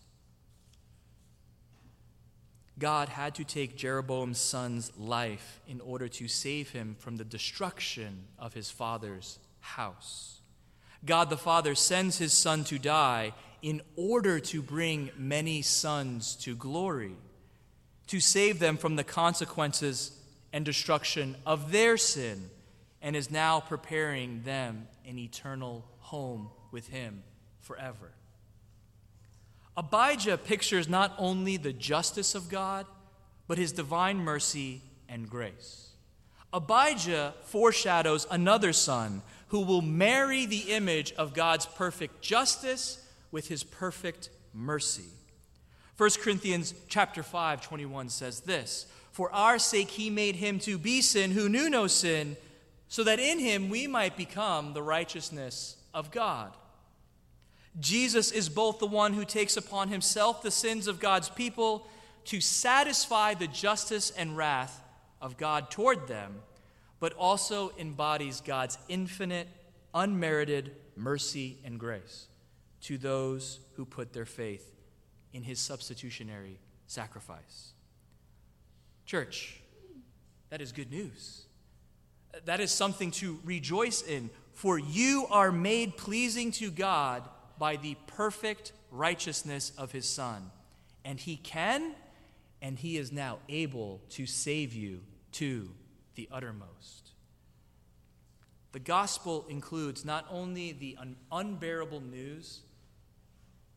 God 2.78 3.08
had 3.08 3.34
to 3.36 3.44
take 3.44 3.76
Jeroboam's 3.76 4.38
son's 4.38 4.92
life 4.98 5.60
in 5.66 5.80
order 5.80 6.08
to 6.08 6.28
save 6.28 6.70
him 6.70 6.94
from 6.98 7.16
the 7.16 7.24
destruction 7.24 8.24
of 8.38 8.52
his 8.52 8.70
father's 8.70 9.38
house. 9.60 10.35
God 11.04 11.30
the 11.30 11.36
Father 11.36 11.74
sends 11.74 12.18
his 12.18 12.32
son 12.32 12.64
to 12.64 12.78
die 12.78 13.32
in 13.62 13.82
order 13.96 14.40
to 14.40 14.62
bring 14.62 15.10
many 15.16 15.62
sons 15.62 16.36
to 16.36 16.54
glory 16.54 17.16
to 18.06 18.20
save 18.20 18.58
them 18.58 18.76
from 18.76 18.96
the 18.96 19.04
consequences 19.04 20.12
and 20.52 20.64
destruction 20.64 21.36
of 21.44 21.72
their 21.72 21.96
sin, 21.96 22.50
and 23.02 23.14
is 23.14 23.30
now 23.30 23.60
preparing 23.60 24.42
them 24.42 24.88
an 25.06 25.18
eternal 25.18 25.84
home 25.98 26.48
with 26.70 26.88
Him 26.88 27.22
forever. 27.60 28.12
Abijah 29.76 30.38
pictures 30.38 30.88
not 30.88 31.14
only 31.18 31.56
the 31.56 31.72
justice 31.72 32.34
of 32.34 32.48
God, 32.48 32.86
but 33.46 33.58
His 33.58 33.72
divine 33.72 34.18
mercy 34.18 34.80
and 35.08 35.28
grace. 35.28 35.90
Abijah 36.52 37.34
foreshadows 37.44 38.26
another 38.30 38.72
son 38.72 39.22
who 39.48 39.60
will 39.60 39.82
marry 39.82 40.46
the 40.46 40.72
image 40.72 41.12
of 41.12 41.34
God's 41.34 41.66
perfect 41.66 42.20
justice 42.22 43.04
with 43.30 43.48
his 43.48 43.62
perfect 43.62 44.30
mercy. 44.52 45.10
1 45.96 46.10
Corinthians 46.20 46.74
chapter 46.88 47.22
5, 47.22 47.60
21 47.60 48.08
says 48.08 48.40
this 48.40 48.86
For 49.12 49.30
our 49.32 49.58
sake 49.58 49.90
he 49.90 50.10
made 50.10 50.36
him 50.36 50.58
to 50.60 50.78
be 50.78 51.00
sin 51.00 51.30
who 51.30 51.48
knew 51.48 51.70
no 51.70 51.86
sin, 51.86 52.36
so 52.88 53.02
that 53.04 53.18
in 53.18 53.38
him 53.38 53.68
we 53.68 53.86
might 53.86 54.16
become 54.16 54.72
the 54.72 54.82
righteousness 54.82 55.76
of 55.94 56.10
God. 56.10 56.52
Jesus 57.78 58.32
is 58.32 58.48
both 58.48 58.78
the 58.78 58.86
one 58.86 59.12
who 59.12 59.24
takes 59.24 59.56
upon 59.56 59.88
himself 59.88 60.42
the 60.42 60.50
sins 60.50 60.86
of 60.86 61.00
God's 61.00 61.28
people 61.28 61.86
to 62.24 62.40
satisfy 62.40 63.34
the 63.34 63.46
justice 63.46 64.10
and 64.10 64.36
wrath 64.36 64.82
of 65.20 65.36
God 65.36 65.70
toward 65.70 66.08
them, 66.08 66.36
but 67.00 67.12
also 67.14 67.72
embodies 67.78 68.40
God's 68.40 68.78
infinite, 68.88 69.48
unmerited 69.94 70.72
mercy 70.96 71.58
and 71.64 71.78
grace 71.78 72.28
to 72.82 72.98
those 72.98 73.60
who 73.74 73.84
put 73.84 74.12
their 74.12 74.24
faith 74.24 74.72
in 75.32 75.42
his 75.42 75.58
substitutionary 75.58 76.58
sacrifice. 76.86 77.72
Church, 79.04 79.60
that 80.50 80.60
is 80.60 80.72
good 80.72 80.90
news. 80.90 81.46
That 82.44 82.60
is 82.60 82.70
something 82.70 83.10
to 83.12 83.38
rejoice 83.44 84.02
in, 84.02 84.30
for 84.52 84.78
you 84.78 85.26
are 85.30 85.52
made 85.52 85.96
pleasing 85.96 86.50
to 86.52 86.70
God 86.70 87.22
by 87.58 87.76
the 87.76 87.96
perfect 88.06 88.72
righteousness 88.90 89.72
of 89.76 89.92
his 89.92 90.06
Son. 90.06 90.50
And 91.04 91.18
he 91.18 91.36
can, 91.36 91.94
and 92.60 92.78
he 92.78 92.96
is 92.96 93.12
now 93.12 93.38
able 93.48 94.00
to 94.10 94.26
save 94.26 94.74
you 94.74 95.00
to 95.32 95.68
the 96.16 96.28
uttermost. 96.32 97.12
The 98.72 98.80
gospel 98.80 99.46
includes 99.48 100.04
not 100.04 100.26
only 100.28 100.72
the 100.72 100.96
un- 101.00 101.16
unbearable 101.32 102.00
news 102.00 102.60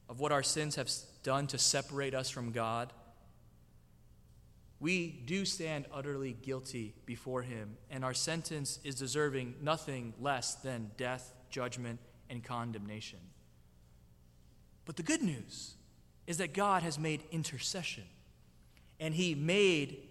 of 0.09 0.19
what 0.19 0.31
our 0.31 0.43
sins 0.43 0.75
have 0.75 0.89
done 1.23 1.47
to 1.47 1.57
separate 1.57 2.13
us 2.13 2.29
from 2.29 2.51
God, 2.51 2.91
we 4.79 5.09
do 5.25 5.45
stand 5.45 5.85
utterly 5.93 6.33
guilty 6.33 6.95
before 7.05 7.43
Him, 7.43 7.77
and 7.89 8.03
our 8.03 8.13
sentence 8.13 8.79
is 8.83 8.95
deserving 8.95 9.55
nothing 9.61 10.13
less 10.19 10.55
than 10.55 10.91
death, 10.97 11.33
judgment, 11.49 11.99
and 12.29 12.43
condemnation. 12.43 13.19
But 14.85 14.95
the 14.95 15.03
good 15.03 15.21
news 15.21 15.75
is 16.27 16.37
that 16.37 16.53
God 16.53 16.83
has 16.83 16.97
made 16.97 17.23
intercession, 17.31 18.05
and 18.99 19.13
He 19.13 19.35
made 19.35 20.09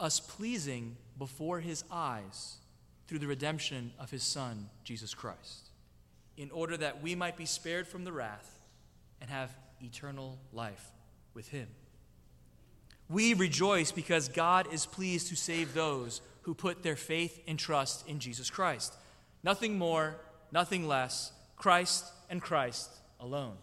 us 0.00 0.18
pleasing 0.18 0.96
before 1.18 1.60
His 1.60 1.84
eyes 1.90 2.56
through 3.06 3.18
the 3.18 3.26
redemption 3.26 3.92
of 3.98 4.10
His 4.10 4.22
Son, 4.22 4.68
Jesus 4.82 5.14
Christ, 5.14 5.68
in 6.36 6.50
order 6.50 6.76
that 6.76 7.02
we 7.02 7.14
might 7.14 7.36
be 7.36 7.46
spared 7.46 7.86
from 7.86 8.04
the 8.04 8.12
wrath 8.12 8.58
and 9.20 9.30
have 9.30 9.54
eternal 9.82 10.38
life 10.52 10.90
with 11.34 11.48
Him. 11.48 11.68
We 13.08 13.34
rejoice 13.34 13.92
because 13.92 14.28
God 14.28 14.72
is 14.72 14.86
pleased 14.86 15.28
to 15.28 15.36
save 15.36 15.74
those 15.74 16.20
who 16.42 16.54
put 16.54 16.82
their 16.82 16.96
faith 16.96 17.42
and 17.46 17.58
trust 17.58 18.08
in 18.08 18.20
Jesus 18.20 18.50
Christ. 18.50 18.94
Nothing 19.42 19.78
more, 19.78 20.16
nothing 20.52 20.86
less, 20.86 21.32
Christ 21.56 22.06
and 22.30 22.40
Christ 22.40 22.90
alone. 23.18 23.56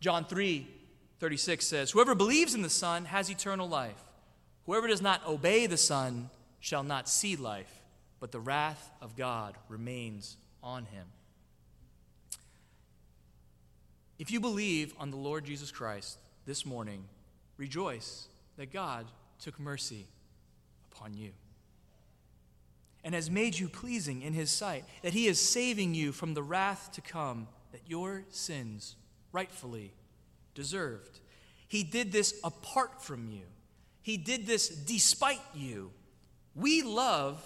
John 0.00 0.24
3 0.24 0.66
36 1.18 1.66
says, 1.66 1.90
Whoever 1.92 2.14
believes 2.14 2.54
in 2.54 2.60
the 2.60 2.68
Son 2.68 3.06
has 3.06 3.30
eternal 3.30 3.66
life. 3.66 4.05
Whoever 4.66 4.88
does 4.88 5.02
not 5.02 5.26
obey 5.26 5.66
the 5.66 5.76
Son 5.76 6.30
shall 6.60 6.82
not 6.82 7.08
see 7.08 7.36
life, 7.36 7.80
but 8.20 8.32
the 8.32 8.40
wrath 8.40 8.90
of 9.00 9.16
God 9.16 9.54
remains 9.68 10.36
on 10.62 10.84
him. 10.84 11.06
If 14.18 14.30
you 14.30 14.40
believe 14.40 14.94
on 14.98 15.10
the 15.10 15.16
Lord 15.16 15.44
Jesus 15.44 15.70
Christ 15.70 16.18
this 16.46 16.66
morning, 16.66 17.04
Rejoice 17.56 18.28
that 18.58 18.72
God 18.72 19.06
took 19.38 19.58
mercy 19.58 20.06
upon 20.92 21.14
you 21.14 21.30
and 23.02 23.14
has 23.14 23.30
made 23.30 23.58
you 23.58 23.68
pleasing 23.68 24.22
in 24.22 24.32
his 24.32 24.50
sight, 24.50 24.84
that 25.02 25.12
he 25.12 25.26
is 25.26 25.40
saving 25.40 25.94
you 25.94 26.12
from 26.12 26.34
the 26.34 26.42
wrath 26.42 26.90
to 26.92 27.00
come 27.00 27.46
that 27.72 27.82
your 27.86 28.24
sins 28.30 28.96
rightfully 29.32 29.92
deserved. 30.54 31.20
He 31.68 31.82
did 31.82 32.12
this 32.12 32.38
apart 32.42 33.02
from 33.02 33.28
you, 33.30 33.42
he 34.06 34.16
did 34.16 34.46
this 34.46 34.68
despite 34.68 35.40
you. 35.52 35.90
We 36.54 36.84
love 36.84 37.42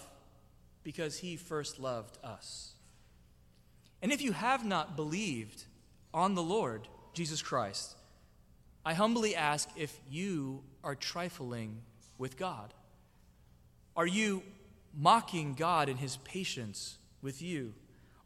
because 0.82 1.16
he 1.16 1.36
first 1.36 1.80
loved 1.80 2.18
us. 2.22 2.74
And 4.02 4.12
if 4.12 4.20
you 4.20 4.32
have 4.32 4.62
not 4.62 4.94
believed 4.94 5.64
on 6.12 6.34
the 6.34 6.42
Lord 6.42 6.86
Jesus 7.14 7.40
Christ, 7.40 7.96
I 8.84 8.92
humbly 8.92 9.34
ask 9.34 9.70
if 9.74 9.98
you 10.10 10.62
are 10.84 10.94
trifling 10.94 11.80
with 12.18 12.36
God. 12.36 12.74
Are 13.96 14.06
you 14.06 14.42
mocking 14.94 15.54
God 15.54 15.88
in 15.88 15.96
his 15.96 16.18
patience 16.18 16.98
with 17.22 17.40
you? 17.40 17.72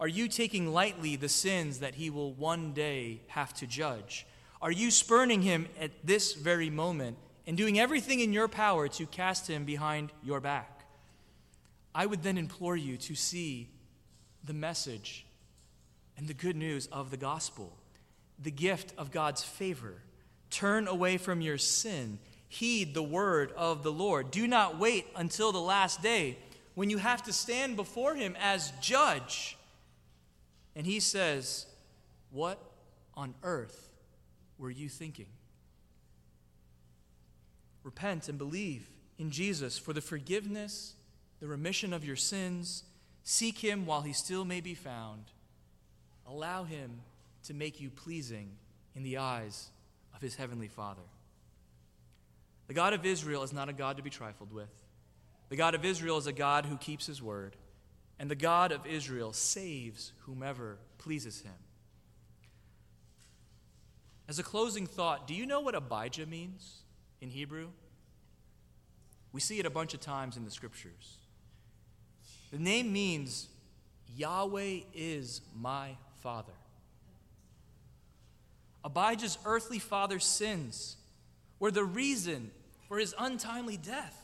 Are 0.01 0.09
you 0.09 0.27
taking 0.27 0.73
lightly 0.73 1.15
the 1.15 1.29
sins 1.29 1.79
that 1.79 1.95
he 1.95 2.11
will 2.11 2.33
one 2.33 2.73
day 2.73 3.21
have 3.29 3.55
to 3.55 3.69
judge? 3.69 4.27
Are 4.61 4.73
you 4.73 4.91
spurning 4.91 5.43
him 5.43 5.69
at 5.79 5.93
this 6.05 6.33
very 6.35 6.69
moment 6.69 7.17
and 7.47 7.57
doing 7.57 7.79
everything 7.79 8.21
in 8.21 8.33
your 8.33 8.49
power 8.49 8.89
to 8.89 9.07
cast 9.07 9.49
him 9.49 9.65
behind 9.65 10.13
your 10.23 10.41
back? 10.41 10.85
I 11.95 12.07
would 12.07 12.23
then 12.23 12.39
implore 12.39 12.77
you 12.77 12.97
to 12.99 13.15
see 13.15 13.69
the 14.45 14.55
message 14.55 15.25
and 16.17 16.27
the 16.27 16.35
good 16.35 16.57
news 16.57 16.87
of 16.89 17.11
the 17.11 17.17
gospel, 17.17 17.77
the 18.39 18.51
gift 18.51 18.93
of 18.99 19.11
God's 19.11 19.43
favor 19.43 20.03
Turn 20.55 20.87
away 20.87 21.17
from 21.17 21.41
your 21.41 21.59
sin. 21.59 22.21
Heed 22.47 22.95
the 22.95 23.03
word 23.03 23.51
of 23.57 23.83
the 23.83 23.91
Lord. 23.91 24.31
Do 24.31 24.47
not 24.47 24.79
wait 24.79 25.05
until 25.17 25.51
the 25.51 25.59
last 25.59 26.01
day 26.01 26.39
when 26.77 26.91
you 26.91 26.99
have 26.99 27.25
to 27.25 27.33
stand 27.33 27.75
before 27.75 28.15
him 28.15 28.37
as 28.41 28.73
judge. 28.81 29.59
And 30.77 30.87
he 30.87 31.01
says, 31.01 31.67
What 32.31 32.61
on 33.15 33.35
earth 33.43 33.91
were 34.57 34.71
you 34.71 34.89
thinking? 34.89 35.27
Repent 37.85 38.29
and 38.29 38.39
believe 38.39 38.91
in 39.19 39.31
Jesus 39.31 39.79
for 39.79 39.93
the 39.93 40.01
forgiveness, 40.01 40.95
the 41.41 41.47
remission 41.47 41.93
of 41.93 42.05
your 42.05 42.17
sins. 42.17 42.83
Seek 43.23 43.59
him 43.59 43.87
while 43.87 44.01
he 44.01 44.13
still 44.13 44.45
may 44.45 44.61
be 44.61 44.75
found. 44.75 45.25
Allow 46.27 46.65
him 46.65 47.03
to 47.45 47.55
make 47.55 47.81
you 47.81 47.91
pleasing 47.91 48.51
in 48.97 49.03
the 49.03 49.19
eyes 49.19 49.69
of 50.15 50.23
his 50.23 50.35
heavenly 50.35 50.69
Father. 50.69 51.03
The 52.67 52.75
God 52.75 52.95
of 52.95 53.05
Israel 53.05 53.43
is 53.43 53.53
not 53.53 53.69
a 53.69 53.75
God 53.75 53.99
to 53.99 54.03
be 54.03 54.11
trifled 54.11 54.53
with. 54.53 54.71
The 55.51 55.57
God 55.57 55.75
of 55.75 55.85
Israel 55.85 56.17
is 56.17 56.27
a 56.27 56.33
God 56.33 56.65
who 56.65 56.79
keeps 56.79 57.07
his 57.07 57.23
word, 57.23 57.55
and 58.19 58.31
the 58.31 58.35
God 58.35 58.73
of 58.73 58.87
Israel 58.87 59.35
saves 59.35 60.13
whomever 60.21 60.79
pleases 60.97 61.43
him. 61.43 61.53
As 64.27 64.39
a 64.39 64.43
closing 64.43 64.87
thought, 64.87 65.27
do 65.27 65.35
you 65.35 65.45
know 65.45 65.61
what 65.61 65.75
Abijah 65.75 66.25
means 66.25 66.84
in 67.25 67.31
Hebrew? 67.31 67.69
We 69.33 69.41
see 69.41 69.59
it 69.59 69.65
a 69.65 69.71
bunch 69.71 69.95
of 69.95 70.01
times 70.01 70.37
in 70.37 70.45
the 70.45 70.51
scriptures. 70.51 71.17
The 72.53 72.59
name 72.59 72.93
means 72.93 73.49
Yahweh 74.15 74.81
is 74.95 75.41
my 75.59 75.97
Father. 76.23 76.53
Abijah's 78.85 79.39
earthly 79.47 79.79
father's 79.79 80.25
sins 80.25 80.99
were 81.59 81.71
the 81.71 81.83
reason 81.83 82.51
for 82.89 82.99
his 82.99 83.15
untimely 83.19 83.79
death. 83.79 84.21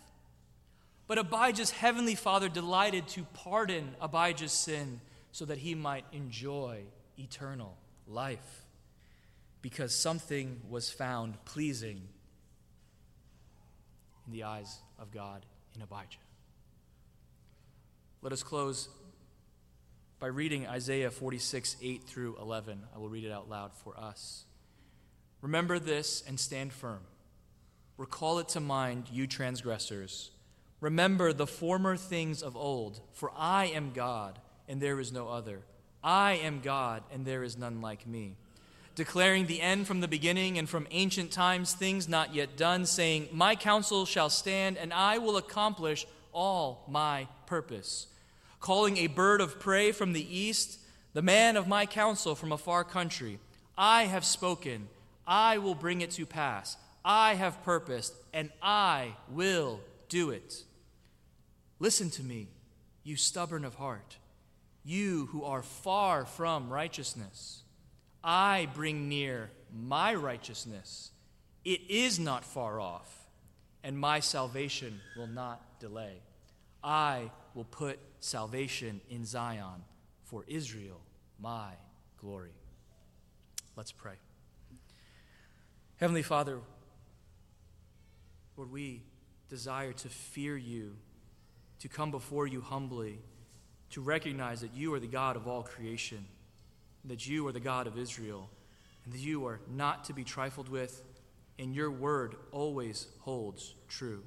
But 1.09 1.17
Abijah's 1.17 1.71
heavenly 1.71 2.15
father 2.15 2.51
delighted 2.51 3.09
to 3.09 3.25
pardon 3.33 3.97
Abijah's 3.99 4.53
sin 4.53 5.01
so 5.33 5.47
that 5.47 5.59
he 5.59 5.75
might 5.75 6.05
enjoy 6.13 6.83
eternal 7.19 7.79
life 8.07 8.67
because 9.63 9.95
something 9.95 10.61
was 10.69 10.91
found 10.91 11.43
pleasing 11.47 12.03
in 14.31 14.37
the 14.37 14.45
eyes 14.45 14.79
of 14.97 15.11
God 15.11 15.45
in 15.75 15.83
Abijah. 15.83 16.19
Let 18.23 18.33
us 18.33 18.45
close 18.45 18.89
by 20.21 20.29
reading 20.29 20.69
Isaiah 20.69 21.11
46, 21.11 21.77
8 21.83 22.05
through 22.05 22.37
11. 22.41 22.83
I 22.95 22.99
will 22.99 23.09
read 23.09 23.25
it 23.25 23.33
out 23.33 23.49
loud 23.49 23.73
for 23.75 23.99
us. 23.99 24.45
Remember 25.41 25.81
this 25.81 26.23
and 26.29 26.39
stand 26.39 26.73
firm. 26.73 27.01
Recall 27.97 28.39
it 28.39 28.49
to 28.51 28.61
mind, 28.61 29.09
you 29.11 29.27
transgressors. 29.27 30.31
Remember 30.81 31.33
the 31.33 31.47
former 31.47 31.97
things 31.97 32.41
of 32.41 32.57
old, 32.57 33.01
for 33.13 33.33
I 33.37 33.67
am 33.67 33.91
God, 33.93 34.39
and 34.69 34.81
there 34.81 35.01
is 35.01 35.11
no 35.11 35.29
other. 35.29 35.63
I 36.05 36.35
am 36.35 36.61
God, 36.61 37.03
and 37.13 37.27
there 37.27 37.43
is 37.43 37.59
none 37.59 37.81
like 37.81 38.07
me. 38.07 38.37
Declaring 38.95 39.47
the 39.47 39.61
end 39.61 39.87
from 39.87 40.01
the 40.01 40.09
beginning 40.09 40.59
and 40.59 40.69
from 40.69 40.87
ancient 40.91 41.31
times, 41.31 41.73
things 41.73 42.09
not 42.09 42.35
yet 42.35 42.57
done, 42.57 42.87
saying, 42.87 43.29
My 43.33 43.55
counsel 43.57 44.05
shall 44.05 44.31
stand, 44.31 44.77
and 44.77 44.93
I 44.93 45.19
will 45.19 45.37
accomplish 45.37 46.07
all 46.33 46.85
my 46.89 47.29
purpose. 47.47 48.07
Calling 48.61 48.99
a 48.99 49.07
bird 49.07 49.41
of 49.41 49.59
prey 49.59 49.93
from 49.93 50.13
the 50.13 50.39
east, 50.39 50.79
the 51.13 51.23
man 51.23 51.57
of 51.57 51.67
my 51.67 51.87
counsel 51.87 52.35
from 52.35 52.53
a 52.53 52.59
far 52.59 52.85
country. 52.85 53.39
I 53.77 54.05
have 54.05 54.25
spoken 54.25 54.89
I 55.27 55.59
will 55.59 55.77
bring 55.77 56.01
it 56.01 56.11
to 56.13 56.27
pass. 56.27 56.77
I 57.05 57.35
have 57.35 57.63
purposed, 57.63 58.15
and 58.33 58.51
I 58.61 59.15
will 59.31 59.81
do 60.09 60.31
it. 60.31 60.65
Listen 61.79 62.11
to 62.11 62.23
me, 62.25 62.49
you 63.05 63.17
stubborn 63.17 63.65
of 63.65 63.77
heart, 63.77 64.17
you 64.85 65.27
who 65.27 65.45
are 65.45 65.63
far 65.63 66.27
from 66.27 66.69
righteousness. 66.69 67.63
I 68.23 68.69
bring 68.75 69.09
near 69.09 69.51
my 69.75 70.15
righteousness. 70.15 71.11
It 71.65 71.81
is 71.89 72.19
not 72.19 72.45
far 72.45 72.81
off, 72.81 73.27
and 73.83 73.99
my 73.99 74.21
salvation 74.21 75.01
will 75.17 75.27
not 75.27 75.81
delay. 75.81 76.21
I 76.83 77.31
will 77.55 77.65
put 77.65 77.99
salvation 78.21 79.01
in 79.11 79.25
Zion 79.25 79.85
for 80.25 80.45
Israel, 80.47 81.01
my 81.41 81.73
glory. 82.21 82.53
Let's 83.77 83.93
pray. 83.93 84.15
Heavenly 85.97 86.23
Father, 86.23 86.59
Lord, 88.57 88.71
we 88.71 89.03
desire 89.49 89.93
to 89.93 90.09
fear 90.09 90.57
you, 90.57 90.97
to 91.81 91.89
come 91.89 92.11
before 92.11 92.47
you 92.47 92.61
humbly, 92.61 93.19
to 93.91 94.01
recognize 94.01 94.61
that 94.61 94.75
you 94.75 94.95
are 94.95 95.01
the 95.01 95.07
God 95.07 95.37
of 95.37 95.49
all 95.49 95.63
creation, 95.63 96.25
that 97.05 97.27
you 97.27 97.47
are 97.47 97.53
the 97.53 97.61
God 97.61 97.87
of 97.87 97.99
Israel, 97.99 98.49
and 99.05 99.15
that 99.15 99.21
you 99.21 99.47
are 99.47 99.61
not 99.71 100.05
to 100.05 100.13
be 100.13 100.25
trifled 100.25 100.69
with, 100.69 101.03
and 101.59 101.75
your 101.75 101.91
word 101.91 102.37
always 102.53 103.07
holds 103.21 103.75
true. 103.89 104.23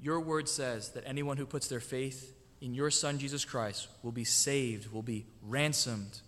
Your 0.00 0.20
word 0.20 0.48
says 0.48 0.90
that 0.90 1.04
anyone 1.06 1.36
who 1.36 1.46
puts 1.46 1.68
their 1.68 1.80
faith 1.80 2.34
in 2.60 2.74
your 2.74 2.90
Son, 2.90 3.18
Jesus 3.18 3.44
Christ, 3.44 3.88
will 4.02 4.12
be 4.12 4.24
saved, 4.24 4.92
will 4.92 5.02
be 5.02 5.26
ransomed. 5.42 6.20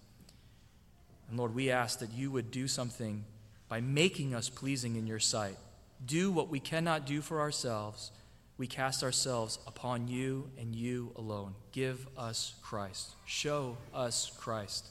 And 1.29 1.39
Lord, 1.39 1.55
we 1.55 1.71
ask 1.71 2.01
that 2.01 2.13
you 2.13 2.31
would 2.33 2.51
do 2.51 2.67
something 2.67 3.25
by 3.69 3.81
making 3.81 4.35
us 4.35 4.49
pleasing 4.49 4.97
in 4.97 5.07
your 5.07 5.21
sight. 5.21 5.57
Do 6.05 6.33
what 6.33 6.49
we 6.49 6.59
cannot 6.59 7.07
do 7.07 7.21
for 7.21 7.41
ourselves. 7.41 8.11
We 8.59 8.67
cast 8.67 9.05
ourselves 9.05 9.59
upon 9.67 10.09
you 10.09 10.51
and 10.59 10.75
you 10.75 11.13
alone. 11.17 11.55
Give 11.73 12.07
us 12.17 12.55
Christ. 12.63 13.15
Show 13.25 13.77
us 13.95 14.33
Christ. 14.39 14.89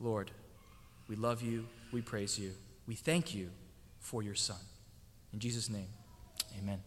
Lord, 0.00 0.30
we 1.08 1.16
love 1.16 1.42
you. 1.42 1.66
We 1.92 2.02
praise 2.02 2.38
you. 2.38 2.52
We 2.86 2.94
thank 2.94 3.34
you 3.34 3.50
for 4.00 4.22
your 4.22 4.34
Son. 4.34 4.56
In 5.32 5.38
Jesus' 5.38 5.68
name, 5.68 5.88
amen. 6.58 6.80